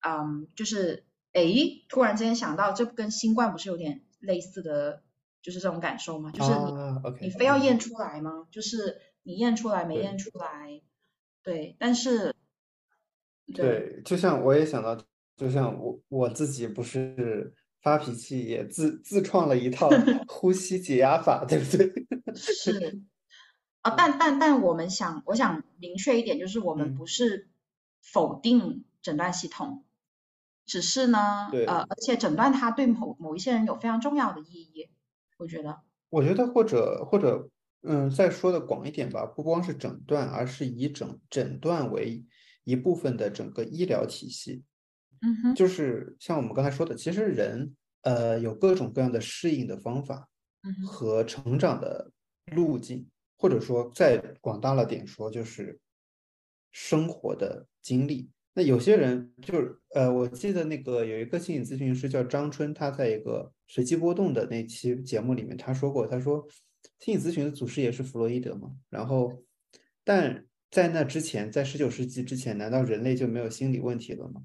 [0.00, 1.42] 嗯，就是哎，
[1.88, 5.02] 突然之间想到，这跟新冠不是有点类似的，
[5.42, 6.30] 就是这种感受吗？
[6.30, 6.50] 就是
[7.20, 8.46] 你你非要验出来吗？
[8.50, 10.80] 就是你验出来没验出来？
[11.42, 12.34] 对，但是
[13.54, 14.96] 对，就像我也想到，
[15.36, 17.54] 就像我我自己不是。
[17.82, 19.88] 发脾气也自自创了一套
[20.28, 21.90] 呼吸解压法，对不对？
[22.36, 23.00] 是
[23.80, 27.48] 啊，但但但我们想，我想明确一点，就是我们不是
[28.02, 29.86] 否定诊断系统，
[30.70, 34.88] 只是呢，呃，而且诊断它对某某一些人有非常重要的意义，
[35.36, 35.80] 我觉得。
[36.10, 37.50] 我觉得或者或者
[37.82, 42.24] 嗯，再说的广一点吧，不光是诊断，而是以诊诊断为
[42.62, 44.62] 一部分的整个医疗体系。
[45.22, 50.28] 嗯哼，就是像我们刚才说的，其实人呃有各种各样的适应的方法
[50.86, 52.12] 和成长的
[52.54, 55.80] 路径，或者说再广大了点说，就是
[56.70, 58.30] 生活的经历。
[58.52, 66.46] 那有些人就是呃，我记得那个有一个心理咨询师叫张春，他在一个随机波动的那期节目里面他说过，他说
[66.98, 68.72] 心理咨询的祖师也是弗洛伊德嘛。
[68.88, 69.32] 然后，
[70.04, 74.42] 但在那之前，在十九世纪之前，难道人类就没有心理问题了吗？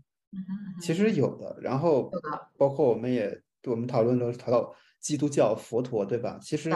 [0.82, 2.12] 其实有的，然后
[2.58, 6.38] 包括我们也我们讨论都是谈到基督教、佛陀，对吧？
[6.42, 6.70] 其实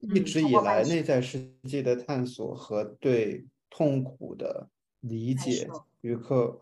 [0.00, 4.68] 一直以来内在世界的探索和对痛苦的
[5.00, 5.68] 理解
[6.02, 6.60] 与可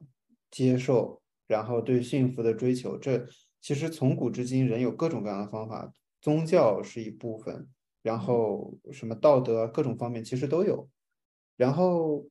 [0.55, 3.27] 接受，然后对幸福的追求，这
[3.61, 7.67] 其实从古至今人有各种各样的方法，宗教是一部分，
[8.03, 10.89] 然后什么道德各种方面其实都有，
[11.57, 12.25] 然后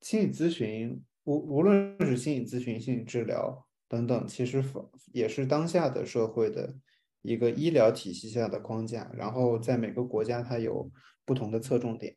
[0.00, 1.02] 心理咨询。
[1.24, 4.62] 无无论是心理咨询、心理治疗等等，其实
[5.12, 6.72] 也是当下的社会的
[7.22, 9.10] 一个医疗体系下的框架。
[9.12, 10.88] 然后在每个国家，它有
[11.24, 12.14] 不同的侧重点，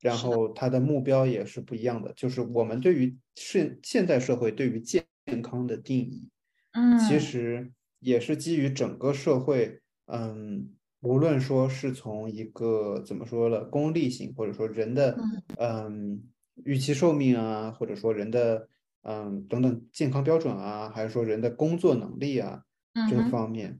[0.00, 2.12] 然后它的目标也是不一样的。
[2.14, 5.04] 就是我们对于现现代社会对于健
[5.42, 6.28] 康的定义，
[6.72, 10.70] 嗯，其实也是基于整个社会，嗯，
[11.00, 15.18] 无论说是从一个怎么说了功利性，或者说人的，
[15.58, 16.22] 嗯。
[16.64, 18.66] 预期寿命啊，或者说人的
[19.02, 22.62] 嗯等等健康标准啊，还是说人的工作能力啊
[23.10, 23.78] 这方面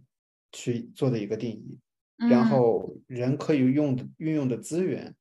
[0.53, 1.79] 去做的一个定义，
[2.29, 5.15] 然后人可以用的运用的资源，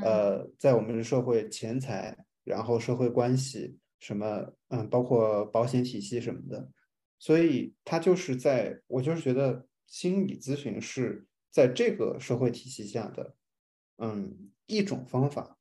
[0.00, 6.70] 呃，在我们的社会钱财，然后社会关系什么嗯，包括保险体系什么的，
[7.18, 13.34] 所以他就是在我就是觉得心理咨询是在这个社会体系下的
[13.98, 15.58] 嗯一种方法。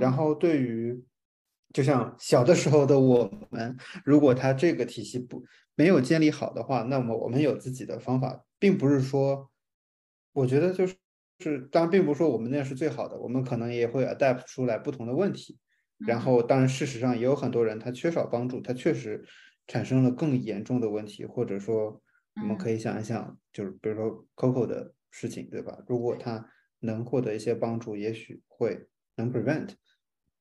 [0.00, 1.04] 然后，对于
[1.72, 5.44] 就像小的时候的我们，如果他这个体系不
[5.76, 9.50] 没有建立好的话，那么我们有自己的方法，并不是说，
[10.32, 10.96] 我觉得就是
[11.38, 15.58] 是，当然并不是说我们那样是最好的，我们可能也会 adapt 出来不同的问题。
[16.06, 19.24] 然后，当然事实上也有很多人他缺少帮助，他确实
[19.66, 22.00] 产生了更严重的问题，或者说
[22.36, 25.82] 我们可以想一想，就是比如说 Coco 的事情，对吧？
[25.86, 26.46] 如果他
[26.80, 28.86] 能获得一些帮助，也许会。
[29.18, 29.70] 能 prevent，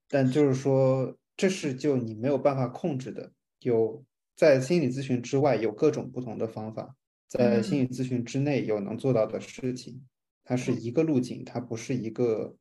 [0.10, 3.32] 但就是说，这是就你没有办法控制的。
[3.62, 4.04] 有
[4.36, 6.94] 在心理咨询之外，有各种不同的方法；
[7.30, 10.06] 在心理咨询之内，有能做到的事情。
[10.46, 12.56] 它是一个路径，它不是一个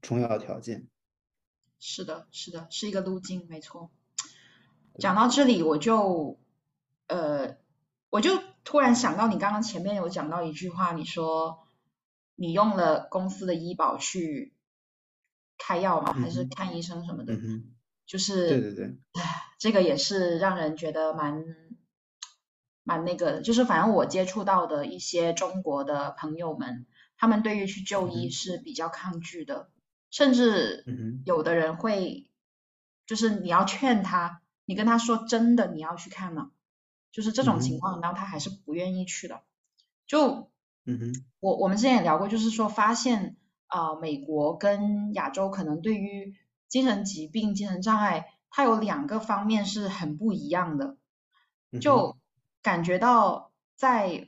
[0.00, 0.86] 重要条件。
[1.80, 3.90] 是的，是的，是一个路径，没错。
[5.00, 6.38] 讲到这里，我就
[7.08, 7.56] 呃，
[8.10, 11.66] 我就突然想到，你刚刚前面有讲到一句话，你说
[12.36, 14.54] 你用了公司的医保去。
[15.64, 17.72] 开药嘛，还是看医生什么的，嗯
[18.04, 21.44] 就是对对对，唉，这个也是让人觉得蛮
[22.82, 23.42] 蛮那个的。
[23.42, 26.84] 就是反正我接触到的一些中国的朋友们，
[27.22, 29.70] 他们对于去就医是比较抗拒的，
[30.10, 30.84] 甚至
[31.24, 32.26] 有的人会，
[33.06, 36.50] 就是你要劝他，你跟他说真的你要去看了，
[37.12, 39.40] 就是这种情况，然后他还是不愿意去的。
[40.04, 40.50] 就
[40.84, 43.36] 嗯哼，我我们之前也聊过，就是说发现
[43.68, 46.34] 啊、美国跟亚洲可能对于
[46.66, 50.96] 精神疾病、精神障碍，它有两个方面是很不一样的。
[51.80, 52.18] 就
[52.62, 54.26] 感觉到在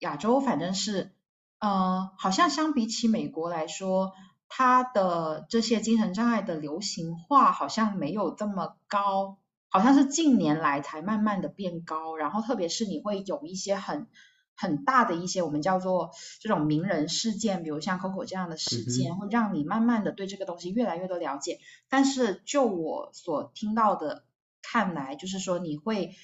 [0.00, 1.14] 亚洲，反正是，
[1.58, 4.12] 呃，好像相比起美国来说，
[4.48, 9.38] 它的这些精神障碍的流行化好像没有这么高，
[9.68, 12.16] 好像是近年来才慢慢的变高。
[12.16, 14.06] 然后特别是你会有一些很
[14.54, 16.10] 很大的一些我们叫做
[16.40, 21.58] 这种名人事件，比如像 Coco 这样的事嗯件，会让你慢慢的对这个东西越来越多了解。
[21.88, 24.24] 但是就我所听到的
[24.62, 26.14] 看来，就是说你会，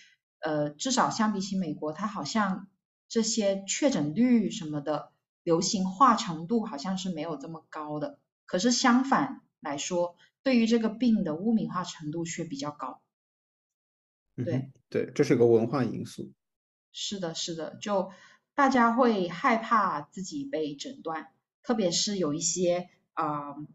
[0.41, 2.69] 呃，至少相比起美国，它好像
[3.09, 5.11] 这些确诊率什么的
[5.43, 8.19] 流行化程度好像是没有这么高的。
[8.47, 13.01] 可是相反来说，对于这个病的污名化程度却比较高。
[14.36, 16.32] 对嗯，对，这是个文化因素。
[16.93, 18.10] 是的，是的，就
[18.55, 21.32] 大家会害怕自己被诊断，
[21.62, 23.66] 特别是有一些啊、呃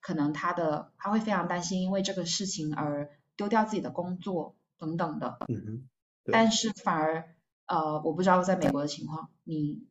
[0.00, 5.38] 可能他的他会非常担心因为这个事情而丢掉自己的工作等等的。
[5.48, 5.88] 嗯哼，
[6.30, 7.34] 但是反而
[7.64, 9.86] 呃，我不知道在美国的情况，你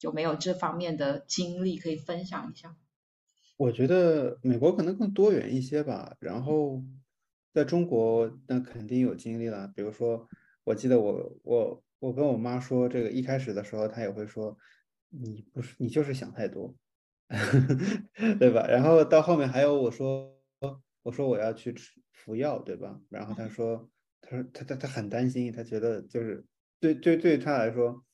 [0.00, 2.76] 有没有这方面的经历可以分享一下？
[3.56, 6.80] 我觉得美国可能更多元一些吧，然后
[7.52, 10.28] 在中国那肯定有经历了，比如说，
[10.64, 14.56] 我记得我我我跟我妈说这个一开始的时候，她也会说
[15.08, 16.76] 你不是你就是想太多，
[18.38, 18.64] 对吧？
[18.68, 20.38] 然后到后面还有我说
[21.02, 23.00] 我说我要去吃服药，对吧？
[23.08, 26.46] 然后她说她说她她她很担心，她觉得就是
[26.78, 28.04] 对对对她来说，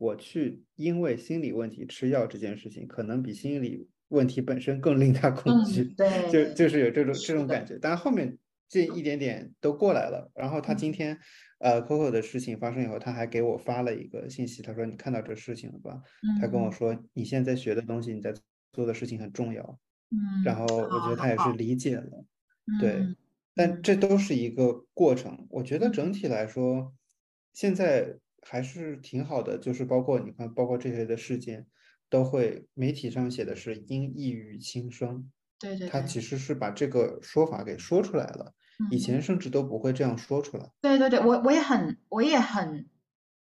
[0.00, 5.82] 我去因为心理问题吃药这件事情，可能比心理问题本身更令他恐惧。
[5.82, 10.32] 嗯，对，就就是有这种这种感觉，但后面这一点点都过来了。
[10.34, 11.18] 然后他今嗯天，
[11.58, 16.00] 呃，Coco 的事情发生以后，他还给我发了一个信息，他说你看到这事情了吧？
[16.40, 18.32] 他跟我嗯说你现在学的东西，你在
[18.72, 19.78] 做的事情很重要。
[20.10, 22.24] 嗯然嗯，后我觉得他也是理解了，
[22.80, 22.92] 对。
[22.92, 23.16] 嗯
[23.52, 26.94] 但嗯这都是一个过程，我觉得嗯整体来说，
[27.52, 31.66] 现在还是挺好的，就是包括你看，包括这些的事件，
[32.08, 38.54] 都会媒体上写的是因抑郁轻生，对对对，他其实是把这个说法给说出来了，
[38.90, 40.70] 以嗯前甚至都不会这样说出来。
[40.80, 42.88] 对对对，我我也很我也很，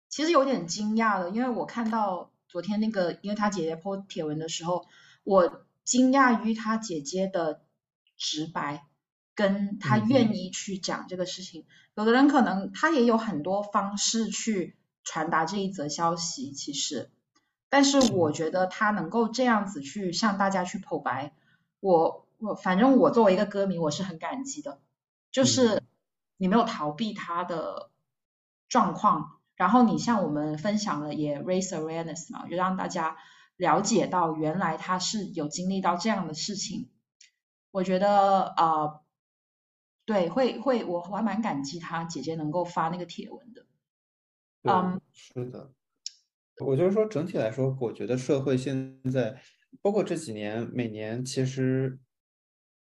[0.09, 4.87] 其实有点惊讶了，因为我看到昨天那个，因为他姐姐 po 帖文的时候，
[5.25, 7.63] 我惊讶于他姐姐的
[8.17, 8.85] 直白，
[9.35, 11.65] 跟他愿意去讲这个事情。
[11.95, 14.77] 有的人可能他也有很多方式去
[15.11, 17.11] 传达这一则消息，其实，
[17.69, 21.33] 但是我觉得他能够这样子去向大家去剖白，
[21.81, 24.79] 我我反正我作为一个歌迷，我是很感激的。
[25.33, 25.83] 就是嗯
[26.37, 27.91] 你没有逃避他的
[28.69, 33.17] 状况，然后你向我们分享了也 raise awareness 嘛，就让大家
[33.57, 36.89] 了解到原来他是有经历到这样的事情。
[37.73, 39.01] 我觉得呃，
[40.07, 43.67] 对，会会，我我还蛮感激他姐姐能够发那个帖文的。
[44.65, 45.01] 对，嗯。
[45.13, 45.73] 是的，
[46.67, 49.41] 我就是说，整体来说，我觉得社会现在，
[49.83, 51.99] 包括这几年，每年其实，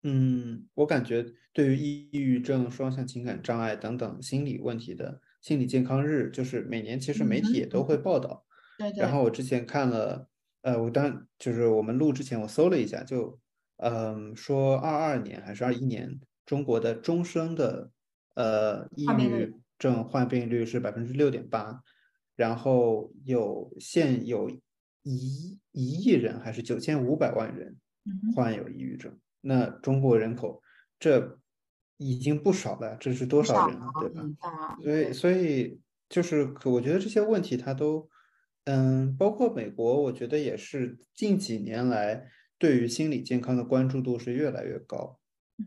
[0.05, 8.47] 嗯，我感觉对于抑郁症、双向情感障碍等等心理问题的心理健康日，就是每年其实媒体也都会报道。
[8.79, 8.93] 对。
[8.93, 9.31] 对，然后我。
[9.31, 10.29] 之前看了，
[10.63, 13.41] 呃，我当就是我们录之前我搜了一下，就
[13.79, 17.93] 嗯说二二年还是二一年，中国的终生的
[18.35, 21.83] 呃抑郁症患病率是百分之六点八，
[22.35, 24.51] 然后有现有
[25.03, 27.77] 一一亿人还是九千五百万人
[28.35, 30.63] 患有抑郁症，那中国人口
[30.99, 31.39] 这
[31.97, 34.79] 已经不少了，这是多少少人啊，对吧？
[34.83, 38.09] 所以，所以就是，可我觉得这些问题它都，
[38.65, 42.29] 嗯，包括美国，我觉得也是近几年来
[42.59, 45.19] 对于心理健康的关注度是越来越高。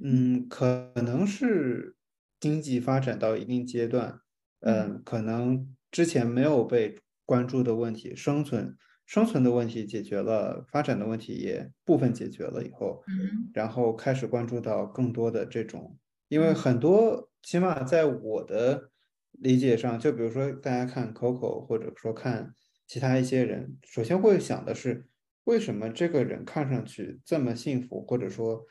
[0.02, 1.96] 嗯，可能是
[2.40, 4.20] 经济发展到一定阶段，
[4.62, 8.76] 嗯，可能之前没有被关注的问题，生存
[9.06, 15.98] 生存的问题解决了，发展的问题也部分解决了以后，嗯，然后开始关注到更多的这种。
[16.28, 18.92] 因为嗯很多，起码在我的
[19.32, 22.54] 理解上，就比如说大家看 Coco，或者说看
[22.86, 25.08] 其他一些人，首先会想的是，
[25.46, 28.64] 为什么这个人看上去这么幸福，或者说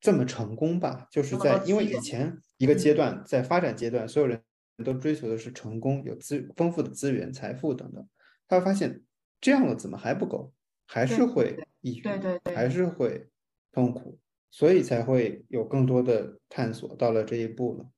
[0.00, 1.06] 这么成功吧？
[1.10, 4.42] 就是在因为以前一个阶嗯段，在发展阶段，所有人
[4.84, 8.06] 都追求的是成功，有资丰富的资源、财富等等，
[8.46, 9.02] 他会发现
[9.40, 10.52] 这样了怎么还不够，
[10.86, 13.30] 还是会抑郁，对对对还是会
[13.72, 14.18] 痛苦。
[14.50, 17.90] 所以才会有更多的探索，到了这一步了。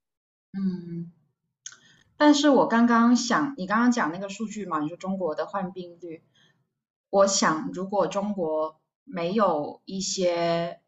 [0.52, 1.12] 嗯，
[2.16, 6.24] 但是我刚刚想，你刚刚讲那个数据嘛，你说中国的患病率，
[7.08, 10.79] 我想，如果中国没有一些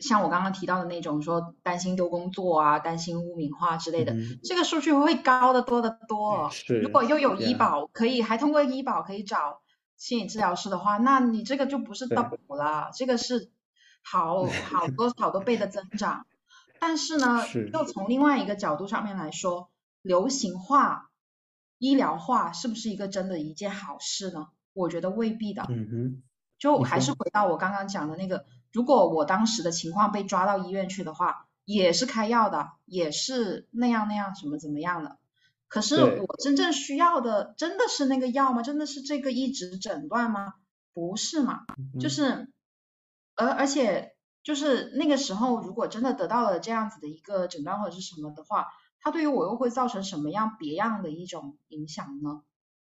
[0.00, 6.50] 像我刚刚提到的那种说担心丢工作啊、担心污名化之类的，嗯这个数据会高得多得多。
[6.50, 9.60] 是如果又有医保，可以还通过医保可以找
[9.96, 13.50] 心理治疗师的话，那你这个就不是对 double 了，这个是
[14.02, 16.26] 好 好多好多倍的增长。
[16.78, 19.68] 但是呢，是就从另外一个角度上面来说，
[20.00, 21.10] 流行化、
[21.76, 24.46] 医疗化是不是一个真的一件好事呢？
[24.72, 25.66] 我觉得未必的。
[25.68, 26.22] 嗯哼，
[26.58, 35.18] 就还是回到我刚刚讲的那个，如果我当时的情况被抓到医院去的话，也是开药的，也是那样那样什么怎么样的。
[35.68, 38.62] 可是我真正需要的真的是那个药吗？
[38.62, 40.54] 真的是这个一直诊断吗？
[40.92, 41.64] 不是嘛？
[42.00, 42.52] 就嗯是，
[43.36, 48.66] 而而且就是那个时候，如果真的得到了这样子的一个诊断或者是什么的话，
[49.00, 52.42] 它对于我又会造成什么样别样的一种影响呢？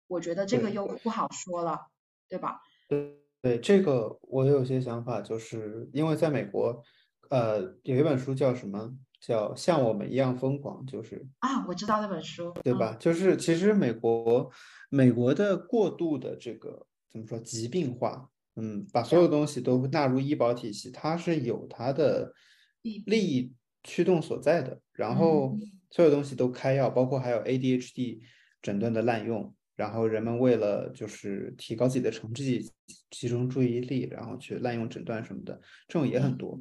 [0.08, 1.88] 我觉得这个又不好说了，
[2.30, 2.62] 对吧？
[2.88, 3.20] 对
[3.62, 6.82] 这个我有些想法，就是因为在美国，
[7.30, 8.98] 呃，有一本书叫什么？
[9.22, 12.96] 叫《像我们一样疯狂》，就是啊，我知道那本书，嗯对吧？
[12.98, 14.50] 就是其实美国
[14.90, 22.34] 美国的过度的这个怎么说疾病化，嗯，把所有东西都纳入医保体系，它是有它的
[22.82, 23.54] 利利益
[23.84, 24.80] 驱动所在的。
[24.94, 25.60] 然后嗯
[25.92, 28.20] 所有东西都开药，包括还有 ADHD
[28.62, 32.70] 诊断的滥用，然后人们为了就是提高自己的成绩、
[33.10, 36.60] 集中注意力，然后去滥用诊断什么的，这种也很多。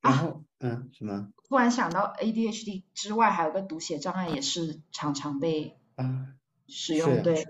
[0.00, 6.34] 然啊后，嗯，什么突然想到 ADHD 之外，还有个读写障碍，也是常常被啊？
[6.66, 7.22] 使用。
[7.22, 7.46] 对，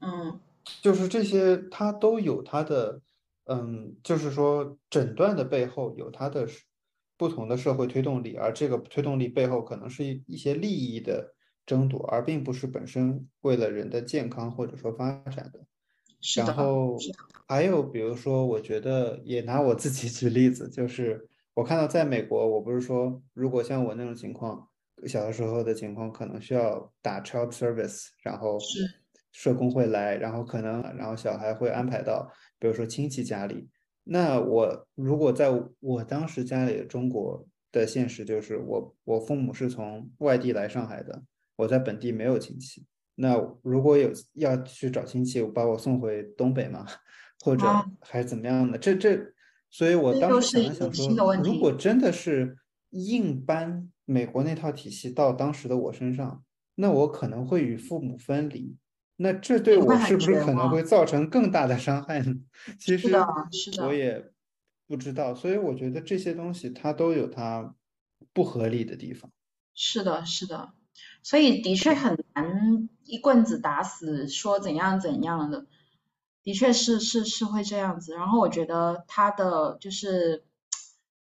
[0.00, 0.40] 嗯
[0.82, 3.00] 就是这些，它都有它的，
[3.44, 6.48] 嗯，就是说诊断的背后有它的
[7.16, 11.34] 不同的社会推动力，而这个推动力背后可能是一一些利益的
[11.70, 15.60] 争夺，而并不是本身为了人的健康或者说发展的。
[16.20, 16.96] 是的然后
[17.46, 24.66] 还有比如说，我觉得也拿我自己举例子，就是我看到在美国，我不是说如果像我那种情况，
[25.06, 28.80] 小的时候的情况，可能需要打 child service，然后是
[29.30, 32.28] 社工会来，然后可能然后小孩会安排到，
[32.58, 33.68] 比如说亲戚家里。
[34.02, 35.48] 那我如果在
[35.78, 41.22] 我当时家里中国的现实就是我我父母是从外地来上海的，
[41.60, 42.84] 我在本地没有亲戚。
[43.14, 46.86] 那如果有要去找亲戚，我把我送回东北吗？
[47.42, 48.76] 或者啊还是怎么样的？
[48.78, 49.18] 这这，
[49.70, 52.58] 所以我当时想了想说如果真的是
[52.90, 56.42] 硬搬美国那套体系到当时的我身上，
[56.74, 58.76] 那我可能会与父母分离。
[59.16, 62.34] 那这对我是不是可能会造成更大的伤害呢？
[62.80, 63.10] 其实
[63.82, 64.30] 我也
[64.86, 67.74] 不知道，所以我觉得这些东西它都有它
[68.32, 69.30] 不合理的地方。
[69.74, 70.72] 是的，是的，
[71.22, 75.66] 所以的确很难一棍子打死说怎样怎样的，
[76.42, 78.14] 的确是是是会这样子。
[78.14, 80.44] 然后我觉得他的就是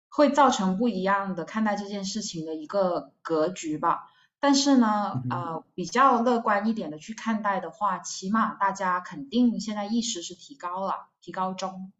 [0.08, 4.10] 会造成不一样的看待这件事情的一个格局吧。
[4.40, 11.92] 但是呢，呃，比较乐观一点的去看待的话，起码大家肯定现在意识是提高了，提高中，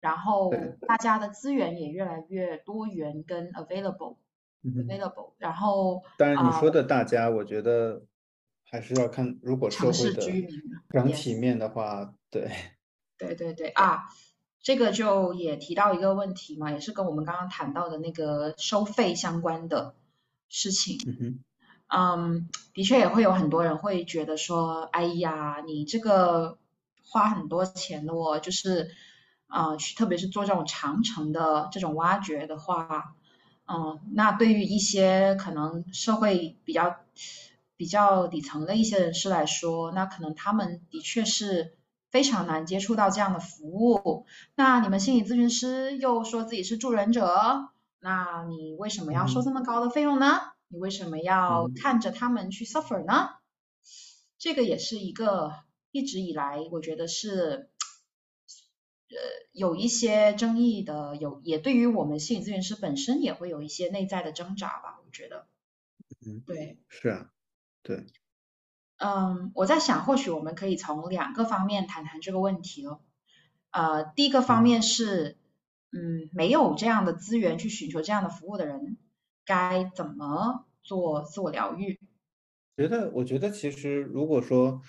[0.00, 0.52] 然后
[0.88, 4.16] 大家的资源也越来越多元跟 available。
[4.64, 8.02] available，然后当然，你啊说的大家，我觉得
[8.64, 10.48] 还是要看，如果社会的居民
[10.90, 12.50] 整体面的话，对，
[13.18, 14.04] 对对对啊，
[14.62, 19.94] 这个就也提到一个问题嘛，也是跟我们刚刚谈到的那个收费相关的
[20.48, 20.98] 事情。
[21.06, 21.38] 嗯哼，
[21.88, 26.58] 嗯，的确也会有很多人会觉得说，哎呀，你这个
[27.02, 28.90] 花很多钱的哦，就是
[29.48, 33.14] 呃，去特别是做这种长城的这种挖掘的话，
[33.66, 36.96] 嗯，那对于一些可能社会比较
[37.76, 41.76] 比较底层的一些人士来说，那可能他们的确是
[42.10, 44.26] 非常难接触到这样的服务。
[44.54, 47.70] 那你们心理咨询师又说自己是助人者，
[48.00, 50.40] 那你为什么要收这么高的费用呢？
[50.68, 53.30] 你为什么要嗯看着他们去 suffer 呢？
[54.38, 55.52] 这个也是一个
[55.90, 57.66] 一直以来我觉得是，呃，
[59.52, 65.46] 有一些争议的，有也对于我们心理咨询师本身也会有一些内在的挣扎吧，我觉得，
[66.26, 66.78] 嗯，对。
[66.88, 67.30] 是啊，
[67.82, 68.06] 对，
[68.98, 73.00] 嗯，我在想，或许我们可以从两个方面谈谈这个问题哦。
[73.70, 75.36] 呃，第一个方嗯面是，
[75.92, 78.96] 嗯，没有这样的资源去寻求这样的服务的人，
[79.44, 81.98] 该怎么做自我疗愈？
[82.76, 84.80] 觉得，我觉得其实如果说，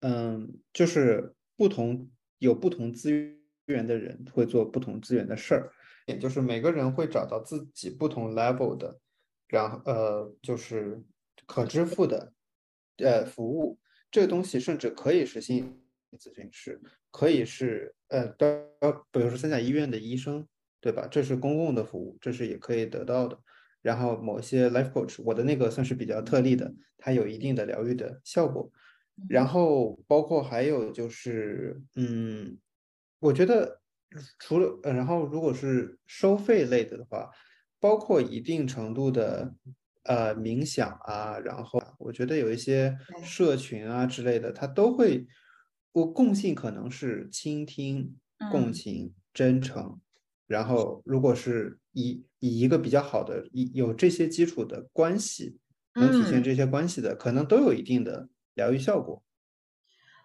[0.00, 5.72] 嗯，就是不同有不同资源的人会做不同资源的事儿，
[6.06, 8.98] 也就是每个人会找到自己不同 level 的，
[9.48, 11.02] 然后呃，就是
[11.46, 12.32] 可支付的
[12.98, 13.78] 呃服务，
[14.10, 15.80] 这个东西甚至可以是心
[16.10, 16.80] 理咨询师，
[17.10, 18.26] 可以是呃，
[19.10, 20.46] 比如说三甲医院的医生，
[20.80, 21.06] 对吧？
[21.10, 23.38] 这是公共的服务，这是也可以得到的。
[23.82, 28.70] 然后某些 life coach，我的那个算是比较特例的，它有一定的疗愈的效果。
[29.28, 32.58] 然后包括还有就是，嗯，
[33.20, 33.80] 我觉得
[34.38, 37.30] 除了，然后如果是收费类的的话，
[37.78, 39.54] 包括一定程度的
[40.02, 45.26] 呃冥想啊，然后我觉得有一些社群啊之类的，它都会，
[45.92, 48.16] 我共性可能是倾听、
[48.50, 50.00] 共情、真诚。
[50.46, 55.58] 然后如果是以以一个比较好的一有这些基础的关系，
[55.94, 58.28] 能体现这些关系的，可能都有一定的。
[58.54, 59.22] 疗愈效果，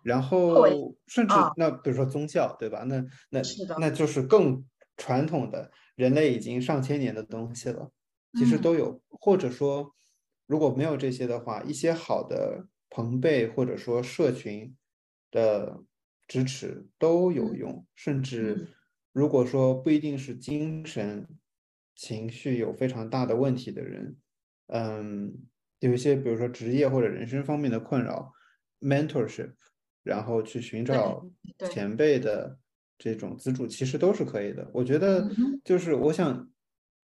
[0.05, 2.83] 然后甚至那比如说宗教，对吧？
[2.83, 3.41] 那那
[3.79, 4.63] 那就是更
[4.97, 7.91] 传统的人类已经上千年的东西了，
[8.35, 9.01] 其实都有。
[9.09, 9.95] 或者说，
[10.45, 14.75] 如果没有这些的话，一些好的朋辈或者说社群
[15.31, 15.83] 的
[16.27, 17.87] 支持都有用。
[17.95, 18.67] 甚至
[19.11, 21.27] 如果说不一定是精神
[21.95, 24.17] 情绪有非常大的问题的人，
[24.67, 25.47] 嗯。
[25.79, 28.31] 有一些，比如说职业或者人生方面的困扰
[28.79, 29.51] ，mentorship，
[30.05, 31.25] 然后去寻找
[31.69, 32.57] 前辈的
[32.97, 34.69] 这种资助，其实都是可以的。
[34.73, 35.27] 我觉得，
[35.65, 36.49] 就是我想，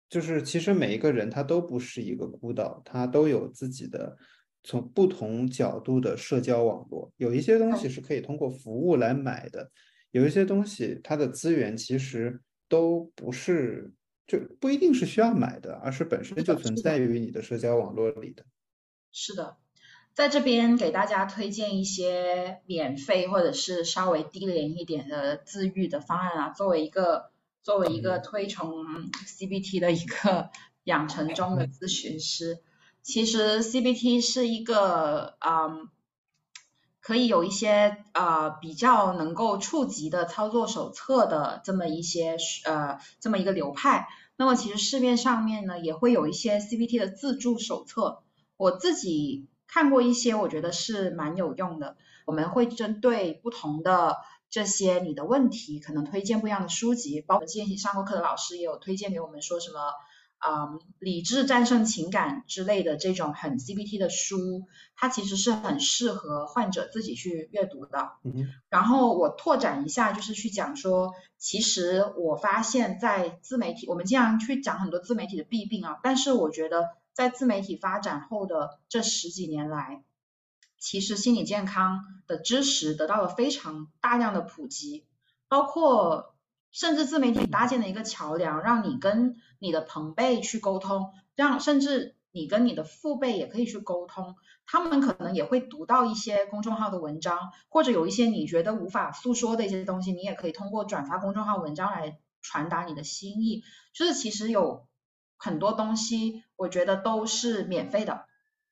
[0.08, 4.16] 就是其实每一个人他都不是一个孤岛，他都有自己的
[4.64, 7.12] 从不同角度的社交网络。
[7.18, 9.70] 有一些东西是可以通过服务来买的，
[10.10, 13.92] 有一些东西它的资源其实都不是。
[14.28, 18.44] 就不一定是需要买的，而是本身就存在于你的社交网络里的。
[19.10, 19.56] 是的，
[20.18, 26.48] 在这边给大家推荐一些免费或者是稍微低廉一点的自愈的方案啊。
[26.48, 27.30] 作为一个
[27.62, 30.50] 作为一个推崇 CBT 的一个
[30.82, 32.58] 养成中的咨询师，
[33.00, 35.88] 其实 CBT 是一个嗯，
[37.00, 44.08] 可以有一些呃比较能够触及的操作手册的这么一些呃这么一个流派。
[44.36, 48.24] 那么其实市面上面呢也会有一些 CBT 的自助手册，
[48.56, 51.96] 我自己看过一些，我觉得是蛮有用的。
[52.26, 54.16] 我们会针对不同的
[54.50, 59.78] 这些你的问题，可能推荐不一样的书籍，包括之前上过课的老师也有推荐给我们说什么。
[60.40, 64.62] 嗯，理智战胜情感之类的这种很 CBT 的书，
[64.94, 68.12] 它其实是很适合患者自己去阅读的。
[68.22, 76.84] 嗯，然后我拓展一下，就是去讲说，其实我发现，在自媒体，我们经常去讲很多自媒体的弊病啊，但是我觉得
[77.18, 80.04] 在自媒体发展后的这十几年来，
[80.78, 85.04] 其实心理健康的知识得到了非常大量的普及，
[85.48, 86.36] 包括。
[86.70, 94.36] 甚至自媒体搭建的一个桥梁，让你跟你的朋辈去沟通，让甚至你跟你的父辈也可以去沟通。
[94.66, 103.64] 他们可能也会读到一些公众号的文章，或者有一些你觉得无法诉说的一些东西，你也可以通过转发公众号文章来传达你的心意。
[103.94, 104.86] 就是其实有
[105.38, 108.26] 很多东西，我觉得都是免费的。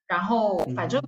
[0.06, 1.02] 然后反正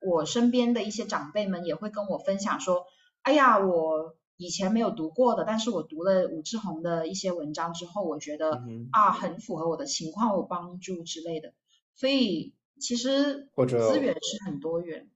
[0.00, 2.84] 我身边的一些长辈们也会跟我分享说
[3.22, 8.62] ：“哎呀，我。”以前没有读过的，但是我读了武志红的一些文章之后，我觉得
[8.92, 11.54] 啊，很符合我的情况，有帮助之类的。
[11.96, 15.10] 所以其实资源是很多元，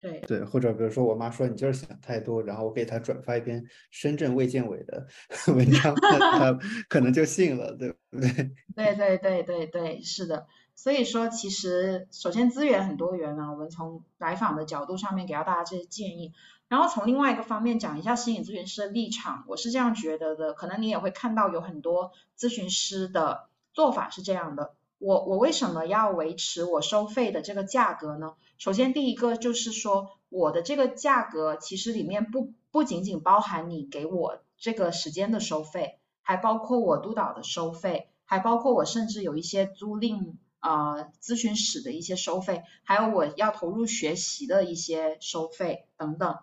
[0.00, 5.06] 对对，或者比如说我妈说你就是想太多，然后我给她转发一篇深圳卫健委的
[5.52, 6.56] 文章，她
[6.88, 8.28] 可能就信了，对不对？
[8.76, 10.46] 对对对对对，是的。
[10.76, 16.32] 所以说，其实首先资源很多元呢，我们从来访的角度上面给到大家这些建议，
[16.68, 24.74] 然后从另外一个方面讲一下心理咨询师的立场，我是这样觉得的，可能你也会看到有很多咨询师的做法是这样的。
[24.98, 28.34] 我我为什么要维持我收费的这个价格呢？
[28.58, 40.34] 首先第一个就是说，我的这个价格其实里面不不仅仅包含你给我这个时间的收费，还包括我督导的收费，还包括我甚至有一些租赁。
[40.60, 46.36] 呃，咨询室的一些收费，还有我要投入学习的一些收费等等。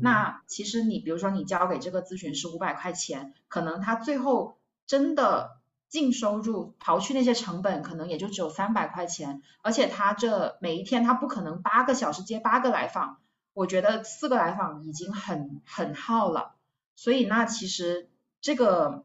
[0.00, 5.55] 那其实你比如说你交给这个咨询师五百块钱，可能他最后真的
[5.88, 9.42] 净收入刨去那些成本，可能也就只有三百块钱。
[9.62, 13.18] 而且他这每一天他不可能八个小时接八个来访，
[13.52, 16.54] 我觉得四个来访已经很很耗了。
[16.94, 18.10] 所以那其实
[18.40, 19.04] 这个。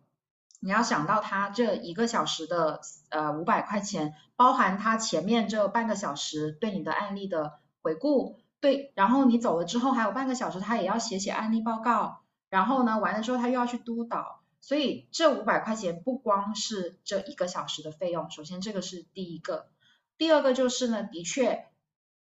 [0.64, 12.20] 你要想到他这一个小时的呃五百块钱，包含他前面这半个小时对你的案例的回顾，对，然后你走了之后还有半个小时，他也要写写案例报告，
[12.52, 19.68] 然后呢完了之后他又要去督导，所以这五百块钱不光是这一个小时的费用，首先这个是第一个，
[20.18, 21.66] 第二个就是呢，的确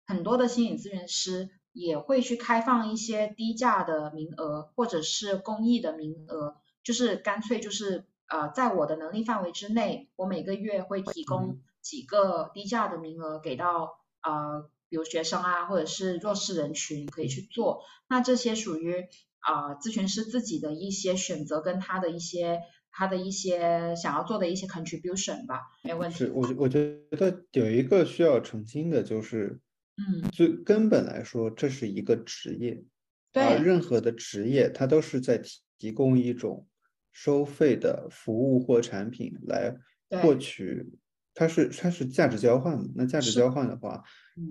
[0.06, 17.82] 很多的心理咨询师也会去开放一些低价的名额，或者是公益的名额，就是干脆就是呃，在我的能力范围之内，我每个月会提供几个低价的名额给到呃，比如学生啊，或者是弱势人群可以去做。
[18.08, 19.08] 那这些属于
[19.46, 22.60] 啊咨询师自己的一些选择跟他的一些
[22.90, 26.18] 他的一些想要做的一些 contribution 吧，没有问题。
[26.18, 29.58] 是我我觉得有一个需要澄清的就是。
[29.98, 32.84] 嗯，最根本来说，这是一个职业，
[33.32, 35.40] 对，任何的职业，它都是在
[35.78, 36.66] 提供一种
[37.12, 39.74] 收费的服务或产品来
[40.20, 40.86] 获取，
[41.32, 44.04] 它是它是价值交换那价值交换的话，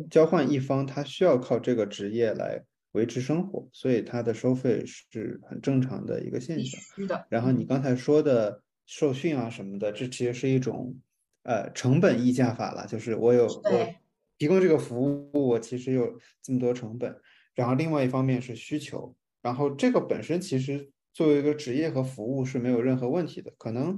[0.10, 2.66] 交换一方他需要靠这个职业来
[2.96, 6.82] 维持生活，所以它的收费是很正常的一个现象。
[6.82, 7.28] 是的。
[7.30, 10.98] 然后你刚才说的受训啊什么的，这其实是一种
[11.44, 13.96] 呃成本溢价法了，就是我有我。
[14.38, 17.16] 提供这个服务，我其实有这么多成本，
[17.54, 23.54] 然后另外一方面是需求，然后这个本身其实作为一个职业和服务是没有任何问题的。
[23.58, 23.98] 可能，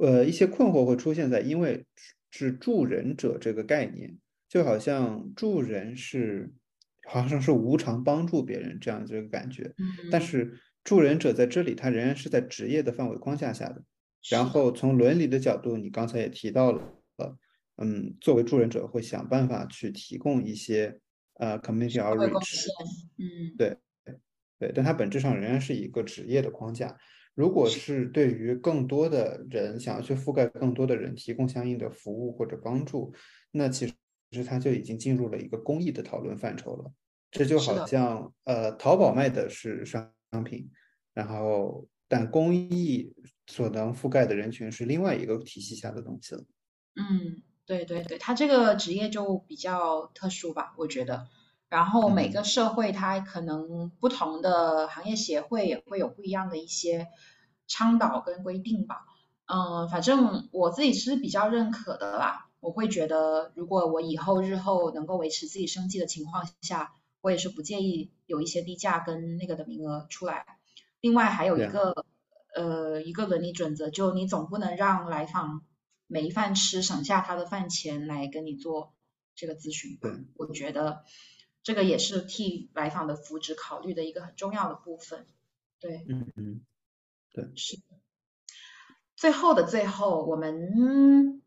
[0.00, 1.84] 呃，一些困惑会出现在，因为
[2.30, 4.16] 是助人者这个概念，
[4.48, 6.50] 就好像助人是
[7.06, 9.74] 好像是无偿帮助别人这样这个感觉，
[10.10, 13.82] 但是助人者在这里，他仍然是在职业的范围框架下的。
[14.30, 16.82] 然后从伦理的角度，你刚才也提到了。
[17.78, 20.98] 嗯，作为助人者会想办法去提供一些
[21.34, 22.64] 呃 community outreach，
[23.18, 23.76] 嗯，对
[24.58, 26.96] 对，但它本质上仍然是一个职业的框架。
[27.34, 33.12] 如果是对于更多的人想要去覆盖更多的人提供相应的服务或者帮助，
[33.50, 33.92] 那其
[34.36, 36.92] 实其实它就已经进入了一个公益的讨论范畴了。
[37.30, 40.12] 这就好像呃，淘宝卖的是商
[40.44, 40.70] 品，
[41.12, 43.12] 然后但公益
[43.46, 46.44] 所能覆盖的人群是另外一个体系下的东西了。
[46.94, 47.42] 嗯。
[47.68, 51.26] 对对对，他这个职业就比较特殊吧，我觉得。
[51.68, 57.08] 然后每个社会它可能不同的行业协会也会有不一样的一些
[57.66, 59.04] 倡导跟规定吧。
[59.46, 62.45] 嗯，反正我自己是比较认可的啦。
[62.60, 70.46] 我会觉得，如果我以后日后能够维持自己生计的情况下，我也是不介意有一些低价跟那个的名额出来。
[71.00, 72.04] 另外还有一个
[72.54, 75.64] 呃一个伦理准则，就你总不能让来访。
[76.08, 78.94] 没饭吃，省下他的饭钱来跟你做
[79.34, 79.98] 这个咨询。
[80.00, 81.02] 对，我觉得
[81.64, 85.26] 这个也是替来访的福祉考虑的一个很重要的部分。
[85.80, 86.60] 对，嗯嗯，
[87.32, 87.80] 对，是。
[89.16, 91.42] 最后的最后，我们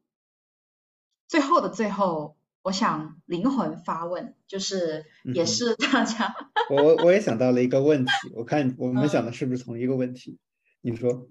[1.29, 6.35] 最后的最后，我想灵魂发问，就是也是大家。
[6.69, 10.37] 我我也想到了一个问题，我看我们想的是不是同一个问题？
[10.81, 11.29] 你说。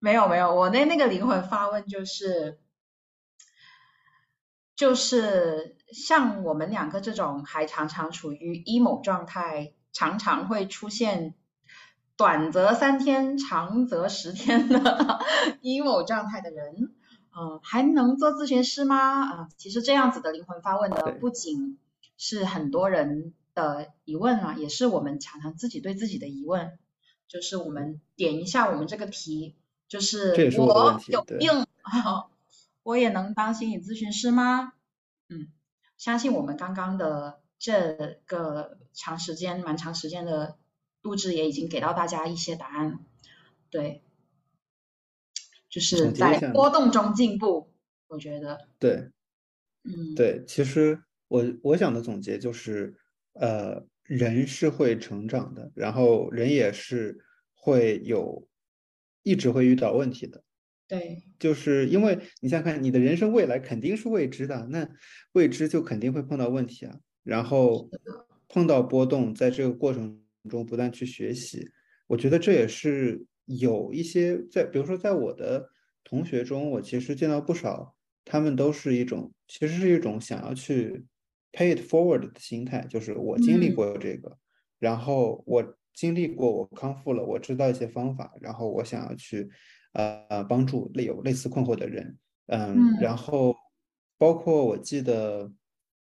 [0.00, 2.58] 没有没有，我那那个灵魂发问就是。
[4.76, 11.36] 就是像我们两个这种还常常处于 emo 状态，常常会出现
[12.16, 14.80] 短则三天，长则十天的
[15.62, 16.92] emo 状态的人，
[17.36, 19.22] 嗯，还能做咨询师吗？
[19.22, 21.78] 啊，其实这样子的灵魂发问呢，不仅
[22.16, 26.78] 是很多人的疑问啊，也是我们常常自己对自己的疑问。
[27.26, 29.56] 就是我们点一下我们这个题，
[29.88, 31.66] 就是我有病。
[32.84, 34.74] 我也能当心理咨询师吗？
[35.28, 35.48] 嗯，
[35.96, 40.56] 相信我们刚刚的这个长时间、蛮长时间的
[41.00, 43.00] 录制也已经给到大家一些答案。
[43.70, 44.03] 对，
[45.74, 47.68] 就是在波动中进步，
[48.06, 48.68] 我觉得。
[48.78, 49.10] 对，
[49.82, 52.94] 嗯，对，其实我我想的总结就是，
[53.32, 57.18] 呃，人是会成长的，然后人也是
[57.54, 58.46] 会有
[59.24, 60.44] 一直会遇到问题的。
[60.86, 64.88] 对，就是因为你想看，你的人生未来肯定是未知的，那
[65.32, 66.96] 未知就肯定会碰到问题啊。
[67.24, 67.90] 然后
[68.48, 71.68] 碰到波动，在这个过程中不断去学习，
[72.06, 75.68] 我觉得这也是有一些在，比如说在我的
[76.02, 77.94] 同学中，我其实见到不少，
[78.24, 81.04] 他们都是一种，其实是一种想要去
[81.52, 84.38] pay it forward 的心态，就是我经历过这个，
[84.78, 89.50] 然后我经历过，我康复了，我知道一些方法，然后我想要去。
[89.96, 93.54] 呃，帮助类有类似困惑的人，嗯，然后
[94.18, 95.52] 包括我记得，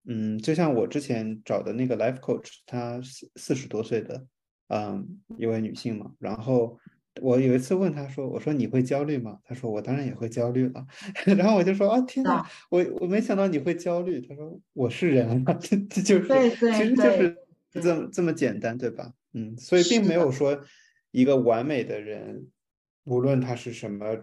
[0.06, 4.26] 嗯，就像我之前找的那个 life coach，她四四十多岁的，
[4.70, 6.80] 嗯，一位女性嘛，然后
[7.22, 9.38] 我有一次问他说，我说你会焦虑吗？
[9.44, 10.85] 他说我当然也会焦虑了，
[11.38, 14.19] 然后我就说啊，天呐，我我没想到你会焦虑。
[14.22, 17.35] 他说我是人啊，这 这就是，其实就是
[17.81, 19.11] 这么这么简单，对吧？
[19.34, 20.60] 嗯，所以并没有说
[21.11, 22.48] 一个完美的人。
[23.06, 24.15] 无论他是什么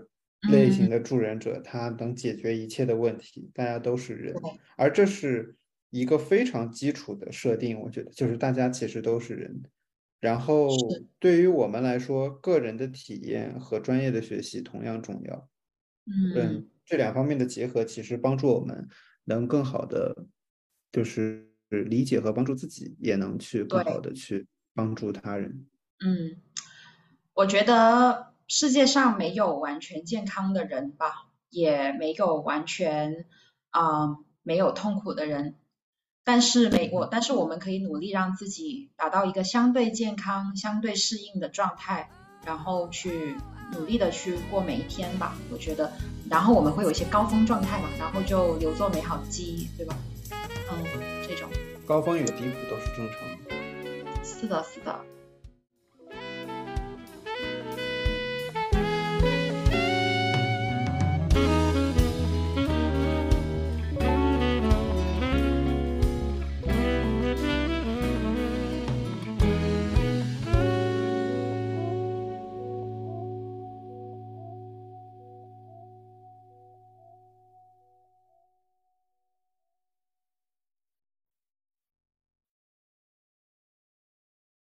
[0.50, 3.50] 类型的助人者，他能解决一切的问题。
[3.52, 4.34] 大家都是人，
[4.76, 5.54] 而这是
[5.90, 9.62] 一个非常基础的设定，我觉得就是大家其实都是人。
[10.20, 10.68] 然后
[11.18, 15.48] 对于我们来说，个人的体验和专业的学习同样重要。
[16.36, 18.88] 嗯，这两方面的结合，其实帮助我们
[19.24, 20.26] 能更好的
[20.92, 25.66] 就是理解和帮助自己，也能去更好的去帮助他人。
[26.04, 26.42] 嗯，
[27.34, 33.26] 我觉得世界上没有完全健康的人吧，也没有完全
[33.70, 35.54] 啊没有痛苦的人。
[36.30, 42.08] 但是没我，但是我们可以努力让自己达到一个相对健康、相对适应的状态，
[42.46, 43.34] 然后去
[43.72, 45.34] 努力的去过每一天吧。
[45.50, 45.92] 我觉得，
[46.30, 49.96] 然后我们会有一些高峰状态嘛，然后就留作美好的记忆，对吧？
[50.70, 50.84] 嗯，
[51.26, 51.50] 这种
[51.84, 54.24] 高峰与低谷都是正常的。
[54.24, 55.00] 是的，是的。